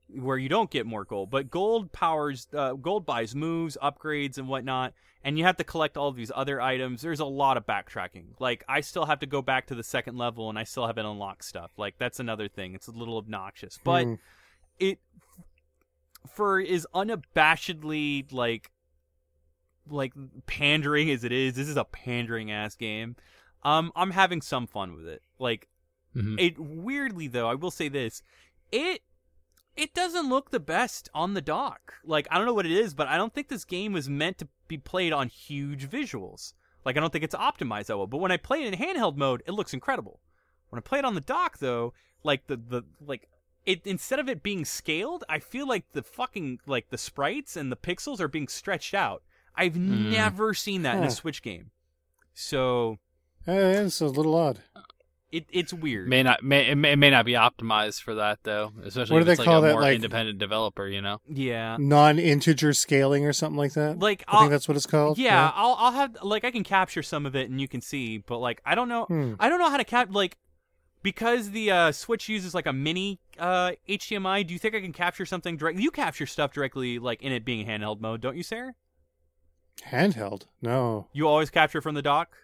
[0.08, 4.48] where you don't get more gold, but gold powers uh, gold buys moves, upgrades and
[4.48, 4.94] whatnot
[5.26, 7.02] and you have to collect all of these other items.
[7.02, 8.26] There's a lot of backtracking.
[8.38, 11.04] Like I still have to go back to the second level and I still haven't
[11.04, 11.72] unlocked stuff.
[11.76, 12.74] Like that's another thing.
[12.74, 13.76] It's a little obnoxious.
[13.82, 14.14] But Hmm.
[14.78, 15.00] it
[16.32, 18.70] for is unabashedly like
[19.88, 20.12] like
[20.46, 23.16] pandering as it is, this is a pandering ass game.
[23.64, 25.22] Um I'm having some fun with it.
[25.38, 25.68] Like
[26.14, 26.40] Mhm.
[26.40, 28.22] it weirdly though, I will say this.
[28.72, 29.02] It
[29.76, 31.94] it doesn't look the best on the dock.
[32.04, 34.38] Like I don't know what it is, but I don't think this game was meant
[34.38, 36.54] to be played on huge visuals.
[36.84, 38.06] Like I don't think it's optimized that well.
[38.06, 40.20] But when I play it in handheld mode, it looks incredible.
[40.70, 41.92] When I play it on the dock though,
[42.22, 43.28] like the the like
[43.66, 47.70] it instead of it being scaled, I feel like the fucking like the sprites and
[47.70, 49.22] the pixels are being stretched out.
[49.54, 50.10] I've Hmm.
[50.10, 51.70] never seen that in a Switch game.
[52.32, 52.98] So
[53.48, 54.62] Uh, it's a little odd.
[55.32, 56.08] It it's weird.
[56.08, 59.22] may not may it, may it may not be optimized for that though, especially What
[59.22, 60.86] if do it's they like call a that, more like- independent developer.
[60.86, 61.76] You know, yeah.
[61.78, 63.98] Non-integer scaling or something like that.
[63.98, 65.18] Like I I'll, think that's what it's called.
[65.18, 68.18] yeah, I'll I'll have like I can capture some of it and you can see,
[68.18, 69.34] but like I don't know Hmm.
[69.40, 70.36] I don't know how to cap like
[71.02, 74.44] because the uh, Switch uses like a mini uh, HDMI.
[74.46, 75.82] Do you think I can capture something directly?
[75.84, 78.74] You capture stuff directly, like in it being handheld mode, don't you, Sarah?
[79.88, 80.46] Handheld.
[80.62, 81.06] No.
[81.12, 82.36] You always capture from the dock.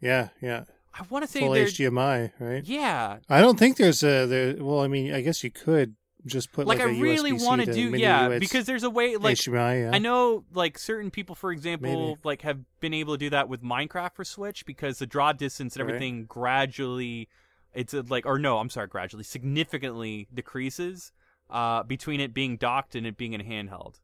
[0.00, 0.64] Yeah, yeah.
[0.94, 1.50] I want to say Full.
[1.50, 2.64] HDMI, right?
[2.64, 4.56] Yeah, I don't think there's a there.
[4.58, 5.94] Well, I mean, I guess you could
[6.26, 8.90] just put like, like, I a really want to do yeah US because there's a
[8.90, 9.82] way like HDMI.
[9.82, 9.90] Yeah.
[9.94, 12.20] I know like certain people, for example, Maybe.
[12.24, 15.76] like have been able to do that with Minecraft for Switch because the draw distance
[15.76, 15.94] and Right.
[15.94, 17.28] everything gradually,
[17.72, 21.12] it's uh, like or no, I'm sorry, gradually significantly decreases
[21.50, 24.00] uh, between it being docked and it being in handheld.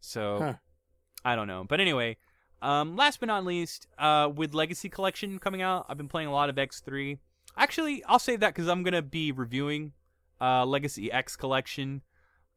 [0.00, 0.54] So Huh.
[1.24, 2.16] I don't know, but anyway.
[2.62, 6.32] Um, last but not least, uh, with Legacy Collection coming out, I've been playing a
[6.32, 7.18] lot of X3.
[7.56, 9.92] Actually, I'll save that because I'm gonna be reviewing
[10.40, 12.02] uh, Legacy X Collection.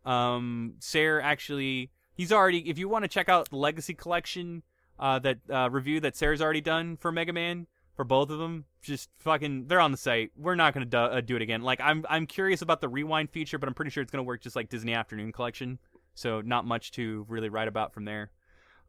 [0.06, 2.70] Um, Sarah actually, he's already.
[2.70, 4.62] If you want to check out the Legacy Collection,
[5.00, 8.66] uh, that uh, review that Sarah's already done for Mega Man, for both of them.
[8.82, 10.32] Just fucking, they're on the site.
[10.38, 11.64] We're not gonna do, uh, do it again.
[11.64, 14.42] Like I'm, I'm curious about the rewind feature, but I'm pretty sure it's gonna work
[14.42, 15.80] just like Disney Afternoon Collection.
[16.14, 18.32] So not much to really write about from there.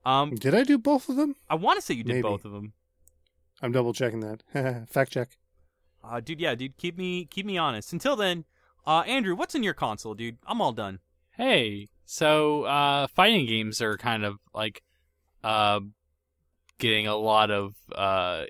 [0.07, 1.35] Um, Did I do both of them?
[1.51, 2.23] I want to say you did Maybe.
[2.23, 2.75] both of them.
[3.61, 4.87] I'm double checking that.
[4.89, 5.31] Fact check.
[6.05, 7.93] Uh, dude, yeah, dude, keep me keep me honest.
[7.93, 8.45] Until then,
[8.87, 10.39] uh, Andrew, what's in your console, dude?
[10.47, 11.01] I'm all done.
[11.37, 14.83] Hey, so uh, fighting games are kind of like
[15.43, 15.81] uh,
[16.79, 17.75] getting a lot of.
[17.93, 18.45] Uh,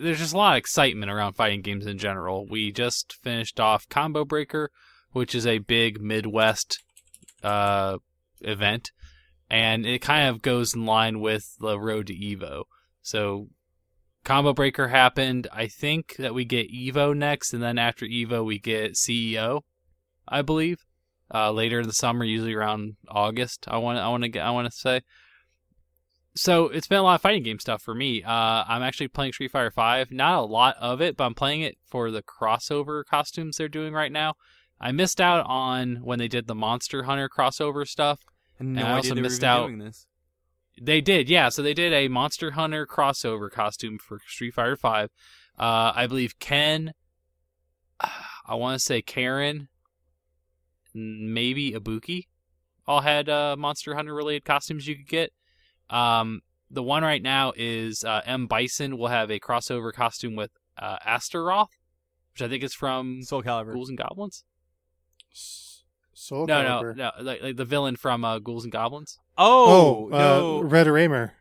[0.00, 2.46] there's just a lot of excitement around fighting games in general.
[2.46, 4.70] We just finished off Combo Breaker,
[5.10, 6.78] which is a big Midwest
[7.42, 7.98] uh,
[8.40, 8.92] event,
[9.52, 12.64] and it kind of goes in line with the road to Evo.
[13.02, 13.48] So
[14.24, 15.46] Combo Breaker happened.
[15.52, 19.60] I think that we get Evo next, and then after Evo we get CEO,
[20.26, 20.78] I believe
[21.32, 23.66] uh, later in the summer, usually around August.
[23.68, 25.02] I want I want to I want to say.
[26.34, 28.22] So it's been a lot of fighting game stuff for me.
[28.22, 30.10] Uh, I'm actually playing Street Fighter Five.
[30.10, 33.92] Not a lot of it, but I'm playing it for the crossover costumes they're doing
[33.92, 34.32] right now.
[34.80, 38.20] I missed out on when they did the Monster Hunter crossover stuff.
[38.62, 40.06] And no And I idea also they missed even out- doing this.
[40.80, 41.48] They did, yeah.
[41.50, 45.10] So they did a Monster Hunter crossover costume for Street Fighter Five.
[45.58, 46.94] Uh, I believe Ken,
[48.00, 49.68] I want to say Karin,
[50.94, 52.26] maybe Ibuki,
[52.86, 55.32] all had uh, Monster Hunter related costumes you could get.
[55.90, 56.40] Um,
[56.70, 60.96] the one right now is uh, M Bison will have a crossover costume with uh,
[61.04, 61.68] Astaroth,
[62.32, 63.74] which I think is from Soul Calibur.
[63.74, 64.44] Ghouls and Goblins.
[66.22, 66.96] S- Soul no, no, Calibur.
[66.96, 69.18] no, like, like the villain from uh, Ghouls and Goblins.
[69.36, 70.58] Oh, Oh, no.
[70.58, 71.32] uh, Red Arremer.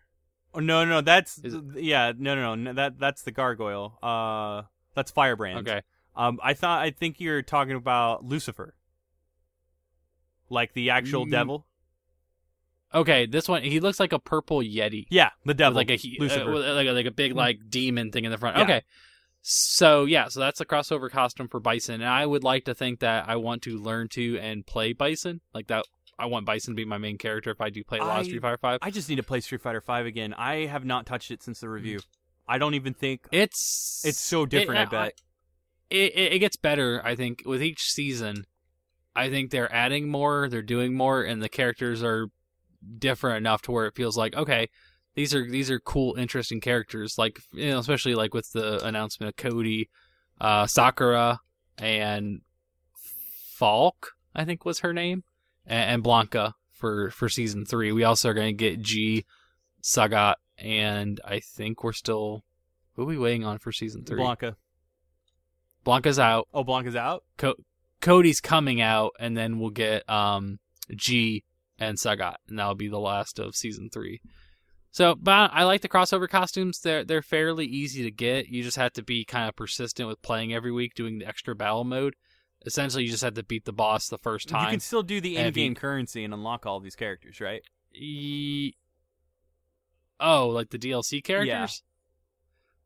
[0.54, 3.98] Oh, no, no, that's Is it- yeah, no, no, no, that that's the gargoyle.
[4.04, 4.64] Uh,
[4.96, 5.68] that's Firebrand.
[5.68, 5.82] Okay.
[6.16, 8.76] Um, I thought I think you're talking about Lucifer,
[10.50, 11.32] like the actual Mm.
[11.32, 11.68] devil.
[12.94, 15.06] Okay, this one he looks like a purple yeti.
[15.10, 16.54] Yeah, the devil, like a he- uh, Lucifer.
[16.74, 18.58] like a, like a big like demon thing in the front.
[18.58, 18.64] Yeah.
[18.64, 18.82] Okay.
[19.42, 23.00] So yeah, so that's the crossover costume for Bison, and I would like to think
[23.00, 25.86] that I want to learn to and play Bison like that.
[26.20, 28.20] I want Bison to be my main character if I do play a lot I-
[28.20, 28.80] of Street Fighter Five.
[28.84, 30.34] I just need to play Street Fighter Five again.
[30.36, 32.00] I have not touched it since the review.
[32.48, 34.82] I don't even think It's it's so different.
[34.82, 35.14] it- I bet.
[35.90, 37.02] it, it, it gets better.
[37.04, 38.46] I think with each season,
[39.16, 42.28] I think they're adding more, they're doing more, and the characters are
[43.00, 44.70] different enough to where it feels like okay,
[45.16, 47.18] these are these are cool, interesting characters.
[47.18, 49.90] Like you know, especially like with the announcement of Cody,
[50.40, 51.40] uh, Sakura,
[51.78, 52.42] and
[53.56, 55.24] Falk, I think was her name,
[55.66, 57.92] and, and Blanca for for season three.
[57.92, 59.26] We also are going to get G,
[59.84, 62.44] Sagat, and I think we're still.
[62.96, 64.18] Who are we waiting on for season three?
[64.18, 64.58] Blanca.
[65.84, 66.48] Blanca's out.
[66.54, 67.24] Oh, Blanca's out.
[67.38, 67.56] Co-
[68.02, 70.60] Cody's coming out, and then we'll get um,
[70.96, 71.44] G
[71.80, 74.22] and Sagat, and that'll be the last of season three.
[74.94, 76.80] So, but I like the crossover costumes.
[76.82, 78.50] They're they're fairly easy to get.
[78.50, 81.56] You just have to be kind of persistent with playing every week, doing the extra
[81.56, 82.16] battle mode.
[82.66, 84.66] Essentially, you just have to beat the boss the first time.
[84.66, 87.62] You can still do the And you- in-game currency and unlock all these characters, right?
[87.94, 88.74] E-
[90.20, 91.48] oh, like the DLC characters?
[91.48, 91.68] Yeah.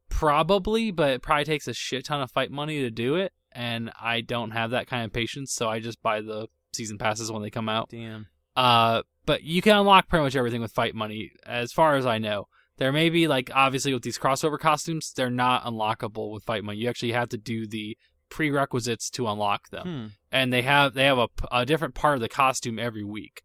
[0.10, 3.92] Probably, but it probably takes a shit ton of fight money to do it, and
[4.00, 7.42] I don't have that kind of patience, so I just buy the season passes when
[7.42, 7.90] they come out.
[7.90, 8.28] Damn.
[8.56, 12.18] Uh, but you can unlock pretty much everything with fight money, as far as I
[12.18, 12.48] know.
[12.78, 16.80] There may be like obviously with these crossover costumes, they're not unlockable with fight money.
[16.80, 17.98] You actually have to do the
[18.30, 20.06] prerequisites to unlock them Hmm.
[20.32, 23.44] and they have they have a, a different part of the costume every week.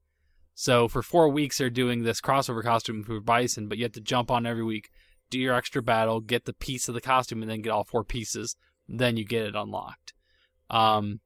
[0.54, 4.00] So for four weeks they're doing this crossover costume for Bison, but you have to
[4.00, 4.88] jump on every week,
[5.30, 8.04] do your extra battle, get the piece of the costume, and then get all four
[8.04, 8.56] pieces.
[8.88, 10.12] Then you get it unlocked.
[10.68, 11.20] Um,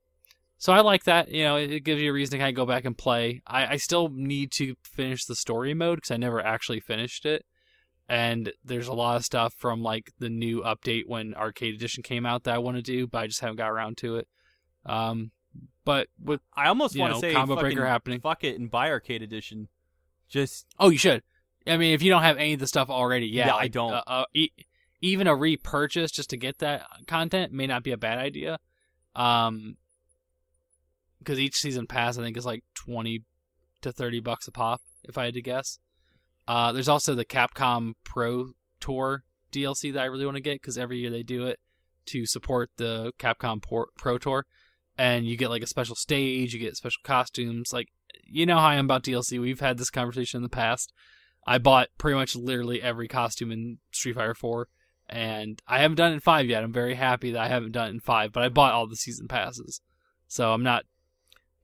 [0.59, 1.31] so I like that.
[1.31, 3.43] You know, it, gives you a reason to kind of go back and play.
[3.47, 7.45] I, I still need to finish the story mode because I never actually finished it.
[8.09, 12.27] And there's a lot of stuff from like the new update when Arcade Edition came
[12.27, 14.29] out that I want to do, but I just haven't got around to it.
[14.85, 15.31] Um,
[15.85, 18.21] but with I almost want to say combo fucking breaker happening.
[18.21, 19.69] Fuck it and buy Arcade Edition.
[20.29, 21.23] Just oh, you should.
[21.67, 23.93] I mean, if you don't have any of the stuff already, yeah, Yeah, I don't.
[23.93, 24.51] Uh, uh, e-
[25.01, 28.59] even a repurchase just to get that content may not be a bad idea.
[29.15, 29.77] Um,
[31.25, 33.25] because each season pass I think is like twenty
[33.83, 35.79] to thirty bucks a pop, if I had to guess.
[36.47, 40.77] Uh, there's also the Capcom Pro Tour DLC that I really want to get because
[40.77, 41.59] every year they do it
[42.07, 44.45] to support the Capcom Por- Pro Tour,
[44.99, 47.73] and you get like a special stage, you get special costumes.
[47.73, 47.89] Like
[48.27, 49.41] you know how I am about DLC.
[49.41, 50.93] We've had this conversation in the past.
[51.47, 54.69] I bought pretty much literally every costume in Street Fighter 4,
[55.09, 56.65] and I haven't done it in 5 yet.
[56.65, 58.97] I'm very happy that I haven't done it in 5, but I bought all the
[58.97, 59.81] season passes.
[60.27, 60.85] So I'm not.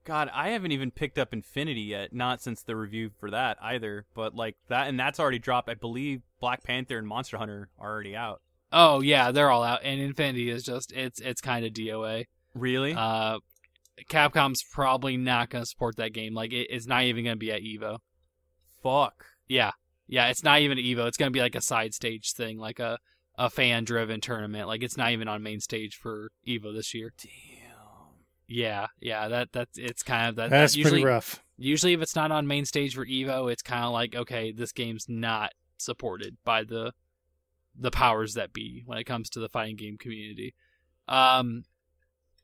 [0.05, 2.13] God, I haven't even picked up Infinity yet.
[2.13, 4.07] Not since the review for that either.
[4.15, 5.69] But like that, and that's already dropped.
[5.69, 8.41] I believe Black Panther and Monster Hunter are already out.
[8.73, 12.27] Oh yeah, they're all out, and Infinity is just it's it's kind of DOA.
[12.55, 12.95] Really?
[12.95, 13.39] Uh,
[14.09, 16.35] Capcom's probably not going to support that game.
[16.35, 17.99] Like it, it's not even going to be at Evo.
[18.83, 19.27] Fuck.
[19.49, 19.73] Yeah,
[20.07, 21.07] yeah, it's not even at Evo.
[21.07, 22.99] It's going to be like a side stage thing, like a
[23.37, 24.69] a fan driven tournament.
[24.69, 27.13] Like it's not even on main stage for Evo this year.
[27.23, 27.50] Damn.
[28.53, 30.51] Yeah, yeah, that that's it's kind of that.
[30.51, 31.41] That's that usually, pretty rough.
[31.57, 34.73] Usually, if it's not on main stage for Evo, it's kind of like okay, this
[34.73, 36.93] game's not supported by the
[37.79, 40.55] the powers that be when it comes to the fighting game community.
[41.07, 41.63] Um,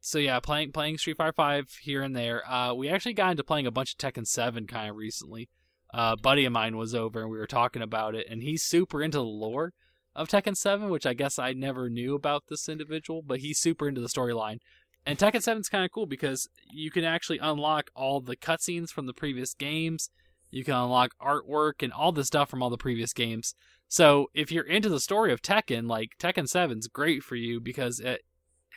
[0.01, 2.49] so yeah, playing playing Street Fighter Five here and there.
[2.49, 5.49] Uh, we actually got into playing a bunch of Tekken Seven kind of recently.
[5.93, 8.63] Uh, a buddy of mine was over and we were talking about it, and he's
[8.63, 9.73] super into the lore
[10.15, 13.89] of Tekken Seven, which I guess I never knew about this individual, but he's super
[13.89, 14.59] into the storyline.
[15.07, 18.91] And Tekken 7 is kind of cool because you can actually unlock all the cutscenes
[18.91, 20.11] from the previous games.
[20.51, 23.55] You can unlock artwork and all the stuff from all the previous games.
[23.89, 28.01] So if you're into the story of Tekken, like Tekken 7's great for you because
[28.01, 28.23] it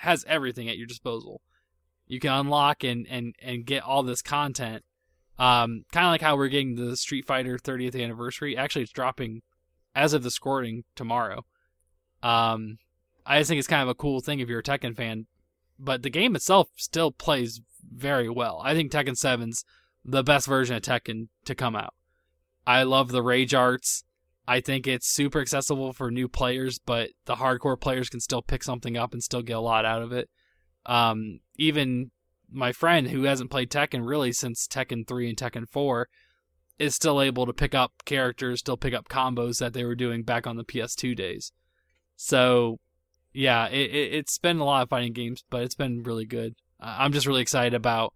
[0.01, 1.41] has everything at your disposal.
[2.05, 4.83] You can unlock and and and get all this content.
[5.37, 8.57] Um, kind of like how we're getting the Street Fighter 30th anniversary.
[8.57, 9.41] Actually, it's dropping
[9.95, 11.45] as of the scoring tomorrow.
[12.21, 12.77] Um,
[13.25, 15.27] I just think it's kind of a cool thing if you're a Tekken fan.
[15.79, 18.61] But the game itself still plays very well.
[18.63, 19.63] I think Tekken 7's
[20.03, 21.93] the best version of Tekken to come out.
[22.67, 24.03] I love the rage arts.
[24.47, 28.63] I think it's super accessible for new players, but the hardcore players can still pick
[28.63, 30.29] something up and still get a lot out of it.
[30.85, 32.11] Um, even
[32.51, 36.09] my friend who hasn't played Tekken really since Tekken 3 and Tekken 4
[36.79, 40.23] is still able to pick up characters, still pick up combos that they were doing
[40.23, 41.51] back on the PS2 days.
[42.15, 42.79] So,
[43.33, 46.55] yeah, it, it, it's been a lot of fighting games, but it's been really good.
[46.79, 48.13] I'm just really excited about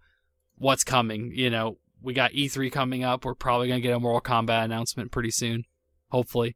[0.57, 1.31] what's coming.
[1.33, 3.25] You know, we got E3 coming up.
[3.25, 5.65] We're probably to get a Mortal Kombat announcement pretty soon,
[6.09, 6.55] hopefully.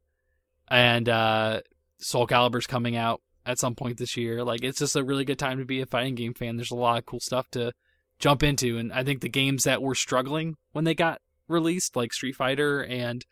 [0.69, 1.61] And uh,
[1.99, 4.43] Soul Calibur's coming out at some point this year.
[4.43, 6.57] Like, it's just a really good time to be a fighting game fan.
[6.57, 7.73] There's a lot of cool stuff to
[8.19, 8.77] jump into.
[8.77, 12.84] And I think the games that were struggling when they got released, like Street Fighter
[12.84, 13.25] and,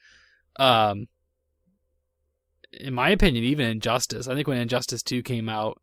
[0.57, 1.07] um,
[2.80, 4.27] in my opinion, even Injustice.
[4.27, 5.81] I think when Injustice 2 came out,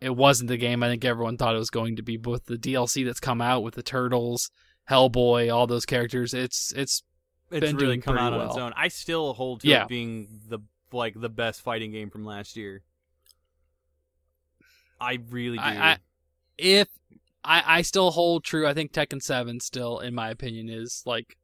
[0.00, 2.16] it wasn't the game I think everyone thought it was going to be.
[2.16, 4.50] But with the DLC that's come out with the Turtles,
[4.90, 7.02] Hellboy, all those characters, it's it's
[7.50, 8.72] It's Been really doing come out pretty on its own.
[8.76, 9.82] I still hold to Yeah.
[9.84, 10.60] it being the
[10.92, 12.82] like the best fighting game from last year.
[15.00, 15.62] I really do.
[15.64, 15.96] I, I
[16.56, 16.88] if
[17.44, 18.66] I I still hold true.
[18.66, 21.36] I think Tekken Seven still, in my opinion, is like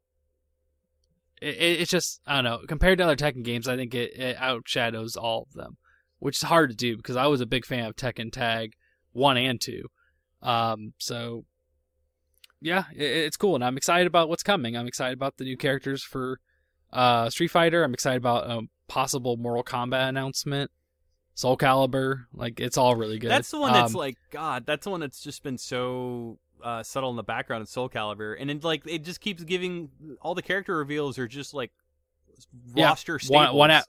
[1.43, 3.69] it, it- it's just I don't know compared to other Tekken games.
[3.69, 5.77] I think it, it outshadows all of them,
[6.19, 8.73] which is hard to do because I was a big fan of Tekken Tag
[9.12, 9.85] one and two.
[10.43, 11.44] Um, so
[12.61, 14.77] yeah, it, it's cool, and I'm excited about what's coming.
[14.77, 16.40] I'm excited about the new characters for
[16.93, 17.82] uh, Street Fighter.
[17.85, 20.70] I'm excited about a possible Mortal Kombat announcement.
[21.36, 23.28] Soul Calibur, like it's all really good.
[23.31, 24.66] That's the one that's Um, like God.
[24.66, 28.35] That's the one that's just been so uh, subtle in the background in Soul Calibur,
[28.41, 31.70] and it like it just keeps giving all the character reveals are just like
[32.74, 33.55] Yeah, roster staples.
[33.55, 33.81] one, one e-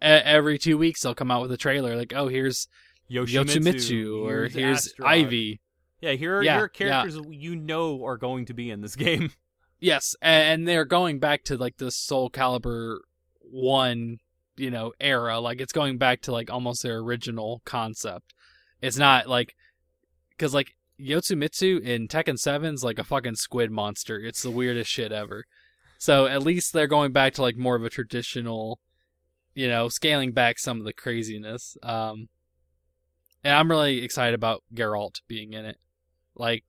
[0.00, 2.66] every two weeks they'll come out with a trailer like, oh, here's
[3.10, 5.08] Yoshimitsu, Yoshimitsu or here's Astaroth.
[5.08, 5.60] Ivy.
[6.00, 7.02] Yeah, here are, Yeah, here are yeah.
[7.02, 9.30] characters you know are going to be in this game.
[9.80, 12.96] Yes, and they're going back to like the Soul Calibur
[13.42, 14.18] one,
[14.56, 15.38] you know, era.
[15.38, 18.34] Like it's going back to like almost their original concept.
[18.82, 19.54] It's not like
[20.30, 24.18] because like Yoshimitsu in Tekken 7's like a fucking squid monster.
[24.18, 25.44] It's the weirdest shit ever.
[25.98, 28.80] So at least they're going back to like more of a traditional,
[29.54, 31.76] you know, scaling back some of the craziness.
[31.82, 32.28] Um,
[33.44, 35.78] and I'm really excited about Geralt being in it.
[36.34, 36.64] Like,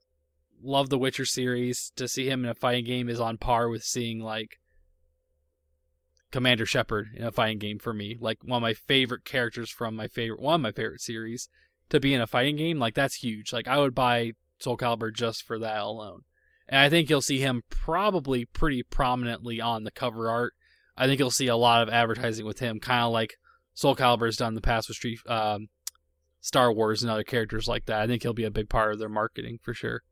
[0.62, 1.92] love the Witcher series.
[1.96, 4.60] To see him in a fighting game is on par with seeing like
[6.32, 8.18] Commander Shepard in a fighting game for me.
[8.20, 11.50] Like one of my favorite characters from my favorite one of my favorite series
[11.90, 12.80] to be in a fighting game.
[12.80, 13.54] Like that's huge.
[13.54, 16.22] Like I would buy Soul Calibur just for that alone.
[16.68, 20.54] And I think you'll see him probably pretty prominently on the cover art.
[20.96, 23.36] I think you'll see a lot of advertising with him, kind of like
[23.74, 25.70] Soul Calibur has done in the past with Street, um,
[26.42, 28.02] Star Wars and other characters like that.
[28.02, 30.04] I think he'll be a big part of their marketing for sure.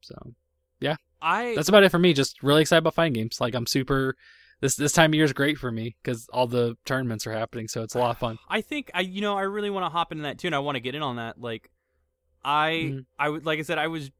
[0.00, 0.34] So
[0.80, 2.12] yeah, I that's about it for me.
[2.12, 3.40] Just really excited about fighting games.
[3.40, 4.16] Like I'm super.
[4.64, 7.68] This this time of year is great for me because all the tournaments are happening,
[7.68, 8.38] so it's a lot of fun.
[8.48, 10.58] I think I you know I really want to hop into that too, and I
[10.60, 11.38] want to get in on that.
[11.38, 11.70] Like,
[12.42, 13.04] I Mhm.
[13.18, 14.10] I would like I said I was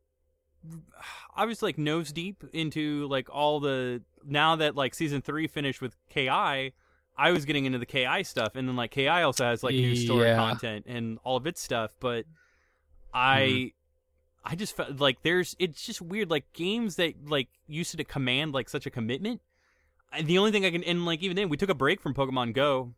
[1.35, 5.81] I was like nose deep into like all the now that like season three finished
[5.81, 6.75] with KI.
[7.17, 9.95] I was getting into the KI stuff, and then like KI also has like new
[9.95, 10.37] story Yeah.
[10.37, 11.95] content and all of its stuff.
[12.01, 12.27] But
[13.15, 13.73] I Mhm.
[14.45, 18.53] I just felt like there's it's just weird like games that like used to command
[18.53, 19.41] like such a commitment.
[20.23, 22.55] The only thing I can and like even then we took a break from Pokemon
[22.55, 22.95] Go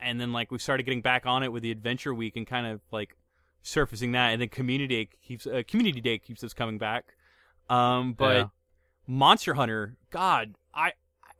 [0.00, 2.66] and then like we started getting back on it with the Adventure Week and kind
[2.66, 3.16] of like
[3.62, 7.16] surfacing that, and then Community Day keeps uh, Community Day keeps us coming back.
[7.68, 8.46] Um, but Yeah.
[9.06, 10.92] Monster Hunter, God, I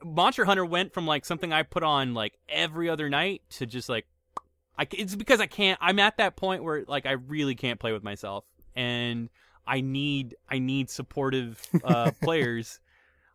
[0.05, 3.88] Monster Hunter went from like something I put on like every other night to just
[3.88, 4.06] like
[4.78, 7.93] I, it's because I can't I'm at that point where like I really can't play
[7.93, 8.44] with myself
[8.74, 9.30] and
[9.66, 12.80] I need I need supportive uh players.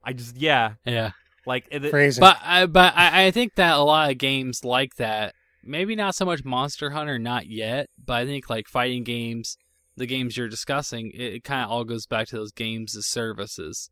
[0.03, 1.11] I just yeah, Yeah.
[1.45, 2.21] Like it, Phrasing.
[2.21, 6.15] But I but I, I think that a lot of games like that, maybe not
[6.15, 9.57] so much Monster Hunter, not yet, but I think like fighting games,
[9.95, 13.07] the games you're discussing, it, it kind of all goes back to those games as
[13.07, 13.89] services.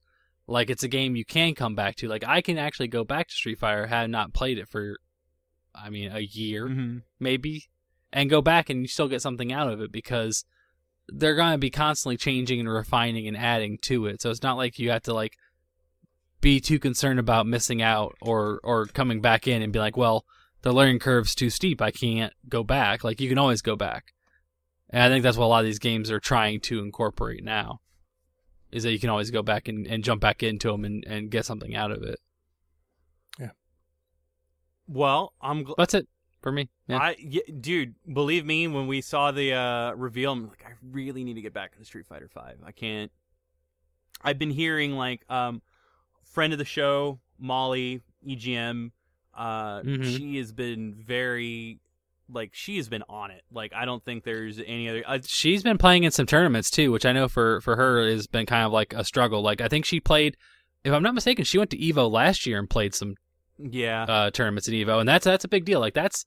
[0.48, 2.08] Like it's a game you can come back to.
[2.08, 4.98] Like I can actually go back to Street Fighter, have not played it for,
[5.76, 7.04] I mean, a year Mhm.
[7.20, 7.66] maybe,
[8.12, 10.44] and go back and you still get something out of it because
[11.08, 14.22] they're going to be constantly changing and refining and adding to it.
[14.22, 15.34] So it's not like you have to like
[16.42, 20.26] be too concerned about missing out or or coming back in and be like, well,
[20.62, 21.82] the learning curve's too steep.
[21.82, 23.04] I can't go back.
[23.04, 24.14] Like you can always go back.
[24.90, 27.82] And I think that's what a lot of these games are trying to incorporate now.
[28.72, 31.32] Is that you can always go back and, and jump back into them and, and
[31.32, 32.20] get something out of it.
[33.40, 33.50] Yeah.
[34.88, 36.08] Well, I'm gl- That's it
[36.42, 36.70] for me.
[36.88, 36.98] Yeah.
[36.98, 41.24] I yeah, dude, believe me, when we saw the uh, reveal, I'm like, I really
[41.24, 42.58] need to get back to the Street Fighter Five.
[42.64, 43.12] I can't.
[44.22, 45.62] I've been hearing like um,
[46.30, 48.92] friend of the show, Molly EGM.
[49.36, 50.18] Uh, Mhm.
[50.18, 51.80] she has been very,
[52.30, 53.44] like, she has been on it.
[53.52, 55.04] Like, I don't think there's any other.
[55.08, 58.28] Uh, she's been playing in some tournaments too, which I know for for her has
[58.28, 59.42] been kind of like a struggle.
[59.42, 60.36] Like I think she played,
[60.84, 63.16] if I'm not mistaken, she went to Evo last year and played some
[63.58, 65.80] yeah, uh, tournaments at Evo, and that's that's a big deal.
[65.80, 66.26] Like that's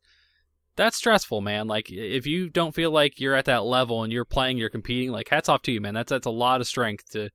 [0.77, 1.67] that's stressful, man.
[1.67, 5.11] Like if you don't feel like you're at that level and you're playing, you're competing.
[5.13, 5.93] Like hats off to you, man.
[5.95, 7.29] That's that's a lot of strength to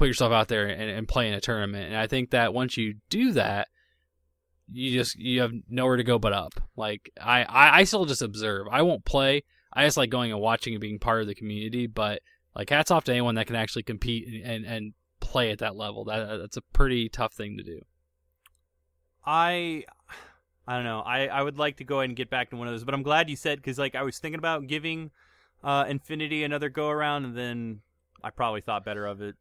[0.00, 1.88] put yourself out there and, and play in a tournament.
[1.88, 3.68] And I think that once you do that,
[4.72, 6.54] you just you have nowhere to go but up.
[6.74, 8.66] Like I I, I still just observe.
[8.70, 9.42] I won't play.
[9.72, 11.86] I just like going and watching and being part of the community.
[11.86, 12.22] But
[12.56, 16.06] like hats off to anyone that can actually compete and and, play at that level.
[16.06, 17.82] That that's a pretty tough thing to do.
[19.26, 19.84] I
[20.66, 21.00] I don't know.
[21.00, 22.94] I I would like to go ahead and get back to one of those, but
[22.94, 25.10] I'm glad you said because like I was thinking about giving
[25.62, 27.80] uh, Infinity another go around, and then
[28.24, 29.36] I probably thought better of it.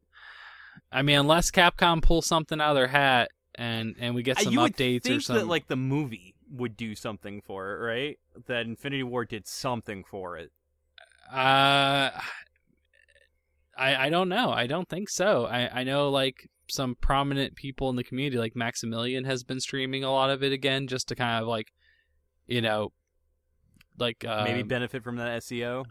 [0.92, 4.54] I mean, unless Capcom pulls something out of their hat and and we get some
[4.54, 5.46] you updates or something.
[5.46, 8.20] that like the movie would do something for it, right?
[8.48, 10.52] That Infinity War did something for it.
[11.32, 12.10] uh
[13.78, 14.50] I I don't know.
[14.52, 15.46] I don't think so.
[15.46, 20.04] I I know like some prominent people in the community like Maximilian has been streaming
[20.04, 21.74] a lot of it again just to kind of like
[22.48, 22.92] you know
[23.98, 25.86] like uh Maybe benefit from that SEO.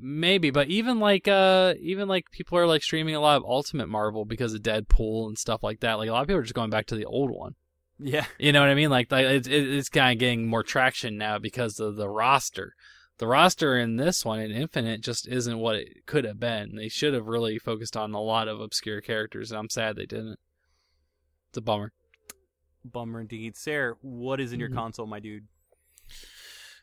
[0.00, 3.88] Maybe but even like uh even like people are like streaming a lot of Ultimate
[3.88, 5.94] Marvel because of Deadpool and stuff like that.
[5.94, 7.54] Like a lot of people are just going back to the old one.
[8.02, 8.88] Yeah, You know what I mean?
[8.88, 12.74] Like, like it's it's kind of getting more traction now because of the roster.
[13.18, 16.76] The roster in this one in Infinite just isn't what it could have been.
[16.76, 20.06] They should have really focused on a lot of obscure characters, and I'm sad they
[20.06, 20.38] didn't.
[21.50, 21.92] It's a bummer.
[22.82, 23.56] bummer indeed.
[23.58, 24.74] Sarah, what is in your Mhm.
[24.76, 25.46] console, my dude?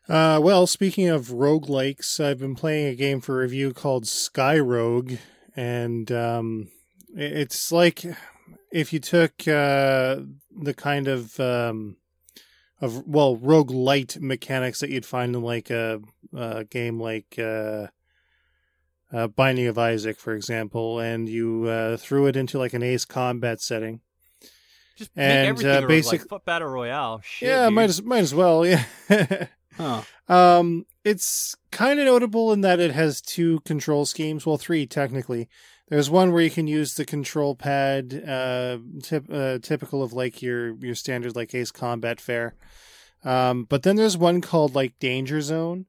[0.09, 5.13] Uh, well, speaking of roguelikes, I've been playing a game for review called Sky Rogue,
[5.55, 6.69] and um,
[7.13, 8.05] it's like
[8.71, 10.17] if you took uh,
[10.61, 11.97] the kind of um,
[12.79, 15.99] of well rogue light mechanics that you'd find in like a,
[16.33, 17.87] a game like uh,
[19.11, 23.03] uh, Binding of Isaac, for example, and you uh, threw it into like an Ace
[23.03, 23.99] Combat setting.
[24.95, 27.19] Just make And, everything uh, a basic- like, battle royale.
[27.23, 27.73] Shit, yeah, dude.
[27.75, 28.65] might as might as well.
[29.09, 29.47] Yeah.
[29.77, 30.01] Huh.
[30.27, 34.45] Um, it's kind of notable in that it has two control schemes.
[34.45, 35.47] Well, three technically.
[35.89, 40.41] There's one where you can use the control pad, uh, tip, uh, typical of like
[40.41, 42.55] your your standard like Ace Combat fare.
[43.23, 45.85] Um, but then there's one called like Danger Zone,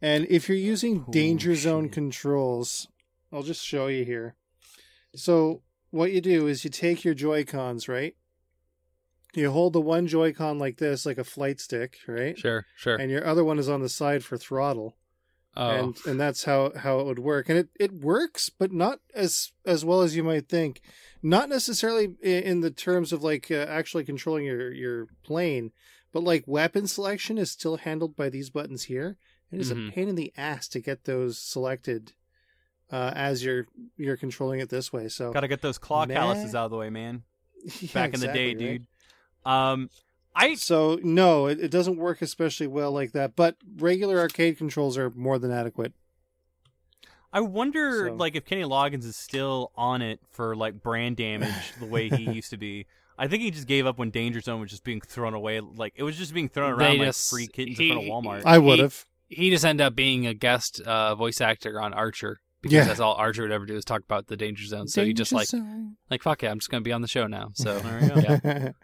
[0.00, 2.88] and if you're using Oh, Danger Zone controls,
[3.30, 4.36] I'll just show you here.
[5.14, 8.14] So what you do is you take your Joy Cons, right?
[9.34, 12.38] You hold the one Joy-Con like this, like a flight stick, right?
[12.38, 12.96] Sure, sure.
[12.96, 14.96] and your other one is on the side for throttle
[15.56, 19.00] oh, and and that's how how it would work and it it works but not
[19.14, 20.80] as as well as you might think
[21.22, 25.70] not necessarily in the terms of like uh, actually controlling your your plane
[26.12, 29.16] but like weapon selection is still handled by these buttons here
[29.50, 29.88] it is Mhm.
[29.88, 32.12] a pain in the ass to get those selected
[32.90, 33.66] uh, as you're
[33.98, 36.16] you're controlling it this way so Gotta get those claw Man.
[36.16, 37.24] calluses out of the way, man.
[37.80, 38.82] Yeah, Back in the day, exactly, right?
[39.44, 39.52] Dude.
[39.52, 39.90] Um,
[40.34, 44.96] I so no it, it doesn't work especially well like that but regular arcade controls
[44.96, 45.92] are more than adequate
[47.34, 51.72] I wonder, So- like, if Kenny Loggins is still on it for like brand damage
[51.80, 52.84] the way he used to be.
[53.18, 55.60] I think he just gave up when Danger Zone was just being thrown away.
[55.60, 58.12] Like it was just being thrown They around like free kittens he- in front of
[58.42, 58.42] Walmart.
[58.44, 59.06] I would have.
[59.30, 62.84] He just ended up being a guest uh, voice actor on Archer because Yeah.
[62.84, 64.86] that's all Archer would ever do is talk about the danger zone.
[64.88, 65.48] So he just like
[66.10, 67.50] like fuck it, I'm just gonna be on the show now.
[67.54, 68.40] So There we go.
[68.44, 68.68] yeah.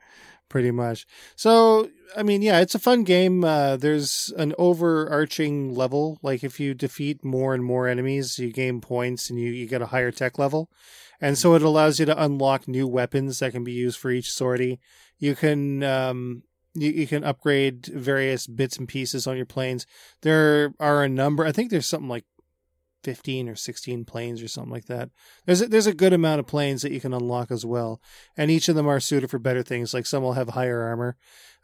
[0.48, 1.06] Pretty much.
[1.36, 3.44] So, I mean, yeah, it's a fun game.
[3.44, 6.18] Uh, there's an overarching level.
[6.22, 9.82] Like, if you defeat more and more enemies, you gain points and you, you get
[9.82, 10.70] a higher tech level.
[11.20, 14.30] And so it allows you to unlock new weapons that can be used for each
[14.30, 14.80] sortie.
[15.18, 16.44] You can, um,
[16.74, 19.84] you, you can upgrade various bits and pieces on your planes.
[20.22, 22.24] There are a number, I think there's something like
[23.08, 25.08] 15 or 16 planes or something like that.
[25.46, 28.02] There's a, there's a good amount of planes that you can unlock as well
[28.36, 29.94] and each of them are suited for better things.
[29.94, 31.16] Like some will have higher armor,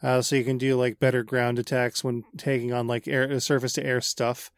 [0.03, 3.75] uh, so you can do like better ground attacks when taking on like air surface
[3.75, 4.51] to air stuff.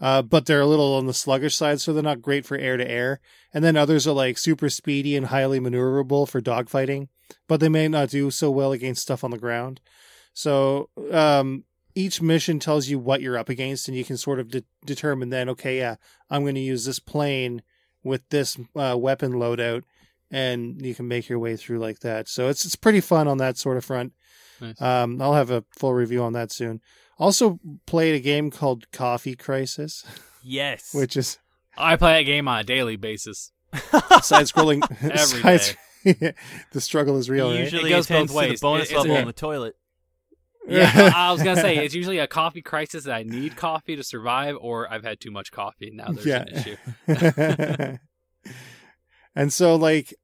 [0.00, 2.76] Uh, but they're a little on the sluggish side, so they're not great for air
[2.76, 3.18] to air.
[3.52, 7.08] And then others are like super speedy and highly maneuverable for dogfighting,
[7.48, 9.80] but they may not do so well against stuff on the ground.
[10.34, 11.64] So um,
[11.98, 15.30] each mission tells you what you're up against, and you can sort of de- determine
[15.30, 15.96] then, okay, yeah,
[16.30, 17.62] I'm going to use this plane
[18.04, 19.82] with this uh, weapon loadout
[20.30, 22.28] and you can make your way through like that.
[22.28, 24.12] So it's it's pretty fun on that sort of front.
[24.60, 24.80] Nice.
[24.80, 26.80] Um, I'll have a full review on that soon.
[27.18, 30.04] Also played a game called Coffee Crisis,
[30.42, 30.94] yes.
[30.94, 31.38] which is
[31.76, 33.52] I play that game on a daily basis.
[34.22, 34.82] side scrolling.
[35.02, 35.74] Every
[36.72, 37.64] the struggle is real, he right?
[37.64, 38.60] usually It goes attends both ways.
[38.60, 39.74] the bonus It- level a- in the toilet.
[40.68, 44.04] Yeah, I was gonna say it's usually a coffee crisis that I need coffee to
[44.04, 45.88] survive, or I've had too much coffee.
[45.88, 46.44] and Now there's Yeah.
[46.46, 46.48] an
[47.08, 47.98] issue.
[49.34, 50.14] and so like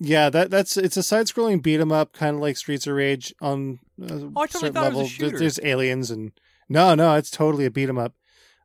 [0.00, 2.94] yeah that that's it's a side scrolling beat 'em up kind of like streets of
[2.94, 5.38] rage on a Oh, I totally certain thought it was a level shooter.
[5.38, 6.32] there's aliens and
[6.68, 8.14] no no it's totally a beat 'em up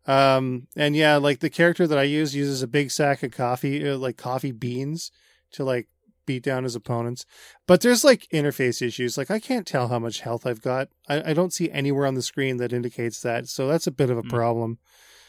[0.08, 3.88] um and yeah like the character that i use uses a big sack of coffee
[3.88, 5.12] uh, like coffee beans
[5.52, 5.88] to like
[6.30, 7.26] beat down his opponents
[7.68, 11.32] but there's like interface issues like i can't tell how much health i've got i,
[11.32, 14.18] I don't see anywhere on the screen that indicates that so that's a bit of
[14.18, 14.30] a Hmm.
[14.40, 14.72] problem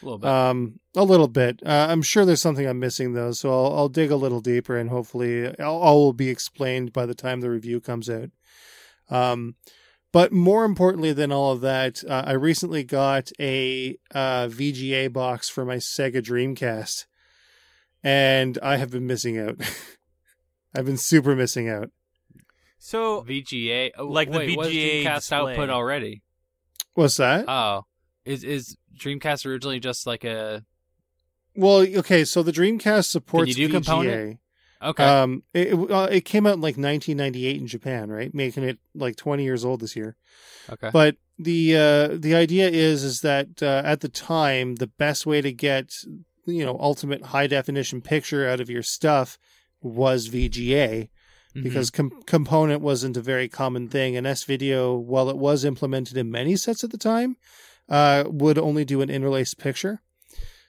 [0.01, 0.29] A little bit.
[0.29, 1.55] um, a little bit.
[1.65, 4.75] Uh, I'm sure there's something I'm missing though, so I'll, I'll dig a little deeper
[4.77, 8.29] and hopefully all, all will be explained by the time the review comes out.
[9.09, 9.55] Um,
[10.11, 15.49] but more importantly than all of that, uh, I recently got a uh, VGA box
[15.49, 17.05] for my Sega Dreamcast,
[18.03, 19.55] and I have been missing out.
[20.75, 21.89] I've been super missing out.
[22.79, 25.51] So VGA, oh, like the wait, was VGA Dreamcast display.
[25.51, 26.21] output already?
[26.93, 27.45] What's that?
[27.47, 27.85] Oh,
[28.25, 30.63] is is Dreamcast originally just like a?
[31.55, 33.71] well, okay, so the Dreamcast supports do VGA.
[33.71, 34.39] component?
[34.83, 38.33] Okay, Um, it it, uh, it came out in like 1998 in Japan, right?
[38.33, 40.15] Making it like 20 years old this year.
[40.71, 40.89] okay.
[40.91, 45.39] But the uh, the idea is is that uh, at the time, the best way
[45.41, 45.93] to get
[46.47, 49.37] you know ultimate high definition picture out of your stuff
[49.81, 51.09] was VGA
[51.55, 51.63] Mhm.
[51.63, 56.17] because com- component wasn't a very common thing, and S video, while it was implemented
[56.17, 57.35] in many sets at the time,
[57.89, 60.01] uh, would only do an interlaced picture.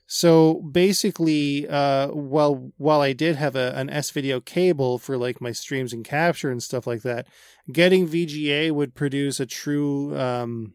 [0.06, 5.40] So basically, uh, while while I did have a, an S video cable for like
[5.40, 7.26] my streams and capture and stuff like that,
[7.70, 10.74] getting VGA would produce a true um,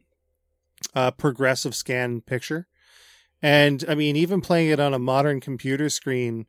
[0.96, 2.68] uh, progressive scan picture.
[3.42, 6.48] And I mean, even playing it on a modern computer screen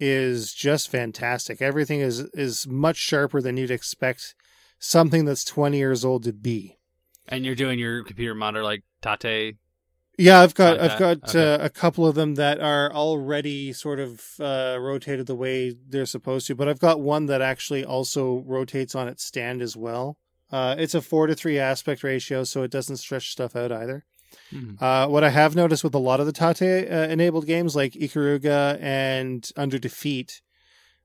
[0.00, 1.60] is just fantastic.
[1.62, 4.34] Everything is is much sharper than you'd expect
[4.78, 6.76] something that's 20 years old to be.
[7.30, 9.56] and you're doing your computer monitor like Tate.
[10.16, 11.20] Yeah, I've got Like I've that?
[11.20, 11.54] got Okay.
[11.54, 16.06] uh, a couple of them that are already sort of uh, rotated the way they're
[16.06, 20.16] supposed to, but I've got one that actually also rotates on its stand as well.
[20.50, 24.06] Uh, it's a four to three aspect ratio, so it doesn't stretch stuff out either.
[24.52, 24.80] Mhm.
[24.80, 27.92] Uh, what I have noticed with a lot of the Tate uh, enabled games like
[27.92, 30.40] Ikaruga and Under Defeat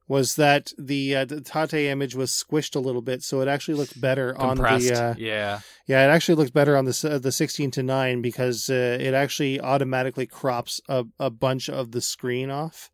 [0.07, 3.76] was that the, uh, the Tate image was squished a little bit, so it actually
[3.76, 5.60] looked better on the uh, yeah.
[5.88, 9.14] yeah, it actually looks better on the uh, the 16 to 9 because uh, it
[9.14, 12.91] actually automatically crops a, a bunch of the screen off,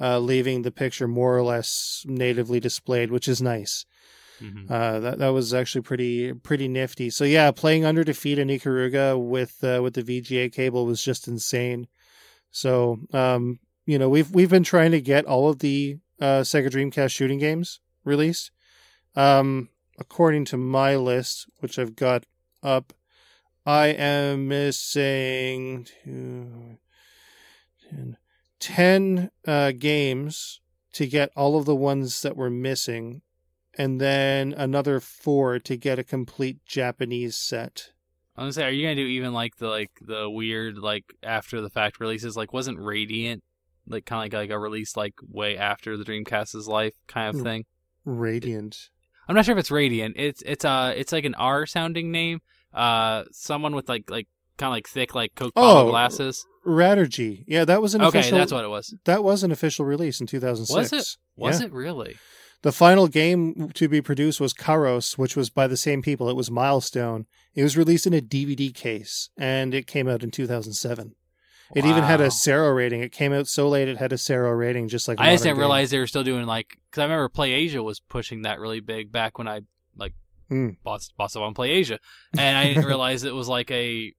[0.00, 3.84] uh, leaving the picture more or less natively displayed, which is nice.
[4.40, 4.70] Mhm.
[4.70, 7.10] Uh, that that was actually pretty pretty nifty.
[7.10, 11.28] So yeah, playing under defeat in Ikaruga with uh, with the VGA cable was just
[11.28, 11.88] insane.
[12.50, 16.68] So um, you know we've we've been trying to get all of the uh, Sega
[16.70, 18.50] Dreamcast shooting games released.
[19.14, 22.24] Um, according to my list, which I've got
[22.62, 22.92] up,
[23.64, 26.78] I am missing two,
[27.90, 28.16] 10,
[28.60, 30.60] 10 uh, games
[30.92, 33.22] to get all of the ones that were missing,
[33.76, 37.90] and then another four to get a complete Japanese set.
[38.36, 41.04] I was gonna say, are you gonna do even like the like the weird like
[41.22, 42.36] after the fact releases?
[42.36, 43.42] Like, wasn't Radiant
[43.88, 47.36] like kind of like like a release like way after the Dreamcast's life kind of
[47.36, 47.44] Hmm.
[47.44, 47.64] thing.
[48.04, 48.90] Radiant.
[49.28, 50.14] I'm not sure if it's Radiant.
[50.16, 52.40] It's it's uh it's like an R sounding name.
[52.74, 54.28] Uh, someone with like like
[54.58, 56.44] kind of like thick like Coke bottle Oh, glasses.
[56.66, 57.44] Radirgy.
[57.46, 58.38] Yeah, that was an Okay, official.
[58.38, 58.94] that's what it was.
[59.04, 60.74] that was an official release in 2006.
[60.76, 61.16] Was it?
[61.36, 61.66] Was Yeah.
[61.66, 62.16] it really?
[62.66, 66.28] The final game to be produced was Karous, which was by the same people.
[66.28, 67.26] It was Milestone.
[67.54, 71.14] It was released in a DVD case, and it came out in 2007.
[71.76, 73.02] It even had a CERO rating.
[73.02, 75.20] It came out so late it had a CERO rating, just like.
[75.20, 75.60] I just didn't game.
[75.60, 78.80] realize they were still doing like because I remember Play Asia was pushing that really
[78.80, 79.60] big back when I
[79.96, 80.14] like
[80.48, 80.70] Hmm.
[80.82, 82.00] bought bought stuff on Play Asia,
[82.36, 84.12] and I didn't realize it was like a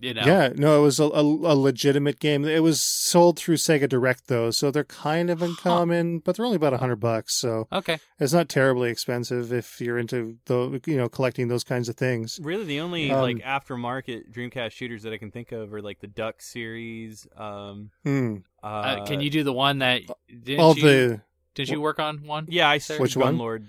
[0.00, 2.44] you know Yeah, no, it was a, a, a legitimate game.
[2.44, 6.56] It was sold through Sega Direct though, so they're kind of uncommon, but they're only
[6.56, 10.96] about a hundred bucks, so okay it's not terribly expensive if you're into the you
[10.96, 12.38] know collecting those kinds of things.
[12.42, 16.00] Really, the only Um, like aftermarket Dreamcast shooters that I can think of are like
[16.00, 17.26] the Duck series.
[17.36, 18.36] Um, Hmm.
[18.62, 21.20] uh, uh, can you do the one that didn't All you the
[21.54, 23.36] did you work on one Yeah, I started Which one?
[23.36, 23.64] Gunlord.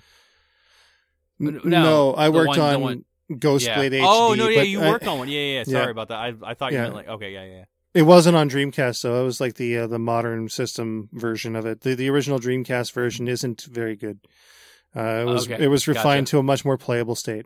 [1.41, 3.79] n- No, no, I worked one- the on one- Ghost Yeah.
[3.79, 4.01] HD.
[4.03, 5.27] oh no, yeah, you I- worked on one.
[5.29, 5.57] Yeah, yeah.
[5.59, 5.63] yeah.
[5.65, 5.89] Sorry Yeah.
[5.91, 6.17] about that.
[6.17, 7.51] I I thought you meant like okay, yeah, yeah.
[7.57, 7.63] yeah.
[7.93, 9.21] It wasn't on Dreamcast though.
[9.21, 11.81] It was like the uh, the modern system version of it.
[11.81, 14.19] The the original Dreamcast version isn't very good.
[14.95, 16.31] Uh, it was Okay, it was refined gotcha.
[16.31, 17.45] to a much more playable state.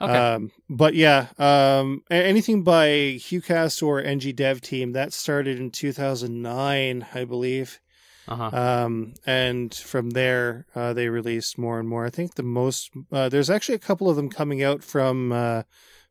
[0.00, 2.88] okay Um, but yeah, um, anything by
[3.18, 7.80] HuCast or NG Dev Team that started in 2009, I believe.
[8.28, 12.06] Uh-huh Um, and from there, uh, they released more and more.
[12.06, 15.62] I think the most uh, there's actually a couple of them coming out from uh,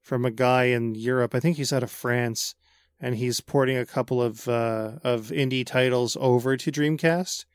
[0.01, 1.35] from a guy in Europe.
[1.35, 2.55] I think he's out of France,
[2.99, 7.45] and he's porting a couple of uh, of indie titles over to Dreamcast.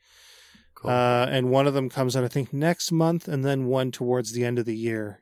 [0.73, 0.91] cool.
[0.91, 4.31] Uh, and one of them comes out, I think, next month, and then one towards
[4.33, 5.21] the end of the year.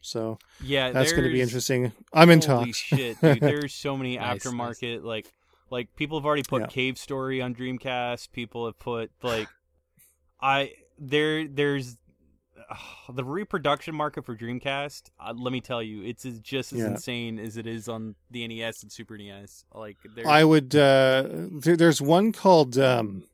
[0.00, 1.92] So Yeah, that's going to be interesting.
[2.12, 2.78] I'm in Holy talks.
[2.78, 3.40] shit, dude!
[3.40, 5.32] There's so many Nice, aftermarket like
[5.72, 6.66] like people have already put Yeah.
[6.68, 8.30] Cave Story on Dreamcast.
[8.32, 9.48] People have put like
[10.40, 11.96] I there there's
[12.70, 12.76] uh,
[13.12, 15.10] the reproduction market for Dreamcast.
[15.18, 16.86] Uh, let me tell you, it's just as Yeah.
[16.88, 19.64] insane as it is on the NES and Super NES.
[19.74, 20.76] Like there's, I would.
[20.76, 22.76] Uh, there, there's one called.
[22.78, 23.24] Um,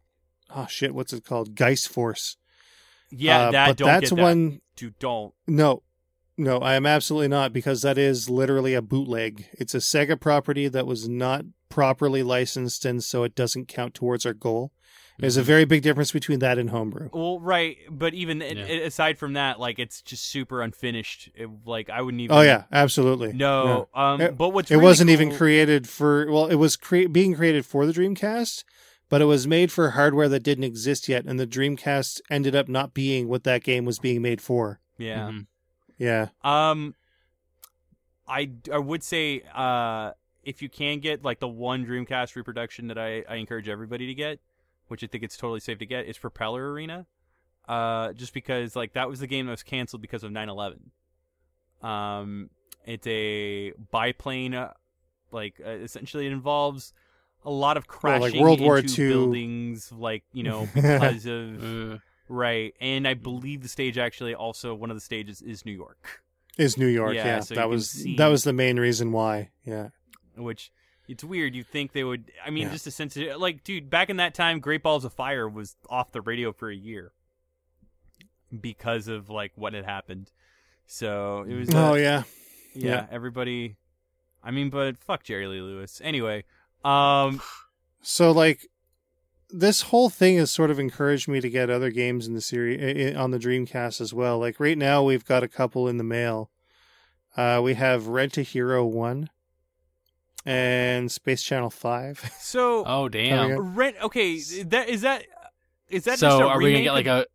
[0.55, 0.94] oh shit!
[0.94, 1.55] What's it called?
[1.56, 2.36] Geist Force.
[3.10, 4.23] yeah, Uh, that but don't that's get that.
[4.23, 4.60] one.
[4.77, 5.35] Dude, don't.
[5.48, 5.82] No,
[6.36, 9.47] no, I am absolutely not because that is literally a bootleg.
[9.55, 14.24] It's a Sega property that was not properly licensed, and so it doesn't count towards
[14.27, 14.73] our goal.
[15.20, 15.40] There's Mm-hmm.
[15.40, 17.11] a very big difference between that and homebrew.
[17.12, 18.65] Well, right, but even Yeah.
[18.66, 21.31] a- aside from that, like it's just super unfinished.
[21.35, 22.36] It, like I wouldn't even.
[22.36, 23.32] Oh yeah, absolutely.
[23.32, 26.31] No, um, It- but what's it really wasn't even created for.
[26.31, 28.62] Well, it was cre- being created for the Dreamcast,
[29.09, 32.69] but it was made for hardware that didn't exist yet, and the Dreamcast ended up
[32.69, 34.78] not being what that game was being made for.
[34.99, 35.31] Yeah.
[35.31, 35.47] Mhm.
[35.99, 36.28] Yeah.
[36.45, 36.95] Um,
[38.28, 40.12] I I would say uh
[40.48, 44.14] if you can get like the one Dreamcast reproduction that I I encourage everybody to
[44.14, 44.40] get,
[44.88, 47.06] which I think it's totally safe to get, is Propeller Arena.
[47.68, 50.78] Uh, just because like that was the game that was canceled because of 9/11.
[51.82, 52.50] Um,
[52.86, 54.72] it's a biplane, uh,
[55.30, 56.92] like uh, essentially it involves
[57.44, 59.08] a lot of Well, crashing like World War into II.
[59.12, 61.62] buildings, like you know because of
[61.92, 61.98] Uh,
[62.28, 62.74] right.
[62.80, 66.22] And I believe the stage actually also one of the stages is New York.
[66.56, 67.14] Is New York?
[67.14, 69.50] Yeah, Yeah, so that was see- that was the main reason why.
[69.64, 69.90] Yeah.
[70.39, 70.70] Which
[71.09, 71.55] it's weird.
[71.55, 72.31] You think they would?
[72.44, 72.73] I mean, Yeah.
[72.73, 75.77] just a sense of like, dude, back in that time, Great Balls of Fire was
[75.89, 77.12] off the radio for a year
[78.60, 80.31] because of like what had happened.
[80.86, 81.69] So it was.
[81.74, 82.23] Oh uh, yeah.
[82.74, 83.06] yeah, yeah.
[83.10, 83.77] Everybody.
[84.43, 86.01] I mean, but fuck Jerry Lee Lewis.
[86.02, 86.44] Anyway,
[86.85, 87.40] um,
[88.02, 88.69] So like
[89.51, 93.16] this whole thing has sort of encouraged me to get other games in the series
[93.16, 94.39] on the Dreamcast as well.
[94.39, 96.51] Like right now we've got a couple in the mail.
[97.36, 99.28] Uh we have Rent a Hero 1
[100.48, 102.32] and Space Channel 5.
[102.40, 103.74] so oh damn!
[103.74, 103.96] rent.
[104.02, 105.24] Okay, that is that.
[105.90, 107.26] Is that so just a are we gonna get like a?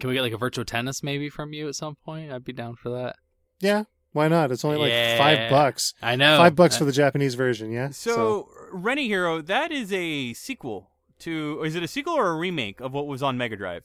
[0.00, 2.32] Can we get like a Virtua Tennis maybe from you at some point?
[2.32, 3.16] I'd be down for that.
[3.60, 4.50] yeah, why not?
[4.50, 5.16] It's only like Yeah.
[5.18, 5.94] 5 bucks.
[6.02, 7.90] I know 5 bucks Uh, for the Japanese version, yeah?
[7.90, 10.90] So, Rent a Hero, that is a sequel
[11.20, 11.62] to.
[11.64, 13.84] Is it a sequel or a remake of what was on Mega Drive?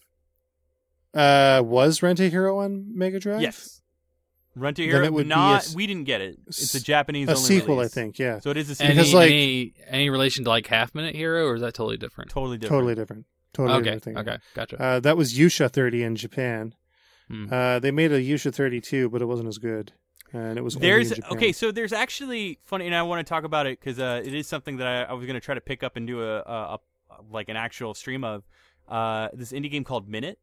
[1.13, 3.41] uh was Rent a Hero on Mega Drive?
[3.41, 3.81] Yes.
[4.59, 5.03] Rent a Hero.
[5.03, 5.53] it would not.
[5.53, 6.37] a s- we didn't get it.
[6.47, 7.91] It's a Japanese A only sequel, release.
[7.91, 8.39] I think, yeah.
[8.39, 8.87] So it is a sequel.
[8.91, 11.97] any, Because, like- any any relation to like Half Minute Hero, or is that totally
[11.97, 12.29] different?
[12.31, 12.79] totally different.
[12.79, 13.25] Totally different.
[13.53, 14.17] Totally okay, different thing.
[14.17, 14.81] okay, gotcha.
[14.81, 16.75] Uh, that was Yusha 30 in Japan.
[17.29, 17.47] Hmm.
[17.51, 19.93] Uh, they made a Yusha 32, but it wasn't as good,
[20.31, 21.37] and it was only There's in Japan.
[21.37, 21.51] okay.
[21.51, 24.47] So there's actually funny, and I want to talk about it because uh, it is
[24.47, 26.73] something that I, I was going to try to pick up and do a, a,
[26.75, 26.79] a
[27.31, 28.43] like an actual stream of.
[28.87, 30.39] Uh, this indie game called Minute,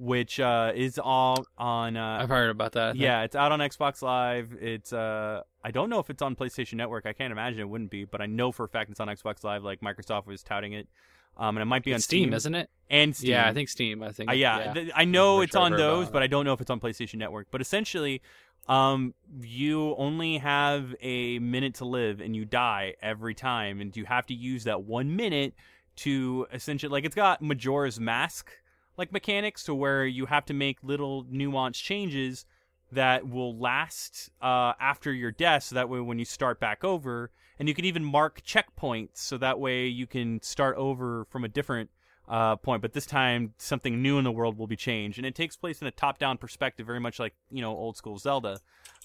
[0.00, 1.94] which uh, is all on.
[1.96, 2.96] Uh, I've heard about that.
[2.96, 4.56] Yeah, it's out on Xbox Live.
[4.58, 7.04] It's uh I don't know if it's on PlayStation Network.
[7.04, 9.44] I can't imagine it wouldn't be, but I know for a fact it's on Xbox
[9.44, 10.88] Live like Microsoft was touting it.
[11.36, 12.70] um, and it might be on Steam, Steam, isn't it?
[12.88, 13.30] and Steam.
[13.30, 14.02] Yeah, I think Steam.
[14.02, 14.30] I think.
[14.30, 16.22] Uh, yeah, th- I know it's sure on those, about but.
[16.22, 17.48] I don't know if it's on PlayStation Network.
[17.50, 18.22] But essentially,
[18.68, 24.06] um, you only have a minute to live, and you die every time, and you
[24.06, 25.54] have to use that one minute
[25.96, 28.50] to essentially, like, it's got Majora's Mask
[28.96, 32.44] like mechanics, to where you have to make little nuanced changes
[32.92, 37.30] that will last uh, after your death, so that way when you start back over,
[37.58, 41.48] and you can even mark checkpoints, so that way you can start over from a
[41.48, 41.90] different
[42.28, 45.34] uh, point, but this time something new in the world will be changed, and it
[45.34, 48.60] takes place in a top-down perspective, very much like you know old school Zelda.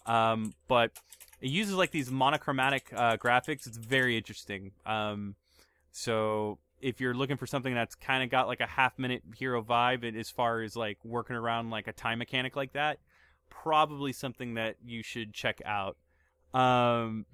[0.06, 0.92] Um, but
[1.42, 3.66] it uses like these monochromatic uh, graphics.
[3.66, 4.72] It's very interesting.
[4.86, 5.36] Um,
[5.92, 10.08] so if you're looking for something that's kind of got like a half-minute hero vibe,
[10.08, 13.00] and as far as like working around like a time mechanic like that,
[13.50, 15.98] probably something that you should check out.
[16.54, 17.26] Um,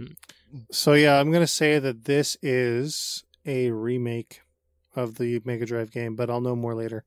[0.72, 4.41] So yeah, I'm gonna say that this is a remake
[4.95, 7.03] of the Mega Drive game, but I'll know more later.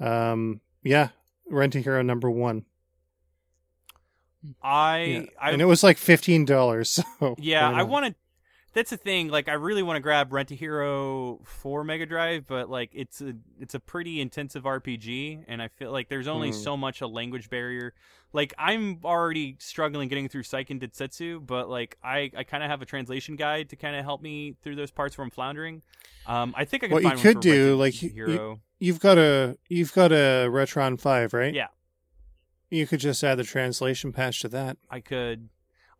[0.00, 1.08] Um, yeah,
[1.50, 2.64] Rent a Hero number one,
[4.62, 5.22] I, yeah.
[5.40, 6.98] I and it was like fifteen dollars.
[7.18, 7.88] So Yeah, I not?
[7.88, 8.14] want to.
[8.78, 9.26] That's the thing.
[9.26, 13.20] Like, I really want to grab Rent a Hero for Mega Drive, but like, it's
[13.20, 16.54] a it's a pretty intensive RPG, and I feel like there's only Hmm.
[16.54, 17.92] so much a language barrier.
[18.32, 22.80] Like, I'm already struggling getting through Seiken Densetsu, but like, I I kind of have
[22.80, 25.82] a translation guide to kind of help me through those parts where I'm floundering.
[26.28, 28.60] Um, I think I can What you one could do, Rent a like, you- Hero.
[28.78, 31.52] You've got a you've got a Retron Five, right?
[31.52, 31.66] Yeah.
[32.70, 34.76] You could just add the translation patch to that.
[34.88, 35.48] I could.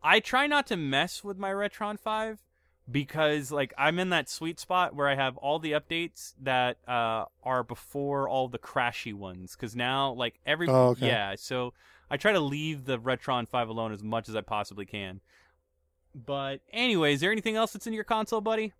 [0.00, 2.38] I try not to mess with my Retron 5
[2.90, 7.27] because like I'm in that sweet spot where I have all the updates that uh,
[7.43, 11.06] are before all the crashy ones cuz now like every Oh, okay.
[11.06, 11.74] yeah, so
[12.10, 15.20] I try to leave the Retron 5 alone as much as I possibly can.
[16.15, 18.73] But anyway, is there anything else that's in your console, buddy?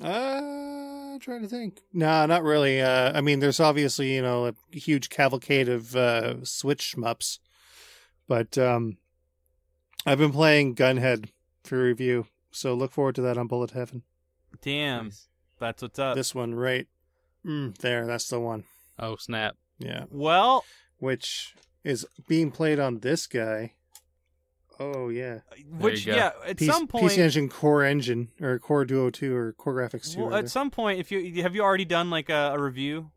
[0.00, 1.80] Uh, trying to think.
[1.92, 2.80] No, not really.
[2.80, 7.38] Uh, I mean, there's obviously you know a huge cavalcade of uh, Switch shmups,
[8.28, 8.96] but um,
[10.06, 11.30] I've been playing Gunhead
[11.64, 14.02] for review, so look forward to that on Bullet Heaven.
[14.62, 15.28] Damn, Nice.
[15.58, 16.16] that's what's up.
[16.16, 16.86] this one, right?
[17.46, 18.64] Mm, there, that's the one.
[18.98, 19.56] Oh snap!
[19.78, 20.64] Yeah, well,
[20.98, 21.54] which
[21.84, 23.74] is being played on this guy.
[24.78, 25.40] Oh yeah,
[25.78, 29.54] which yeah, at PC, some point PC Engine Core Engine or Core Duo Two or
[29.58, 30.20] CoreGrafx Two.
[30.20, 30.44] well, rather.
[30.44, 33.10] at some point if you have you already done like a, a review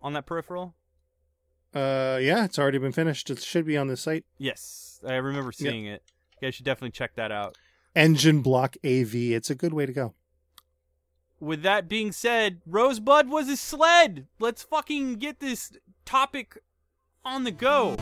[0.00, 0.74] on that peripheral?
[1.74, 3.30] Uh, yeah, it's already been finished.
[3.30, 4.24] It should be on the site.
[4.38, 6.02] Yes, I remember seeing it.
[6.40, 7.56] You guys should definitely check that out.
[7.98, 9.12] Engine Block AV.
[9.12, 10.14] It's a good way to go.
[11.40, 14.28] With that being said, Rosebud was a sled.
[14.38, 15.72] Let's fucking get this
[16.04, 16.58] topic
[17.24, 17.96] on the go.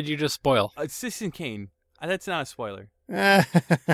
[0.00, 0.72] Did you just spoil?
[0.76, 1.68] Uh, Citizen Kane.
[2.00, 2.88] Uh, That's not a spoiler.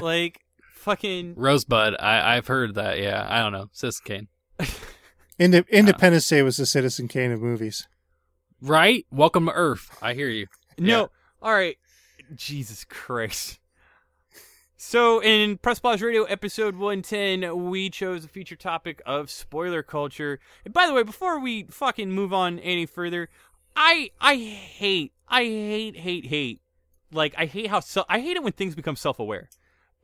[0.01, 0.41] Like,
[0.74, 1.35] fucking.
[1.37, 1.97] Rosebud.
[1.99, 3.01] I I've heard that.
[3.01, 3.69] Yeah, I don't know.
[3.73, 4.28] Citizen Kane.
[5.39, 7.89] Inde- Independence Day was the Citizen Kane of movies.
[8.61, 9.05] Right.
[9.11, 9.91] Welcome to Earth.
[10.01, 10.47] I hear you.
[10.78, 11.11] No.
[11.43, 11.77] All right.
[12.35, 13.59] Jesus Christ.
[14.77, 20.39] So, in Press Pause Radio episode 110, we chose a feature topic of spoiler culture.
[20.65, 23.28] And by the way, before we fucking move on any further,
[23.74, 26.61] I I hate, I hate, hate, hate.
[27.12, 29.48] Like, I hate how, se- I hate it when things become self aware.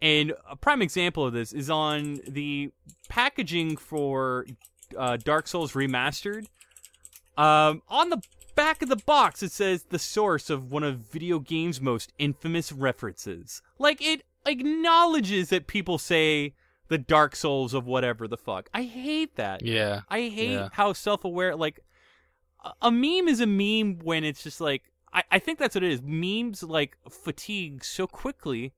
[0.01, 2.71] And a prime example of this is on the
[3.09, 4.47] packaging for
[4.97, 6.47] uh, Dark Souls Remastered.
[7.39, 8.21] Um, on the
[8.57, 12.73] back of the box, it says the source of one of video games' most infamous
[12.73, 13.63] references.
[13.79, 16.55] Like it acknowledges that people say
[16.89, 18.69] the Dark Souls of whatever the fuck.
[18.75, 19.63] I hate that.
[19.65, 20.01] Yeah.
[20.09, 20.69] I hate Yeah.
[20.73, 21.57] how self-aware.
[21.57, 21.81] Like
[22.83, 24.83] a meme is a meme when it's just like
[25.13, 26.01] I, I think that's what it is.
[26.03, 28.73] Memes like fatigue so quickly.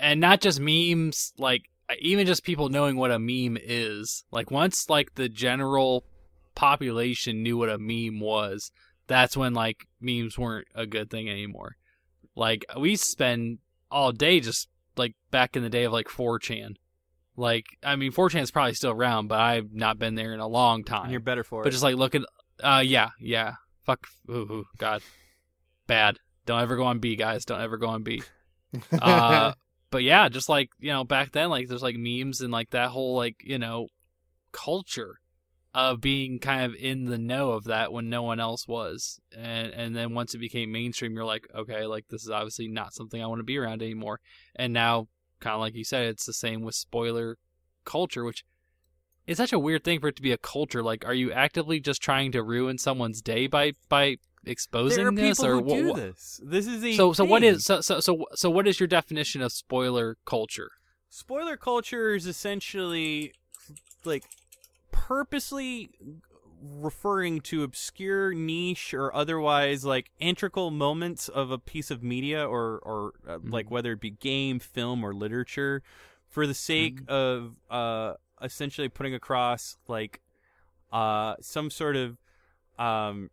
[0.00, 1.64] and not just memes like
[2.00, 6.04] even just people knowing what a meme is like once like the general
[6.54, 8.70] population knew what a meme was
[9.06, 11.76] that's when like memes weren't a good thing anymore
[12.34, 13.58] like we spend
[13.90, 16.76] all day just like back in the day of like 4chan
[17.36, 20.46] like i mean 4chan is probably still around but i've not been there in a
[20.48, 21.70] long time And you're better for but it.
[21.70, 22.24] But just like looking
[22.62, 25.02] uh yeah yeah fuck ooh, ooh, god
[25.86, 28.22] bad don't ever go on b guys don't ever go on b
[29.00, 29.52] uh,
[29.94, 32.90] but yeah, just like you know back then, like there's like memes and like that
[32.90, 33.86] whole like you know
[34.50, 35.20] culture
[35.72, 39.68] of being kind of in the know of that when no one else was, and
[39.68, 43.22] and then once it became mainstream, you're like, okay, like this is obviously not something
[43.22, 44.18] I want to be around anymore.
[44.56, 45.06] And now,
[45.38, 47.38] kind of like you said, it's the same with spoiler
[47.84, 48.44] culture, which
[49.28, 50.82] is such a weird thing for it to be a culture.
[50.82, 55.58] Like, are you actively just trying to ruin someone's day by by exposing this, or
[55.60, 55.84] what?
[55.84, 56.40] what- this.
[56.44, 57.54] This is a So so what thing.
[57.54, 60.70] is so so so so what is your definition of spoiler culture?
[61.08, 63.32] spoiler culture is essentially
[64.04, 64.24] like
[64.90, 65.90] purposely
[66.60, 72.78] referring to obscure niche or otherwise like integral moments of a piece of media or
[72.80, 75.82] or uh, like whether it be game film or literature
[76.28, 80.20] for the sake of uh essentially putting across like
[80.92, 82.16] uh some sort of
[82.78, 83.30] um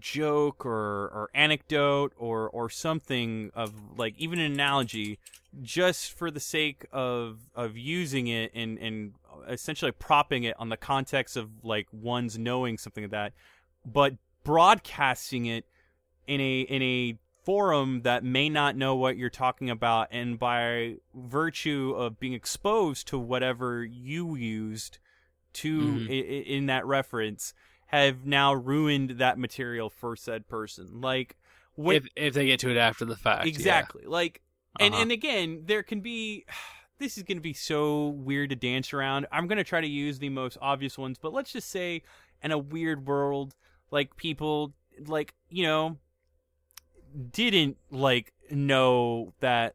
[0.00, 5.18] joke or or anecdote or or something of like even an analogy
[5.62, 9.14] just for the sake of of using it and and
[9.48, 13.32] essentially propping it on the context of like one's knowing something of that
[13.84, 15.64] but broadcasting it
[16.26, 20.94] in a in a forum that may not know what you're talking about and by
[21.14, 24.98] virtue of being exposed to whatever you used
[25.52, 26.08] to Mhm.
[26.08, 27.52] i- i- in that reference
[27.98, 31.36] have now ruined that material for said person like
[31.76, 33.50] when, if if they get to it after the fact, yeah.
[33.50, 34.40] exactly like
[34.80, 35.02] and Uh-huh.
[35.02, 36.44] and again there can be
[36.98, 39.86] this is going to be so weird to dance around i'm going to try to
[39.88, 42.02] use the most obvious ones but let's just say
[42.42, 43.54] in a weird world
[43.90, 44.72] like people
[45.06, 45.96] like you know
[47.32, 49.74] didn't like know that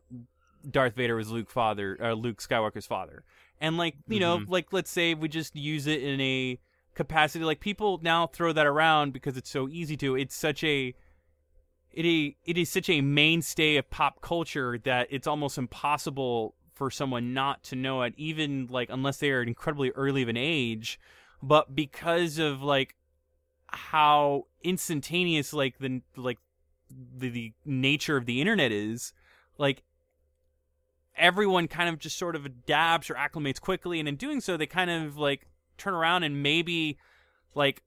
[0.70, 3.24] darth vader was luke father uh, luke skywalker's father
[3.62, 4.50] and like you know Mhm.
[4.50, 6.60] like let's say we just use it in a
[7.00, 7.46] capacity.
[7.46, 10.18] Like people now throw that around because it's so easy to.
[10.18, 10.94] It's such a
[11.92, 16.92] it is, it is such a mainstay of pop culture that it's almost impossible for
[16.92, 21.00] someone not to know it even like unless they are incredibly early of an age.
[21.42, 22.96] But because of like
[23.68, 26.40] how instantaneous like the like
[26.90, 29.14] the, the nature of the internet is
[29.58, 29.84] like
[31.16, 34.00] everyone kind of just sort of adapts or acclimates quickly.
[34.02, 35.48] And in doing so they kind of like
[35.80, 36.98] turn around and maybe
[37.56, 37.82] like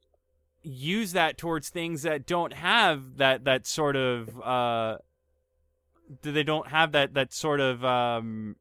[0.62, 4.96] use that towards things that don't have that that sort of uh
[6.22, 8.56] they don't have that that sort of um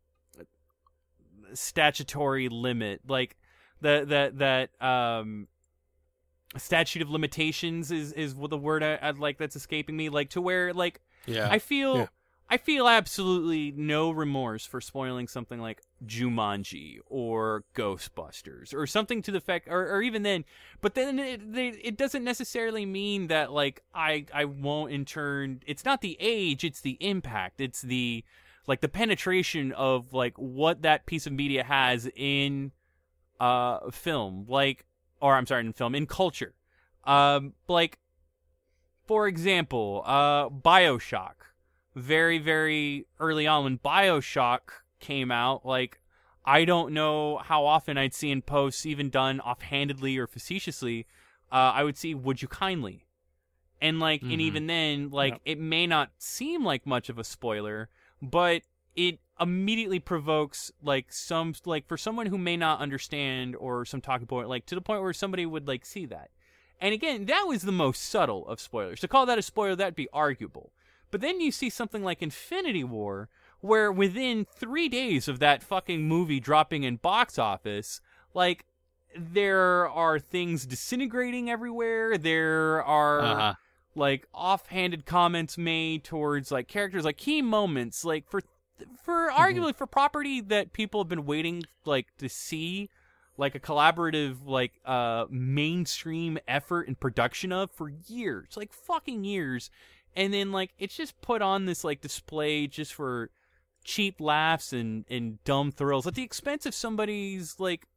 [1.53, 3.35] statutory limit like
[3.81, 5.47] the that that um
[6.57, 10.29] statute of limitations is is what the word I, I'd like that's escaping me like
[10.31, 11.47] to where like yeah.
[11.49, 12.07] I feel Yeah.
[12.51, 19.31] I feel absolutely no remorse for spoiling something like Jumanji or Ghostbusters or something to
[19.31, 20.43] the effect, or, or even then.
[20.81, 25.61] But then it, they, it doesn't necessarily mean that like I I won't in turn.
[25.65, 27.61] It's not the age, it's the impact.
[27.61, 28.25] It's the
[28.67, 32.73] like the penetration of like what that piece of media has in
[33.39, 34.85] uh film, like
[35.21, 36.53] or I'm sorry, in film in culture.
[37.05, 37.97] Um, like
[39.07, 41.35] for example, uh, Bioshock.
[41.95, 44.59] Very, very early on when Bioshock
[44.99, 45.99] came out, like,
[46.45, 51.05] I don't know how often I'd see in posts, even done offhandedly or facetiously,
[51.51, 53.05] uh, I would see, would you kindly?
[53.81, 54.41] And, like, and Mhm.
[54.41, 55.41] even then, like, Yep.
[55.45, 57.89] it may not seem like much of a spoiler,
[58.21, 58.61] but
[58.95, 64.27] it immediately provokes, like, some, like, for someone who may not understand or some talking
[64.27, 66.29] point, like, to the point where somebody would, like, see that.
[66.79, 68.99] And again, that was the most subtle of spoilers.
[69.01, 70.71] To call that a spoiler, that'd be arguable.
[71.11, 73.29] But then you see something like Infinity War,
[73.59, 78.01] where within three days of that fucking movie dropping in box office,
[78.33, 78.65] like,
[79.17, 82.17] there are things disintegrating everywhere.
[82.17, 83.53] There are uh-huh.
[83.95, 88.41] like offhanded comments made towards like characters like key moments like for
[89.03, 92.89] for arguably for property that people have been waiting like to see
[93.37, 99.69] like a collaborative like uh mainstream effort and production of for years like fucking years
[100.15, 103.29] and then like it's just put on this like display just for
[103.83, 107.87] cheap laughs and and dumb thrills at the expense of somebody's like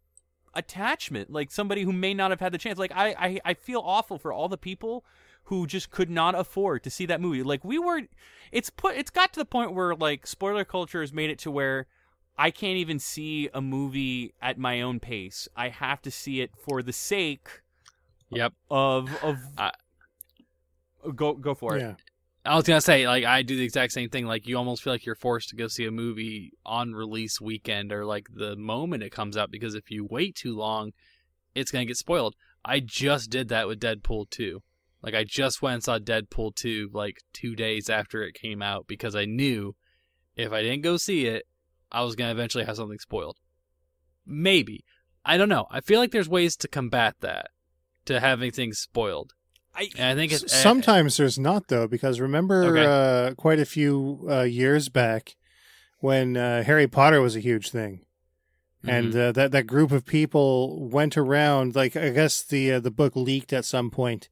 [0.55, 3.83] attachment like somebody who may not have had the chance like I, I i feel
[3.85, 5.05] awful for all the people
[5.49, 8.03] who just could not afford to see that movie like we were
[8.53, 11.51] it's put it's got to the point where like spoiler culture has made it to
[11.51, 11.87] where
[12.39, 16.53] i can't even see a movie at my own pace i have to see it
[16.57, 17.49] for the sake
[18.31, 18.53] Yep.
[18.71, 19.73] of of I-
[21.15, 21.95] go go for it Yeah.
[22.47, 24.27] I was gonna say, like, I do the exact same thing.
[24.27, 27.91] Like, you almost feel like you're forced to go see a movie on release weekend
[27.91, 30.93] or like the moment it comes out because if you wait too long,
[31.55, 32.35] it's gonna get spoiled.
[32.65, 34.63] I just did that with Deadpool 2.
[35.03, 38.87] Like, I just went and saw Deadpool 2 like two days after it came out
[38.87, 39.75] because I knew
[40.37, 41.45] if I didn't go see it,
[41.91, 43.39] I was gonna eventually have something spoiled.
[44.27, 44.85] Maybe.
[45.25, 45.67] I don't know.
[45.71, 47.51] I feel like there's ways to combat that,
[48.05, 49.33] to having things spoiled.
[49.77, 52.85] I I think it's S- Sometimes there's not though, because remember Okay.
[52.87, 55.37] uh, quite a few uh, years back
[56.01, 58.05] when uh, Harry Potter was a huge thing,
[58.87, 59.19] and Mm-hmm.
[59.19, 61.75] uh, that that group of people went around.
[61.75, 64.29] Like I guess the uh, the book leaked at some point,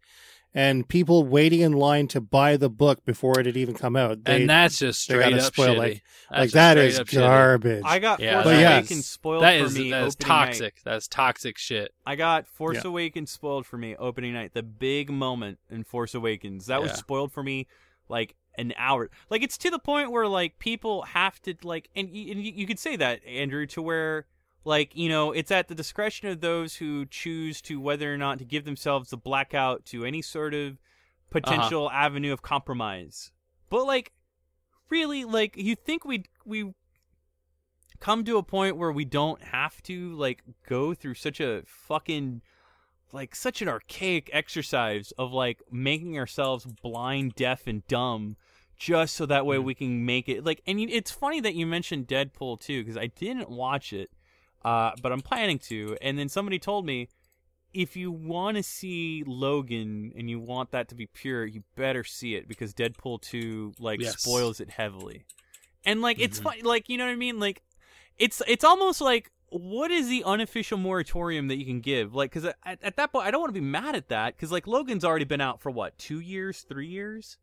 [0.54, 4.24] and people waiting in line to buy the book before it had even come out.
[4.24, 5.78] They, and that's just they straight gotta up spoil, shitty.
[5.78, 7.18] like- That's like just that straight is up shitty.
[7.20, 7.82] garbage.
[7.86, 8.78] I got Yeah, Force But yeah.
[8.78, 9.90] Awakens spoiled That for is me.
[9.90, 10.44] that is opening night.
[10.46, 10.74] toxic.
[10.84, 11.92] That's toxic shit.
[12.06, 12.88] I got Force Yeah.
[12.90, 14.52] Awakens spoiled for me opening night.
[14.54, 17.66] The big moment in Force Awakens that was spoiled for me
[18.08, 19.10] like an hour.
[19.30, 22.52] Like it's to the point where like people have to like, and, y- and you,
[22.54, 24.26] you could say that Andrew to where
[24.64, 28.38] like you know it's at the discretion of those who choose to whether or not
[28.38, 31.40] to give themselves the blackout to any sort of uh-huh.
[31.40, 33.32] potential avenue of compromise.
[33.70, 34.12] But like,
[34.90, 36.74] really, like you think we we
[38.00, 42.42] come to a point where we don't have to like go through such a fucking
[43.12, 48.36] like such an archaic exercise of like making ourselves blind, deaf, and dumb
[48.76, 49.62] just so that way mm.
[49.62, 53.06] we can make it like and it's funny that you mentioned Deadpool too because I
[53.06, 54.10] didn't watch it
[54.64, 55.96] uh but I'm planning to.
[56.00, 57.08] And then somebody told me
[57.72, 62.04] if you want to see Logan and you want that to be pure you better
[62.04, 64.20] see it because Deadpool 2 like Yes.
[64.20, 65.24] spoils it heavily.
[65.84, 66.42] And like it's Mhm.
[66.42, 67.40] fun like you know what I mean?
[67.40, 67.62] Like
[68.18, 72.14] it's it's almost like what is the unofficial moratorium that you can give?
[72.14, 74.52] Like because at, at that point i don't want to be mad at that because
[74.52, 77.38] like logan's already been out for what two years three years?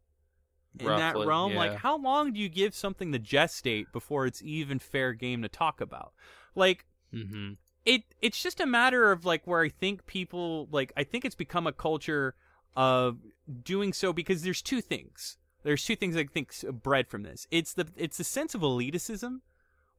[0.80, 1.56] In that Roughly, realm?
[1.56, 5.50] Like how long do you give something the gestate before it's even fair game to
[5.50, 6.14] talk about?
[6.56, 7.54] Like Mm-hmm.
[7.86, 11.36] it it's just a matter of like where I think people like I think it's
[11.36, 12.36] become a culture
[12.76, 13.18] of
[13.64, 15.38] doing so because there's two things.
[15.64, 16.54] There's two things I think
[16.84, 17.48] bred from this.
[17.52, 19.40] It's the it's the sense of elitism,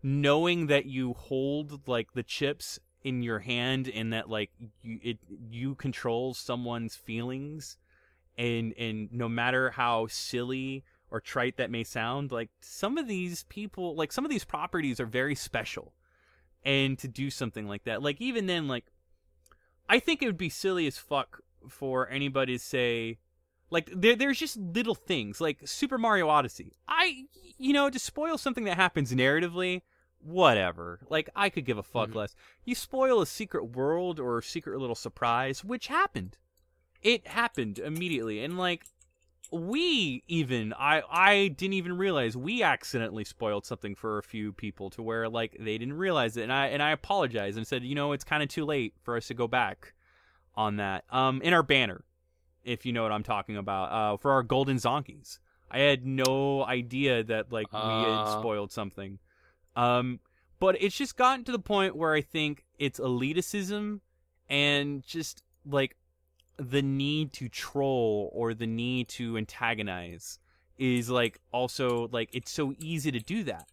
[0.03, 4.51] knowing that you hold like the chips in your hand and that like
[4.83, 5.19] you it
[5.51, 7.77] you control someone's feelings
[8.37, 13.45] and and no matter how silly or trite that may sound like some of these
[13.45, 15.93] people like some of these properties are very special
[16.65, 18.03] and to do something like that.
[18.03, 18.85] Like even then like
[19.89, 23.19] i think it would be silly as fuck for anybody to say
[23.71, 26.73] like there, there's just little things like super mario odyssey.
[26.89, 27.25] I
[27.59, 29.83] you know to spoil something that happens narratively
[30.23, 31.01] whatever.
[31.09, 32.15] Like i could give a fuck Mhm.
[32.17, 32.35] less.
[32.65, 36.37] You spoil a secret world or a secret little surprise which happened.
[37.03, 38.45] It happened immediately.
[38.45, 38.85] And like
[39.53, 44.91] we even i i didn't even realize we accidentally spoiled something for a few people
[44.91, 46.43] to where like they didn't realize it.
[46.43, 49.17] And i and i apologized and said you know it's kind of too late for
[49.17, 49.93] us to go back
[50.55, 51.05] on that.
[51.11, 52.05] Um in our banner
[52.63, 55.39] if you know what i'm talking about uh for our golden zonkies.
[55.71, 58.41] I had no idea that like we had Uh.
[58.41, 59.19] spoiled something.
[59.75, 60.21] Um
[60.61, 64.01] but it's just gotten to the point where i think it's elitism
[64.49, 65.97] and just like
[66.61, 70.39] the need to troll or the need to antagonize
[70.77, 73.67] is like also like it's so easy to do that.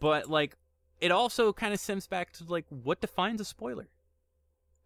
[0.00, 0.56] But like
[1.00, 3.88] it also kind of stems back to like what defines a spoiler?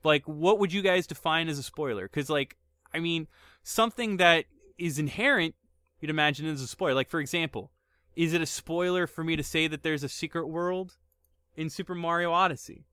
[0.02, 2.04] Like what would you guys define as a spoiler?
[2.04, 2.56] Because like
[2.94, 3.26] i mean
[3.62, 4.44] something that
[4.78, 5.54] is inherent
[6.00, 6.94] you'd imagine is a spoiler.
[6.94, 7.70] Like for example
[8.14, 10.96] is it a spoiler for me to say that there's a secret world
[11.54, 12.86] in super mario odyssey?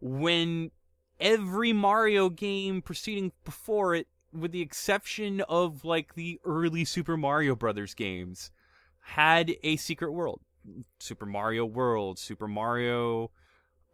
[0.00, 0.72] When
[1.20, 7.54] every Mario game preceding before it, with the exception of like the early Super Mario
[7.54, 8.50] Brothers games,
[9.00, 10.40] had a secret world.
[10.98, 13.30] Super Mario World, Super Mario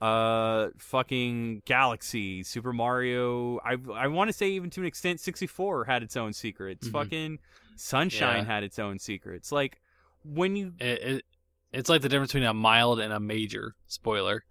[0.00, 5.84] uh fucking Galaxy, Super Mario I I want to say even to an extent 64
[5.84, 6.88] had its own secrets.
[6.88, 6.92] Mhm.
[6.92, 7.38] Fucking
[7.76, 8.54] Sunshine Yeah.
[8.54, 9.52] had its own secrets.
[9.52, 9.80] Like
[10.24, 11.24] when you It, it,
[11.72, 14.44] it's like the difference between a mild and a major spoiler.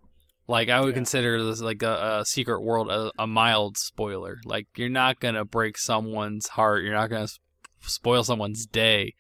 [0.50, 0.94] Like I would Yeah.
[0.96, 4.38] consider this like a, a secret world a, a mild spoiler.
[4.46, 6.84] Like you're not gonna break someone's heart.
[6.84, 7.40] You're not gonna s-
[7.82, 9.14] spoil someone's day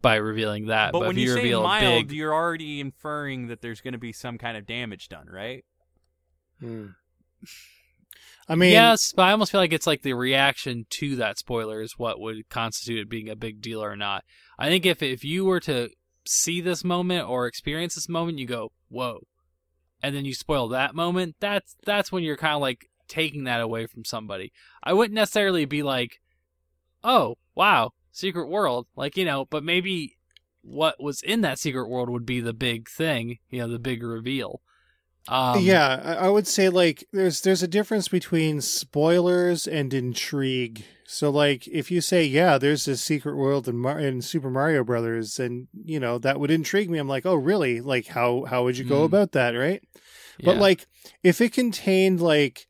[0.00, 0.92] by revealing that.
[0.92, 3.62] but, But, when if you, you say reveal a mild, big, you're already inferring that
[3.62, 5.64] there's going to be some kind of damage done, right?
[6.60, 6.86] Hmm.
[8.48, 11.82] I mean, yes, but I almost feel like it's like the reaction to that spoiler
[11.82, 14.22] is what would constitute it being a big deal or not.
[14.58, 15.88] I think if if you were to
[16.28, 19.26] see this moment or experience this moment, you go, "Whoa,"
[20.06, 21.34] and then you spoil that moment.
[21.40, 24.52] That's that's when you're kind of like taking that away from somebody.
[24.80, 26.20] I wouldn't necessarily be like,
[27.02, 30.16] "Oh, wow, secret world," like you know, but maybe
[30.62, 34.04] what was in that secret world would be the big thing, you know, the big
[34.04, 34.60] reveal.
[35.28, 40.84] Um, yeah, I would say like there's there's a difference between spoilers and intrigue.
[41.06, 44.84] So like if you say yeah, there's a secret world in, Mar- in Super Mario
[44.84, 46.98] Brothers, and you know that would intrigue me.
[46.98, 47.80] I'm like, oh really?
[47.80, 49.06] Like how how would you go Mm.
[49.06, 49.82] about that, right?
[50.42, 50.86] But like
[51.22, 52.66] if it contained like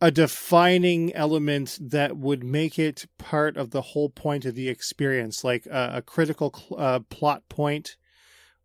[0.00, 5.44] a defining element that would make it part of the whole point of the experience,
[5.44, 7.96] like a, a critical cl- uh, plot point,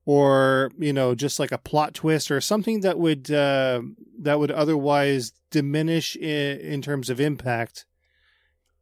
[0.08, 3.82] or you know, just like a plot twist, or something that would uh,
[4.20, 7.86] that would otherwise diminish in, in terms of impact.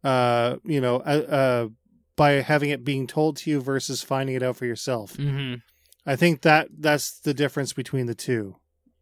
[0.04, 1.68] Uh, you know, uh, uh,
[2.16, 5.18] by having it being told to you versus finding it out for yourself.
[5.18, 5.64] Mhm.
[6.06, 8.58] I think that that's the difference between the two.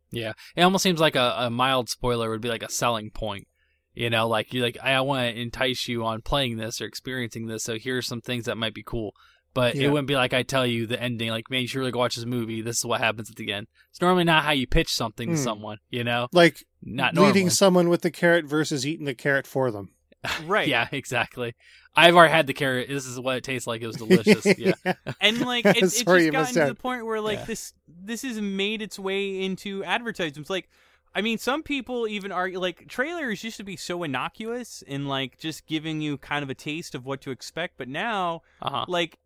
[0.10, 3.48] Yeah, it almost seems like a, a mild spoiler would be like a selling point.
[3.94, 7.48] You know, like you like I want to entice you on playing this or experiencing
[7.48, 7.64] this.
[7.66, 9.12] So here's some things that might be cool.
[9.54, 9.88] But Yeah.
[9.88, 11.30] it wouldn't be like I tell you the ending.
[11.30, 12.62] Like, man, you should really go watch this movie.
[12.62, 13.68] This is what happens at the end.
[13.92, 15.44] It's normally not how you pitch something to Hmm.
[15.44, 15.78] someone.
[15.92, 17.50] You know, Like not leading normally.
[17.52, 19.90] someone with the carrot versus eating the carrot for them.
[20.46, 20.68] Right.
[20.68, 21.54] Yeah, exactly.
[21.96, 22.88] I've already had the carrot.
[22.88, 23.82] This is what it tastes like.
[23.82, 24.46] It was delicious.
[24.58, 24.74] yeah.
[25.22, 27.46] and like it's, it's just gotten to the point where like Yeah.
[27.46, 30.68] this this has made its way into advertisements like
[31.16, 35.38] i mean some people even argue like trailers used to be so innocuous in like
[35.38, 38.86] just giving you kind of a taste of what to expect but now Uh huh.
[38.88, 39.20] like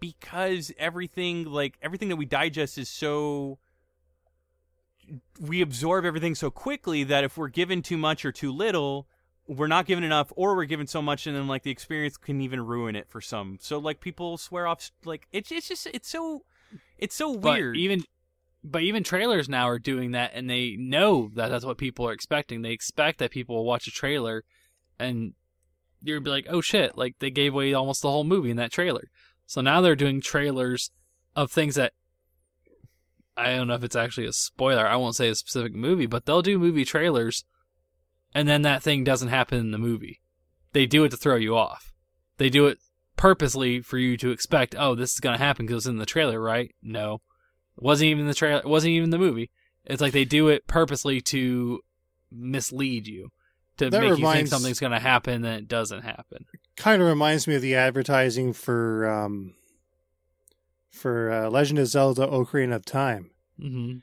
[0.00, 3.58] because everything like everything that we digest is so
[5.38, 9.06] we absorb everything so quickly that if we're given too much or too little
[9.46, 12.40] we're not given enough or we're given so much and then like the experience can
[12.40, 16.08] even ruin it for some so like people swear off like it's it's just it's
[16.08, 16.44] so
[16.98, 18.04] it's so But weird even
[18.64, 22.12] but even trailers now are doing that, and they know that that's what people are
[22.12, 22.62] expecting.
[22.62, 24.42] They expect that people will watch a trailer,
[24.98, 25.34] and
[26.04, 28.72] gonna be like, "Oh shit!" Like they gave away almost the whole movie in that
[28.72, 29.10] trailer.
[29.46, 30.90] So now they're doing trailers
[31.36, 31.92] of things that
[33.36, 34.86] I don't know if it's actually a spoiler.
[34.86, 37.44] I won't say a specific movie, but they'll do movie trailers,
[38.34, 40.20] and then that thing doesn't happen in the movie.
[40.72, 41.92] They do it to throw you off.
[42.38, 42.78] They do it
[43.16, 46.40] purposely for you to expect, oh, this is gonna happen because it's in the trailer,
[46.40, 46.74] right?
[46.82, 47.22] No,
[47.76, 48.60] it wasn't even the trailer.
[48.60, 49.50] It wasn't even the movie.
[49.84, 51.80] It's like they do it purposely to
[52.30, 53.30] mislead you,
[53.78, 56.46] to That make you think reminds- something's gonna happen, then it doesn't happen.
[56.76, 59.54] Kind of reminds me of the advertising for um,
[60.90, 63.30] for uh, Legend of Zelda: Ocarina of Time.
[63.58, 63.96] hmm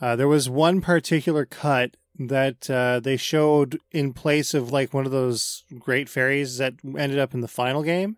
[0.00, 5.06] Uh, there was one particular cut that uh, they showed in place of like one
[5.06, 8.16] of those great fairies that ended up in the final game.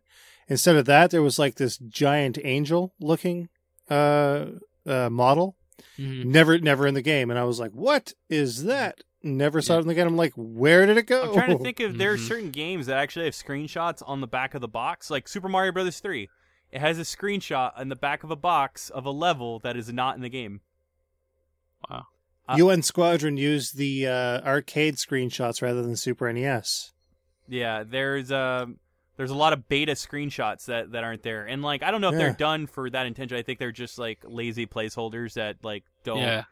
[0.49, 3.49] Instead of that, there was like this giant angel looking
[3.91, 4.47] uh,
[4.87, 5.57] uh, model.
[5.97, 9.77] hmm Never, never in the game, and I was like, "What is that?" Never saw
[9.77, 10.07] it in the game.
[10.07, 12.29] I'm like, "Where did it go?" i'm trying to think of there are Mhm.
[12.29, 15.73] certain games that actually have screenshots on the back of the box like super mario
[15.73, 16.29] brothers 3
[16.73, 19.93] it has a screenshot on the back of a box of a level that is
[19.93, 20.61] not in the game
[21.91, 22.03] uh,
[22.57, 26.93] UN Squadron used the uh, arcade screenshots rather than Super NES.
[27.49, 28.79] Yeah, there's um
[29.17, 31.45] there's a lot of beta screenshots that, that aren't there.
[31.47, 33.37] And like I don't know if they're done for that intention.
[33.37, 36.45] I think they're just like lazy placeholders that like don't Yeah.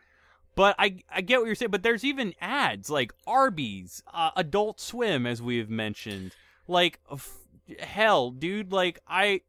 [0.54, 4.80] But I I get what you're saying, but there's even ads like Arby's, uh, Adult
[4.80, 6.32] Swim as we've mentioned.
[6.68, 7.38] Like f-
[7.80, 9.40] hell, dude, like I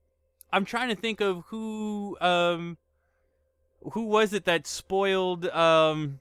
[0.52, 2.78] I'm trying to think of who um
[3.92, 6.20] who was it that spoiled um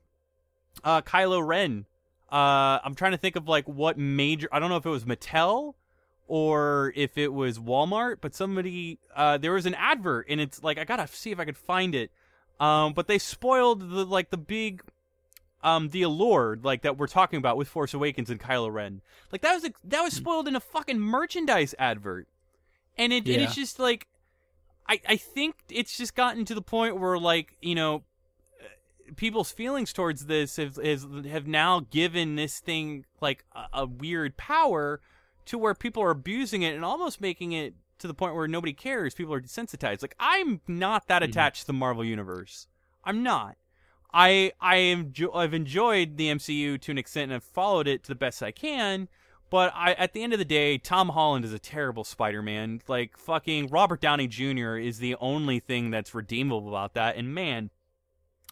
[0.83, 1.87] uh Kylo Ren.
[2.31, 5.05] Uh I'm trying to think of like what major I don't know if it was
[5.05, 5.75] Mattel
[6.27, 10.79] or if it was Walmart, but somebody uh there was an advert and it's like
[10.79, 12.11] I got to see if I could find it.
[12.61, 14.83] Um but they spoiled the like the big
[15.63, 19.01] um the allure like that we're talking about with Force Awakens and Kylo Ren.
[19.33, 22.29] Like that was that was spoiled in a fucking merchandise advert.
[22.97, 24.07] And it and it's just like
[24.89, 28.05] I I think it's just gotten to the point where like, you know,
[29.17, 34.37] people's feelings towards this have has, have now given this thing like a, a weird
[34.37, 35.01] power
[35.47, 38.73] to where people are abusing it and almost making it to the point where nobody
[38.73, 39.15] cares.
[39.15, 40.03] People are desensitized.
[40.03, 41.29] Like I'm not that Mhm.
[41.29, 42.67] attached to the Marvel universe.
[43.05, 43.57] I'm not.
[44.13, 48.09] I I am I've enjoyed the MCU to an extent and I've followed it to
[48.09, 49.09] the best I can.
[49.51, 52.81] But I, at the end of the day, Tom Holland is a terrible Spider-Man.
[52.89, 54.77] Like fucking Robert Downey Jr.
[54.77, 57.17] is the only thing that's redeemable about that.
[57.17, 57.71] And man,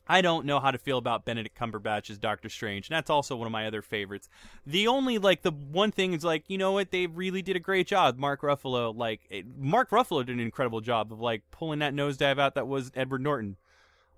[0.09, 3.37] I don't know how to feel about Benedict Cumberbatch as Doctor Strange, and that's also
[3.37, 4.29] one of my other favorites.
[4.67, 7.61] The only like the one thing is like you know what they really did a
[7.61, 8.19] great job.
[8.19, 12.39] Mark Ruffalo, like it, Mark Ruffalo did an incredible job of like pulling that nosedive
[12.41, 13.57] out that was Edward Norton.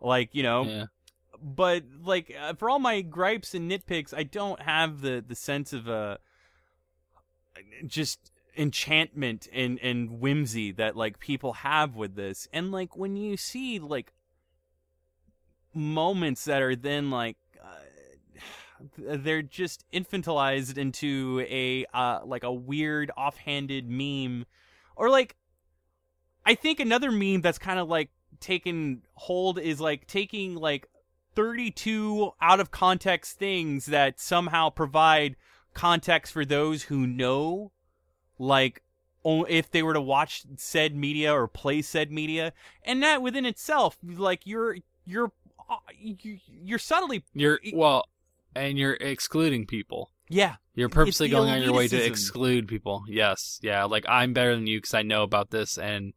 [0.00, 0.84] Like you know, Yeah.
[1.42, 5.72] but like uh, for all my gripes and nitpicks, I don't have the the sense
[5.72, 6.16] of uh
[7.86, 12.48] just enchantment and and whimsy that like people have with this.
[12.52, 14.12] And like when you see like
[15.74, 17.36] moments that are then like
[18.98, 24.46] they're just infantilized into a uh, like a weird offhanded meme.
[24.96, 25.36] Or like
[26.44, 28.10] I think another meme that's kind of like
[28.40, 30.86] taken hold is like taking like
[31.34, 35.36] 32 out of context things that somehow provide
[35.72, 37.72] context for those who know.
[38.38, 38.82] Like
[39.24, 42.52] if they were to watch said media or play said media.
[42.84, 44.76] And that within itself like you're
[45.06, 45.43] you're uh, you-
[45.98, 48.06] you're subtly You're well,
[48.54, 50.10] and you're excluding people.
[50.28, 53.04] yeah You're purposely going on your way to exclude people.
[53.08, 53.84] Yes, yeah.
[53.84, 56.12] Like I'm better than you because I know about this, and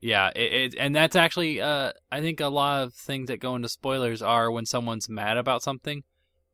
[0.00, 3.56] yeah, it, it and that's actually, uh, I think a lot of things that go
[3.56, 6.04] into spoilers are when someone's mad about something,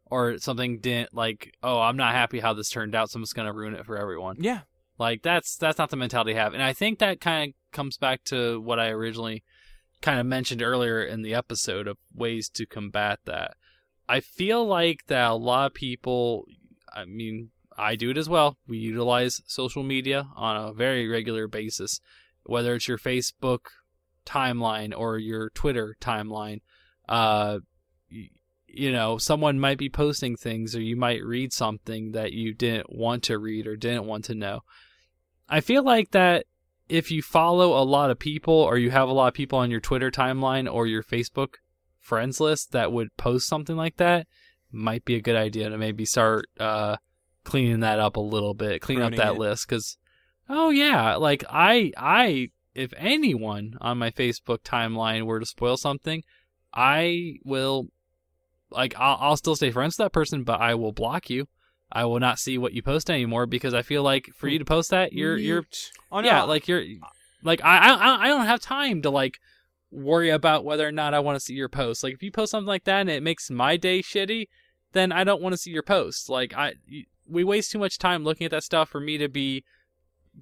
[0.07, 1.55] or something didn't like.
[1.63, 3.11] Oh, I'm not happy how this turned out.
[3.11, 4.37] Someone's gonna ruin it for everyone.
[4.39, 4.61] yeah
[4.99, 7.99] Like that's that's not the mentality I have, and I think that kind of comes
[7.99, 9.43] back to what I originally
[10.05, 13.57] kind of mentioned earlier in the episode of ways to combat that.
[14.07, 16.45] I feel like that a lot of people,
[16.95, 18.59] I mean, I do it as well.
[18.69, 22.01] We utilize social media on a very regular basis,
[22.43, 23.61] whether it's your Facebook
[24.27, 26.61] timeline or your Twitter timeline.
[27.09, 27.61] Uh,
[28.11, 32.95] you know, someone might be posting things, or you might read something that you didn't
[32.95, 34.61] want to read or didn't want to know.
[35.49, 36.45] I feel like that
[36.89, 39.71] if you follow a lot of people, or you have a lot of people on
[39.71, 41.55] your Twitter timeline or your Facebook
[42.01, 44.27] friends list that would post something like that,
[44.71, 46.97] might be a good idea to maybe start uh,
[47.45, 49.39] cleaning that up a little bit, clean up that it.
[49.39, 49.69] list.
[49.69, 49.97] Because,
[50.49, 56.23] oh yeah, like I, I, if anyone on my Facebook timeline were to spoil something,
[56.75, 57.89] I will,
[58.71, 61.47] like, I'll, I'll still stay friends with that person, but I will block you.
[61.95, 64.65] I will not see what you post anymore because I feel like for you to
[64.65, 65.65] post that, you're you're
[66.11, 66.85] oh no yeah, like you're
[67.43, 69.39] like I I I don't have time to like
[69.93, 72.03] worry about whether or not I want to see your post.
[72.03, 74.49] Like if you post something like that and it makes my day shitty,
[74.93, 76.29] then I don't want to see your post.
[76.29, 76.75] Like I
[77.27, 79.65] we waste too much time looking at that stuff for me to be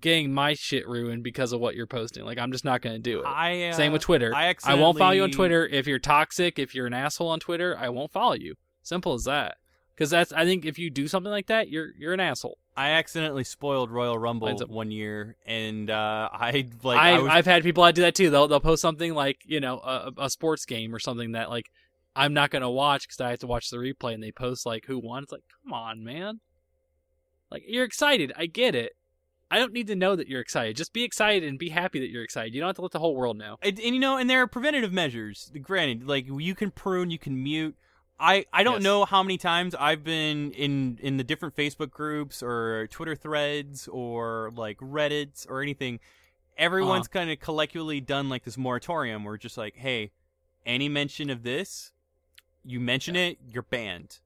[0.00, 2.24] getting my shit ruined because of what you're posting.
[2.24, 3.26] Like I'm just not going to do it.
[3.26, 4.34] I uh, Same with Twitter.
[4.34, 7.40] I, I won't follow you on Twitter if you're toxic, if you're an asshole on
[7.40, 8.54] Twitter, I won't follow you.
[8.82, 9.58] Simple as that.
[10.02, 12.58] Cuz that's I think if you do something like that, you're you're an asshole.
[12.76, 17.46] I accidentally spoiled Royal Rumble one year, and uh, I like I, I, was I've
[17.46, 18.28] had people that do that too.
[18.28, 21.70] They'll they'll post something like you know a, a sports game or something that like
[22.16, 24.86] I'm not gonna watch because I have to watch the replay, and they post like
[24.86, 25.22] who won.
[25.22, 26.40] It's like, come on, man.
[27.48, 28.32] Like you're excited.
[28.36, 28.96] I get it.
[29.52, 30.74] I don't need to know that you're excited.
[30.76, 32.54] Just be excited and be happy that you're excited.
[32.54, 33.58] You don't have to let the whole world know.
[33.62, 35.52] and, and you know, and there are preventative measures.
[35.60, 37.76] Granted, like you can prune, you can mute.
[38.20, 38.82] I, I don't Yes.
[38.84, 43.89] know how many times I've been in in the different Facebook groups or Twitter threads
[43.89, 45.98] or like Reddits or anything.
[46.56, 47.18] Everyone's Uh-huh.
[47.20, 50.12] kind of collectively done like this moratorium where just like, hey,
[50.64, 51.90] any mention of this,
[52.64, 54.20] you mention it, you're banned.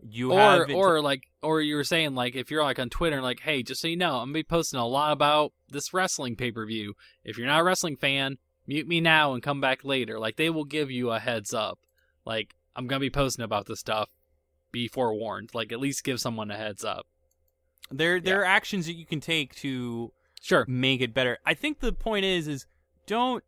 [0.00, 3.40] You or or like or you were saying like if you're like on Twitter like
[3.40, 6.52] hey just so you know I'm gonna be posting a lot about this wrestling pay
[6.52, 6.94] per view
[7.24, 10.50] if you're not a wrestling fan mute me now and come back later like they
[10.50, 11.80] will give you a heads up
[12.24, 14.08] like I'm gonna be posting about this stuff
[14.72, 17.06] be forewarned like at least give someone a heads up
[17.90, 21.38] there there are actions that you can take to sure make it better.
[21.44, 22.66] I think the point is is
[23.06, 23.42] don't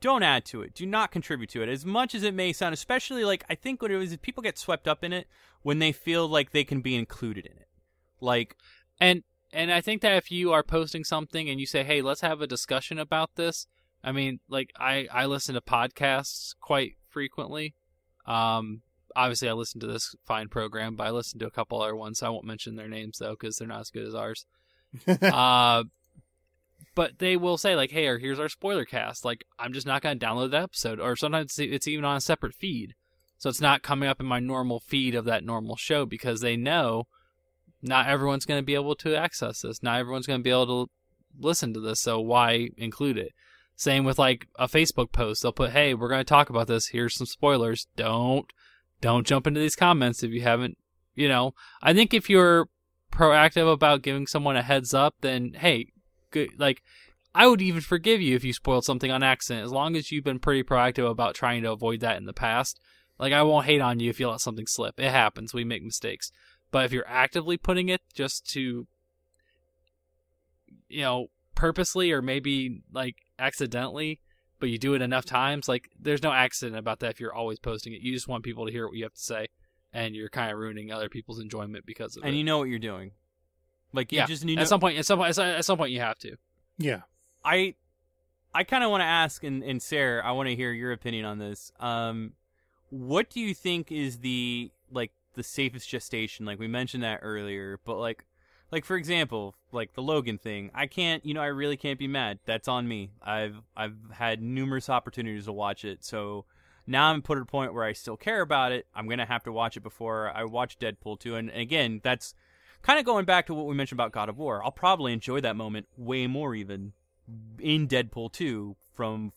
[0.00, 0.74] don't add to it.
[0.74, 1.68] Do not contribute to it.
[1.68, 4.58] As much as it may sound, especially like I think what it is people get
[4.58, 5.26] swept up in it
[5.62, 7.68] when they feel like they can be included in it.
[8.20, 8.56] Like
[9.00, 9.22] and
[9.52, 12.42] and I think that if you are posting something and you say hey let's have
[12.42, 13.66] a discussion about this
[14.04, 17.74] I mean like I I listen to podcasts quite frequently
[18.28, 18.82] um
[19.16, 22.22] obviously I listen to this fine program, but I listen to a couple other ones.
[22.22, 24.46] I won't mention their names though because they're not as good as ours.
[25.22, 25.84] uh,
[26.94, 30.02] but they will say like, "Hey, or here's our spoiler cast." Like, I'm just not
[30.02, 32.94] going to download that episode, or sometimes it's even on a separate feed,
[33.38, 36.56] so it's not coming up in my normal feed of that normal show because they
[36.56, 37.06] know
[37.82, 39.82] not everyone's going to be able to access this.
[39.82, 40.90] Not everyone's going to be able to
[41.38, 43.32] listen to this, so why include it?
[43.78, 45.40] Same with like a Facebook post.
[45.40, 46.88] They'll put, "Hey, we're going to talk about this.
[46.88, 47.86] Here's some spoilers.
[47.94, 48.52] Don't
[49.00, 50.76] don't jump into these comments if you haven't,
[51.14, 51.54] you know.
[51.80, 52.68] I think if you're
[53.12, 55.92] proactive about giving someone a heads up, then hey,
[56.32, 56.82] good like
[57.36, 60.24] I would even forgive you if you spoiled something on accident as long as you've
[60.24, 62.80] been pretty proactive about trying to avoid that in the past.
[63.16, 64.98] Like I won't hate on you if you let something slip.
[64.98, 65.54] It happens.
[65.54, 66.32] We make mistakes.
[66.72, 68.88] But if you're actively putting it just to
[70.88, 74.20] you know, purposely or maybe like accidentally,
[74.60, 77.58] but you do it enough times, like there's no accident about that if you're always
[77.58, 78.00] posting it.
[78.00, 79.46] You just want people to hear what you have to say
[79.92, 82.30] and you're kind of ruining other people's enjoyment because of and it.
[82.30, 83.12] And you know what you're doing.
[83.92, 86.00] Like you yeah, just need at some point, at some point, at some point, you
[86.00, 86.36] have to.
[86.76, 87.02] yeah.
[87.44, 87.74] I
[88.54, 91.24] I kind of want to ask, and, and Sarah, I want to hear your opinion
[91.24, 91.70] on this.
[91.78, 92.32] Um,
[92.90, 96.44] what do you think is the like the safest gestation.
[96.44, 98.24] Like we mentioned that earlier, but like
[98.70, 102.08] like for example, like the Logan thing, I can't, you know, I really can't be
[102.08, 102.38] mad.
[102.44, 103.10] That's on me.
[103.22, 106.44] I've I've had numerous opportunities to watch it, so
[106.86, 108.86] now I'm put at a point where I still care about it.
[108.94, 112.34] I'm gonna have to watch it before I watch Deadpool 2, and again, that's
[112.82, 114.62] kind of going back to what we mentioned about God of War.
[114.64, 116.92] I'll probably enjoy that moment way more even
[117.58, 119.32] in Deadpool 2 from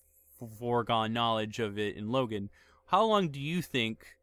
[0.60, 2.50] foregone knowledge of it in Logan.
[2.88, 4.18] How long do you think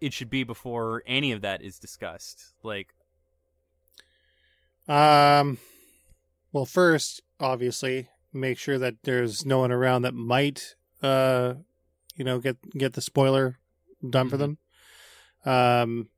[0.00, 2.54] it should be before any of that is discussed?
[2.62, 2.94] Like,
[4.88, 5.58] Um,
[6.52, 11.54] well, first, obviously, make sure that there's no one around that might, uh,
[12.16, 13.58] you know, get get the spoiler
[14.08, 14.58] done for them.
[15.44, 16.08] Um,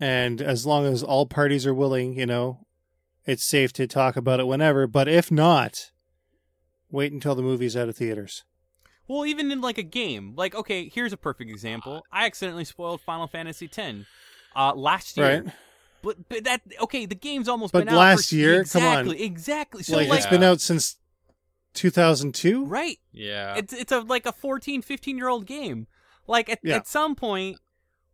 [0.00, 2.66] and as long as all parties are willing, you know,
[3.24, 4.86] it's safe to talk about it whenever.
[4.86, 5.90] But if not,
[6.90, 8.44] wait until the movie's out of theaters.
[9.06, 12.04] well, even in like a game, like okay, here's a perfect example.
[12.12, 14.06] I accidentally spoiled Final Fantasy X
[14.54, 15.44] uh, last year.
[15.44, 15.54] Right?
[16.08, 18.64] But, but that okay, the game's almost But been out last for, year?
[18.64, 18.98] Come on.
[19.00, 19.82] exactly, exactly.
[19.82, 20.96] So like, like, it's been out since
[21.74, 22.64] 2002.
[22.64, 23.54] right, Yeah.
[23.56, 25.86] it's it's a like a 14, 15 year old game.
[26.26, 26.76] Like at Yeah.
[26.76, 27.58] at some point,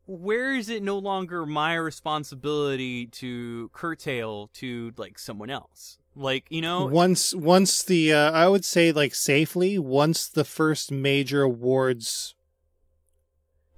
[0.07, 5.99] where is it no longer my responsibility to curtail to like someone else?
[6.17, 10.93] Like you know, Once, once the, uh, I would say, like safely, once the first
[10.93, 12.35] major awards,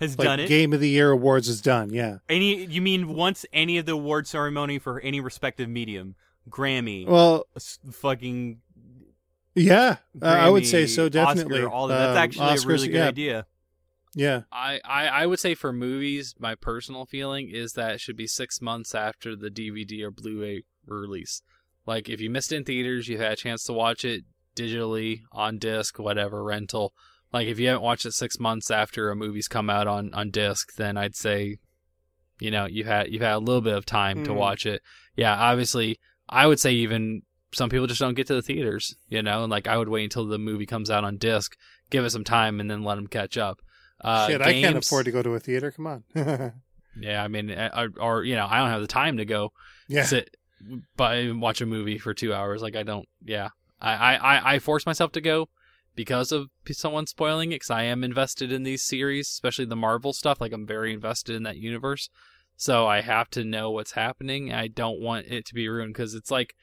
[0.00, 0.48] has like done it.
[0.48, 1.90] Game of the Year awards, is done.
[1.90, 2.18] Yeah.
[2.28, 6.14] Any you mean once any of the award ceremony for any respective medium,
[6.50, 7.46] Grammy, Well,
[7.92, 8.60] fucking
[9.54, 11.08] yeah, uh, I would say so.
[11.08, 11.60] Definitely.
[11.60, 12.12] Oscar, all that.
[12.12, 13.46] That's Um, actually Oscars, a really good yeah, idea.
[14.14, 14.42] Yeah.
[14.52, 18.26] I, I, I would say for movies, my personal feeling is that it should be
[18.26, 21.42] six months after the DVD or Blu-ray release.
[21.86, 24.24] Like if you missed it in theaters, you had a chance to watch it
[24.54, 26.92] digitally on disc, whatever rental.
[27.32, 30.30] Like if you haven't watched it six months after a movie's come out on, on
[30.30, 31.58] disc, then I'd say,
[32.40, 34.38] you know, you had you've had a little bit of time to Hmm.
[34.38, 34.82] watch it.
[35.16, 35.98] Yeah, obviously,
[36.28, 37.22] I would say even
[37.52, 38.94] some people just don't get to the theaters.
[39.08, 41.56] You know, and like I would wait until the movie comes out on disc,
[41.90, 43.60] give it some time, and then let them catch up.
[44.00, 45.70] Uh, Shit, I can't afford to go to a theater.
[45.70, 46.04] Come on.
[47.00, 49.52] yeah, I mean, or, or you know, I don't have the time to go
[49.88, 50.04] yeah.
[50.04, 50.36] sit,
[50.98, 52.60] and watch a movie for two hours.
[52.62, 53.08] Like I don't.
[53.24, 53.48] Yeah,
[53.80, 55.48] I I I, I force myself to go
[55.96, 57.56] because of someone spoiling it.
[57.56, 60.40] Because I am invested in these series, especially the Marvel stuff.
[60.40, 62.08] Like I'm very invested in that universe,
[62.56, 64.52] so I have to know what's happening.
[64.52, 66.54] I don't want it to be ruined because it's like.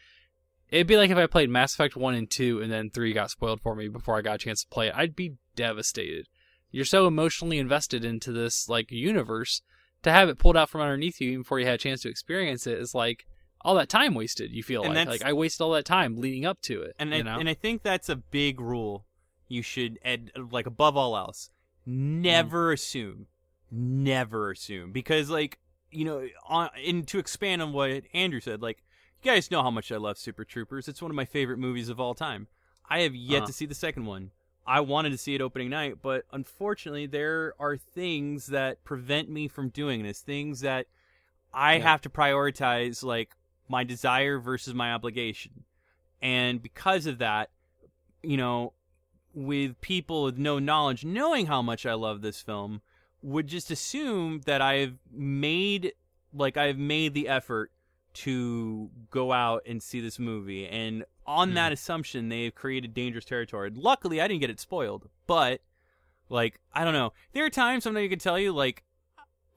[0.69, 3.29] It'd be like if I played Mass Effect 1 and 2 and then 3 got
[3.29, 4.95] spoiled for me before I got a chance to play it.
[4.95, 6.27] I'd be devastated.
[6.71, 9.61] You're so emotionally invested into this like universe
[10.01, 12.09] to have it pulled out from underneath you even before you had a chance to
[12.09, 13.25] experience it is like
[13.61, 14.51] all that time wasted.
[14.51, 16.95] You feel And like like I wasted all that time leading up to it.
[16.99, 17.39] And I, know?
[17.39, 19.05] and I think that's a big rule.
[19.53, 21.49] You should, ed, like above all else,
[21.85, 22.73] never Mm.
[22.73, 23.27] assume,
[23.69, 25.59] never assume, because like
[25.91, 28.83] you know, on and to expand on what Andrew said, like
[29.21, 30.87] you guys know how much I love Super Troopers.
[30.87, 32.47] It's one of my favorite movies of all time.
[32.89, 33.47] I have yet Uh-huh.
[33.47, 34.31] to see the second one.
[34.65, 39.47] I wanted to see it opening night, but unfortunately, there are things that prevent me
[39.47, 40.21] from doing this.
[40.21, 40.87] Things that
[41.53, 41.83] I Yeah.
[41.83, 43.35] have to prioritize, like
[43.69, 45.65] my desire versus my obligation.
[46.21, 47.51] And because of that,
[48.23, 48.73] you know,
[49.33, 52.81] with people with no knowledge, knowing how much I love this film,
[53.21, 55.93] would just assume that I've made,
[56.33, 57.71] like, I've made the effort
[58.13, 60.67] to go out and see this movie.
[60.67, 61.55] And on Hmm.
[61.55, 63.71] that assumption, they've created dangerous territory.
[63.73, 65.61] Luckily, I didn't get it spoiled, but,
[66.29, 67.13] like, I don't know.
[67.31, 68.83] There are times sometimes you can tell you, like,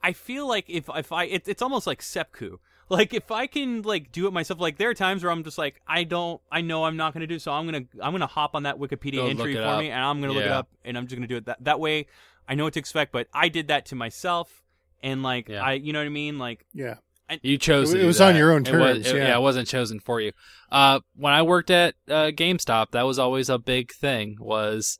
[0.01, 2.59] I feel like if if I it, it's almost like seppu.
[2.89, 5.57] Like if I can like do it myself, like there are times where I'm just
[5.57, 8.55] like I don't I know I'm not gonna do so I'm gonna I'm gonna hop
[8.55, 9.79] on that Wikipedia Go entry for up.
[9.79, 11.79] me and I'm gonna look it up and I'm just gonna do it that that
[11.79, 12.07] way.
[12.47, 14.63] I know what to expect, but I did that to myself
[15.03, 15.61] and like Yeah.
[15.63, 16.95] I you know what I mean like Yeah.
[17.29, 17.91] I, You chose.
[17.93, 19.35] It to was- do it was on your own It was- terms, it- yeah.
[19.37, 20.31] it wasn't chosen for you.
[20.71, 24.37] Uh, when I worked at uh, GameStop, that was always a big thing.
[24.39, 24.97] Was,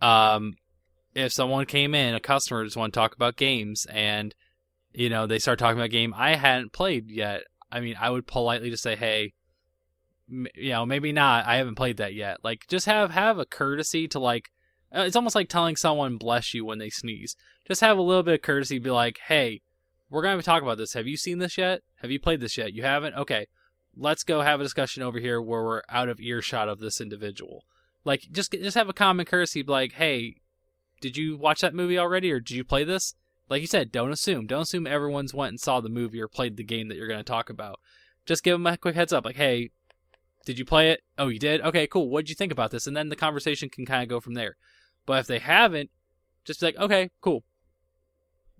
[0.00, 0.54] um,
[1.14, 4.34] if someone came in, a customer just want to talk about games, and
[4.92, 7.42] you know they start talking about a game I hadn't played yet.
[7.72, 9.32] I mean, I would politely just say, "Hey,
[10.30, 11.46] m- you know, maybe not.
[11.46, 14.50] I haven't played that yet." Like, just have have a courtesy to like.
[14.94, 17.36] uh, It's almost like telling someone "bless you" when they sneeze.
[17.66, 18.78] Just have a little bit of courtesy.
[18.78, 19.62] Be like, "Hey,
[20.08, 20.94] we're going to talk about this.
[20.94, 21.82] Have you seen this yet?
[22.02, 22.72] Have you played this yet?
[22.72, 23.14] You haven't?
[23.14, 23.46] Okay.
[23.96, 27.64] Let's go have a discussion over here where we're out of earshot of this individual.
[28.04, 30.36] Like, just just have a common courtesy, be like, hey,
[31.00, 33.14] did you watch that movie already, or did you play this?
[33.50, 34.46] Like you said, don't assume.
[34.46, 37.18] Don't assume everyone's went and saw the movie or played the game that you're going
[37.20, 37.80] to talk about.
[38.24, 39.70] Just give them a quick heads up, like, hey,
[40.46, 41.00] did you play it?
[41.18, 41.60] Oh, you did.
[41.60, 42.08] Okay, cool.
[42.08, 42.86] What did you think about this?
[42.86, 44.56] And then the conversation can kind of go from there.
[45.04, 45.90] But if they haven't,
[46.44, 47.42] just be like, okay, cool.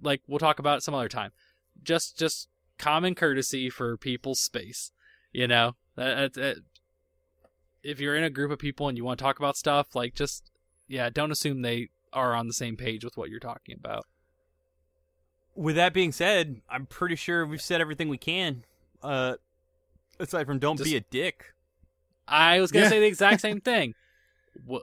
[0.02, 1.30] Like we'll talk about it some other time
[1.82, 2.48] just just
[2.78, 4.92] common courtesy for people's space.
[5.32, 6.56] You know, that, that, that-
[7.82, 10.14] if you're in a group of people and you want to talk about stuff, like
[10.14, 10.50] just
[10.86, 14.04] yeah, don't assume they are on the same page with what you're talking about.
[15.60, 18.64] With that being said, I'm pretty sure we've said everything we can.
[19.02, 19.34] Uh,
[20.18, 21.52] aside from don't be a dick.
[22.26, 22.90] I was gonna Yeah.
[22.90, 23.94] say the exact same thing.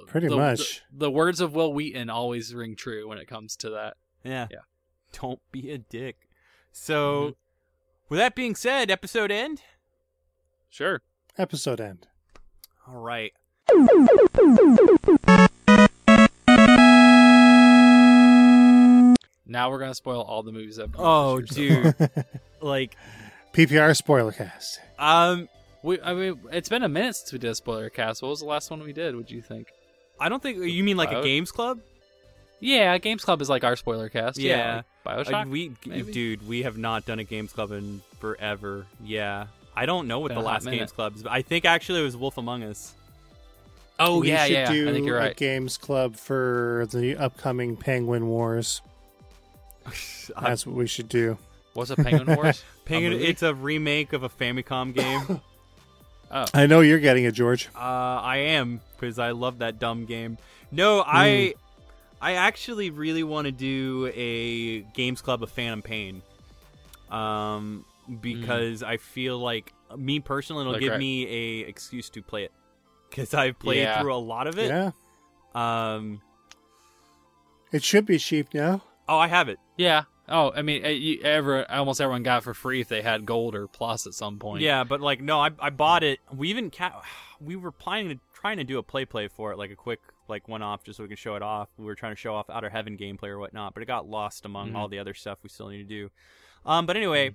[0.08, 0.84] Pretty the- much.
[0.92, 3.98] The, the words of Wil Wheaton always ring true when it comes to that.
[4.24, 4.48] Yeah.
[4.52, 4.60] Yeah.
[5.20, 6.30] Don't be a dick.
[6.72, 7.32] So, Mm-hmm.
[8.10, 9.62] with that being said, episode end.
[10.70, 11.02] Sure.
[11.40, 12.08] Episode end.
[12.88, 13.34] All right.
[19.48, 20.90] Now we're gonna spoil all the movies that.
[20.98, 21.96] Oh, dude.
[22.62, 22.96] like,
[23.54, 24.80] PPR spoiler cast.
[25.00, 25.48] um,
[25.84, 28.22] We, I mean, it's been a minute since we did a spoiler cast.
[28.22, 29.16] What was the last one we did?
[29.16, 29.70] What do you think?
[30.20, 31.80] I don't think you mean like a games club.
[32.60, 34.40] Yeah, Games Club is like our spoiler cast.
[34.40, 34.82] Yeah.
[35.06, 35.50] like Uh, Bioshock.
[35.52, 36.12] we, maybe?
[36.12, 38.88] dude, we have not done a games club in forever.
[39.04, 39.46] Yeah,
[39.76, 40.78] I don't know what Been the last minute.
[40.80, 41.22] games club is.
[41.22, 42.96] but I think actually it was Wolf Among Us.
[44.00, 44.72] oh we yeah, should yeah.
[44.72, 45.38] do I think you're a right.
[45.38, 48.82] games club for the upcoming Penguin Wars.
[50.36, 51.38] I- That's what we should do.
[51.74, 52.64] What's a Penguin Wars?
[52.86, 53.26] Penguin, movie?
[53.28, 55.42] it's a remake of a Famicom game.
[56.30, 57.70] Oh, I know you're getting it, George.
[57.74, 60.38] Uh, I am because I love that dumb game.
[60.74, 61.54] No, I,
[62.20, 66.22] I actually really want to do a games club of Phantom Pain.
[67.10, 67.86] Um,
[68.20, 71.00] because I feel like me personally, it'll Like, give right.
[71.00, 72.52] me a excuse to play it
[73.10, 74.02] because I've played Yeah.
[74.02, 74.68] through a lot of it.
[74.68, 74.92] Yeah.
[75.56, 76.20] Um,
[77.72, 78.82] It should be cheap now.
[79.10, 79.60] Oh, I have it.
[79.78, 80.04] yeah.
[80.30, 83.26] Oh, I mean, uh, you, ever almost everyone got it for free if they had
[83.26, 84.62] gold or plus at some point.
[84.62, 86.20] Yeah, but like no, I I bought it.
[86.36, 87.02] We even ca-
[87.40, 90.02] we were planning to trying to do a play play for it, like a quick
[90.28, 91.70] like one off, just so we can show it off.
[91.78, 94.44] We were trying to show off Outer Heaven gameplay or whatnot, but it got lost
[94.44, 94.76] among Mhm.
[94.76, 96.10] all the other stuff we still need to do.
[96.66, 97.34] Um, but anyway,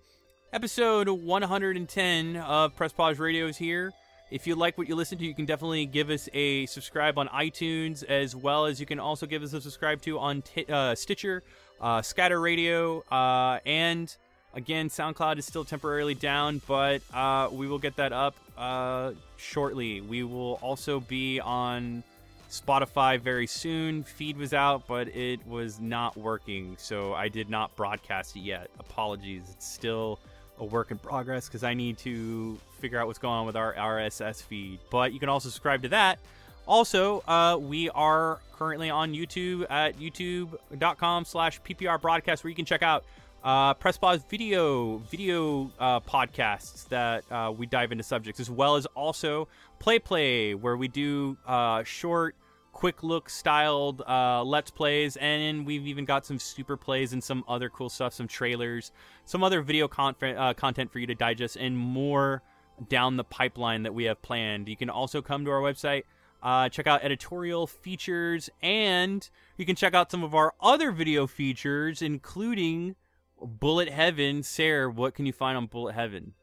[0.52, 3.92] episode 110 of Press Pause Radio is here.
[4.32, 7.28] If you like what you listen to, you can definitely give us a subscribe on
[7.28, 10.94] iTunes, as well as you can also give us a subscribe to on t- uh,
[10.94, 11.42] Stitcher,
[11.82, 14.16] uh, Scatter Radio, uh, and
[14.54, 20.00] again, SoundCloud is still temporarily down, but uh, we will get that up uh, shortly.
[20.00, 22.02] We will also be on
[22.50, 24.02] Spotify very soon.
[24.02, 28.70] Feed was out, but it was not working, so I did not broadcast it yet.
[28.78, 29.42] Apologies.
[29.50, 30.20] It's still
[30.58, 33.74] a work in progress because I need to figure out what's going on with our
[33.74, 34.78] RSS feed.
[34.90, 36.18] But you can also subscribe to that.
[36.66, 42.64] Also, uh, we are currently on YouTube at youtube.com slash PPR broadcast where you can
[42.64, 43.04] check out
[43.42, 48.76] uh, Press Pause video video uh, podcasts that uh, we dive into subjects, as well
[48.76, 49.48] as also
[49.80, 52.36] Play Play, where we do uh, short,
[52.72, 57.44] quick look styled uh, Let's Plays, and we've even got some super plays and some
[57.46, 58.90] other cool stuff, some trailers,
[59.24, 62.42] some other video uh, content for you to digest, and more
[62.88, 64.68] down the pipeline that we have planned.
[64.68, 66.02] You can also come to our website.
[66.42, 71.28] Uh, check out editorial features, and you can check out some of our other video
[71.28, 72.96] features, including
[73.40, 74.42] Bullet Heaven.
[74.42, 76.34] Sarah, what can you find on Bullet Heaven?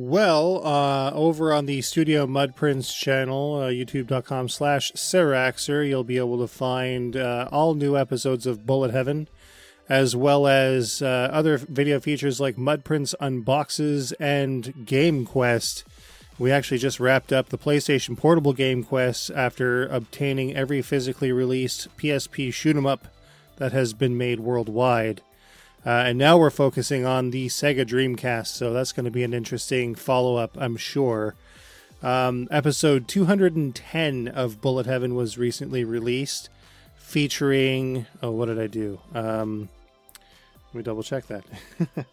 [0.00, 6.38] Well, uh, over on the Studio Mudprints channel, uh, youtube.com slash Saraxer, you'll be able
[6.38, 9.26] to find uh, all new episodes of Bullet Heaven,
[9.88, 15.82] as well as uh, other video features like Mudprints Unboxes and Game Quest.
[16.38, 21.88] We actually just wrapped up the PlayStation Portable Game Quest after obtaining every physically released
[21.96, 23.08] PSP shoot 'em up
[23.56, 25.22] that has been made worldwide.
[25.86, 29.32] Uh, and now we're focusing on the Sega Dreamcast, so that's going to be an
[29.32, 31.34] interesting follow up, I'm sure.
[32.02, 36.48] Um, episode 210 of Bullet Heaven was recently released,
[36.96, 38.06] featuring.
[38.22, 39.00] Oh, what did I do?
[39.14, 39.68] Um,
[40.68, 41.44] let me double check that.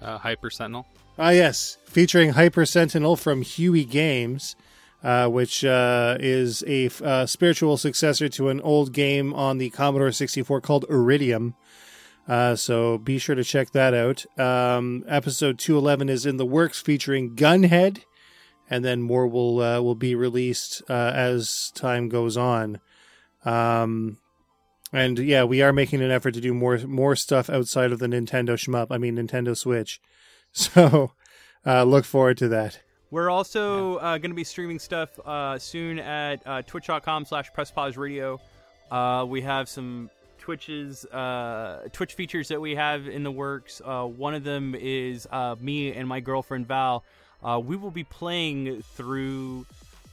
[0.00, 0.84] Uh, Hyper Sentinel.
[1.16, 4.56] Ah, yes, featuring Hyper Sentinel from Huey Games,
[5.04, 9.70] uh, which uh, is a f- uh, spiritual successor to an old game on the
[9.70, 11.54] Commodore 64 called Uridium.
[12.28, 14.24] Uh, so be sure to check that out.
[14.38, 18.04] Um, episode 211 is in the works, featuring Gunhed,
[18.70, 22.80] and then more will uh, will be released uh, as time goes on.
[23.44, 24.18] Um,
[24.92, 28.06] and yeah, we are making an effort to do more more stuff outside of the
[28.06, 28.88] Nintendo shmup.
[28.90, 30.00] I mean Nintendo Switch.
[30.54, 31.12] So
[31.64, 32.78] uh, look forward to that.
[33.10, 37.96] We're also uh, going to be streaming stuff uh, soon at uh, twitch.com slash presspause
[37.96, 38.38] radio.
[38.90, 40.10] Uh, we have some
[40.42, 43.80] Twitches, uh, Twitch features that we have in the works.
[43.84, 47.04] Uh, one of them is uh, me and my girlfriend Val.
[47.44, 49.64] Uh, we will be playing through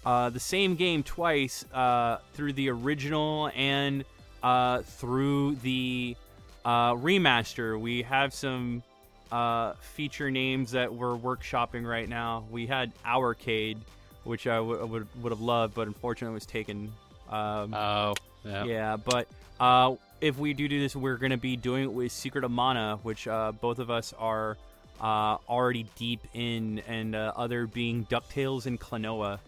[0.05, 4.05] uh, the same game twice, uh, through the original and
[4.43, 6.15] uh, through the
[6.63, 7.79] uh, remaster.
[7.79, 8.83] We have some
[9.31, 12.45] uh, feature names that we're workshopping right now.
[12.51, 13.77] We had Ourcade,
[14.25, 16.93] which I w- would would have loved, but unfortunately was taken.
[17.31, 18.13] Um, Oh,
[18.45, 18.65] yeah.
[18.65, 19.27] yeah, but
[19.59, 22.51] uh, if we do do this, we're going to be doing it with Secret of
[22.51, 24.57] Mana, which uh, both of us are
[25.01, 29.39] uh, already deep in, and uh, other being DuckTales and Klonoa.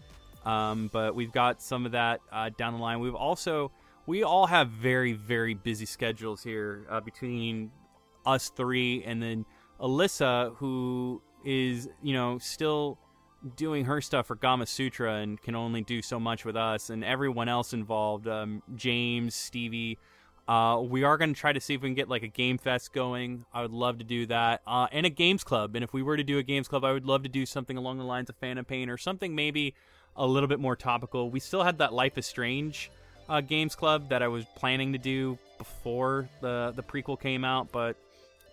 [0.44, 3.00] Um, but we've got some of that uh, down the line.
[3.00, 3.70] We've also,
[4.06, 7.70] we all have very, very busy schedules here uh, between
[8.24, 9.44] us three and then
[9.80, 12.98] Alyssa, who is, you know, still
[13.56, 17.48] doing her stuff for Gamasutra and can only do so much with us, and everyone
[17.48, 19.98] else involved, um, James, Stevie.
[20.48, 22.58] Uh, we are going to try to see if we can get like a game
[22.58, 23.44] fest going.
[23.52, 25.74] I would love to do that, uh, and a games club.
[25.76, 27.76] And if we were to do a games club, I would love to do something
[27.76, 29.74] along the lines of Phantom Pain or something maybe
[30.16, 31.30] a little bit more topical.
[31.30, 32.90] We still had that Life is Strange
[33.28, 37.70] uh, games club that I was planning to do before the the prequel came out,
[37.72, 37.96] but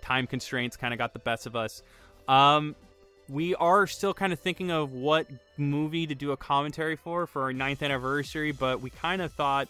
[0.02, 1.84] time constraints kind of got the best of us.
[2.28, 2.76] Um,
[3.28, 5.28] we are still kind of thinking of what
[5.58, 9.68] movie to do a commentary for for our ninth anniversary, but we kind of thought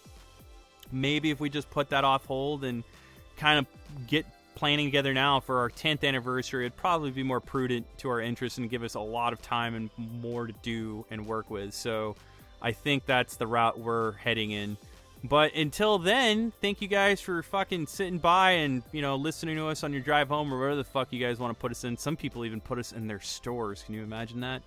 [0.92, 2.84] maybe if we just put that off hold and
[3.36, 7.86] kind of get planning together now for our 10th anniversary, it'd probably be more prudent
[7.98, 11.26] to our interests and give us a lot of time and more to do and
[11.26, 11.72] work with.
[11.72, 12.14] So
[12.60, 14.76] I think that's the route we're heading in.
[15.22, 19.66] But until then, thank you guys for fucking sitting by and, you know, listening to
[19.68, 21.84] us on your drive home or wherever the fuck you guys want to put us
[21.84, 21.96] in.
[21.98, 23.82] Some people even put us in their stores.
[23.82, 24.62] Can you imagine that?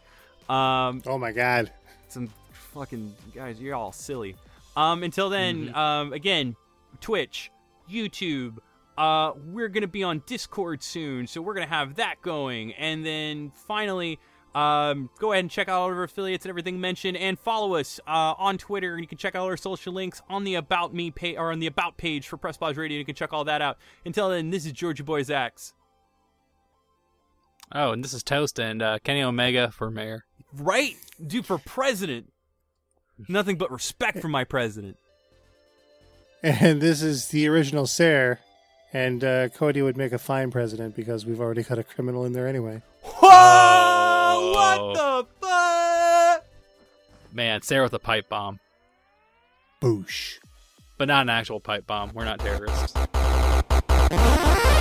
[0.53, 1.71] Um, Oh my god.
[2.07, 4.35] some fucking guys, you're all silly.
[4.75, 6.55] Um, until then, um, again,
[6.99, 7.51] Twitch,
[7.89, 8.57] YouTube.
[8.97, 12.73] Uh, we're gonna be on Discord soon, so we're gonna have that going.
[12.73, 14.19] And then finally,
[14.55, 17.75] um, go ahead and check out all of our affiliates and everything mentioned, and follow
[17.75, 18.93] us uh, on Twitter.
[18.93, 21.59] And you can check out our social links on the About Me page or on
[21.59, 22.97] the About page for Press Pause Radio.
[22.97, 23.77] You can check all that out.
[24.05, 25.73] Until then, this is Georgia Boy Zax.
[27.71, 30.25] Oh, and this is Toast and uh, Kenny Omega for mayor.
[30.53, 30.95] Right,
[31.25, 32.31] dude, for president.
[33.27, 34.97] Nothing but respect for my president.
[36.45, 38.37] And this is the original Sarah.
[38.91, 42.33] And uh, Cody would make a fine president because we've already got a criminal in
[42.33, 42.81] there anyway.
[43.01, 44.51] Whoa!
[44.53, 46.45] What the fuck?
[47.31, 48.59] Man, Sarah with a pipe bomb,
[49.81, 50.33] Boosh.
[50.97, 52.11] but not an actual pipe bomb.
[52.13, 52.91] We're not terrorists.
[52.91, 54.72] Thank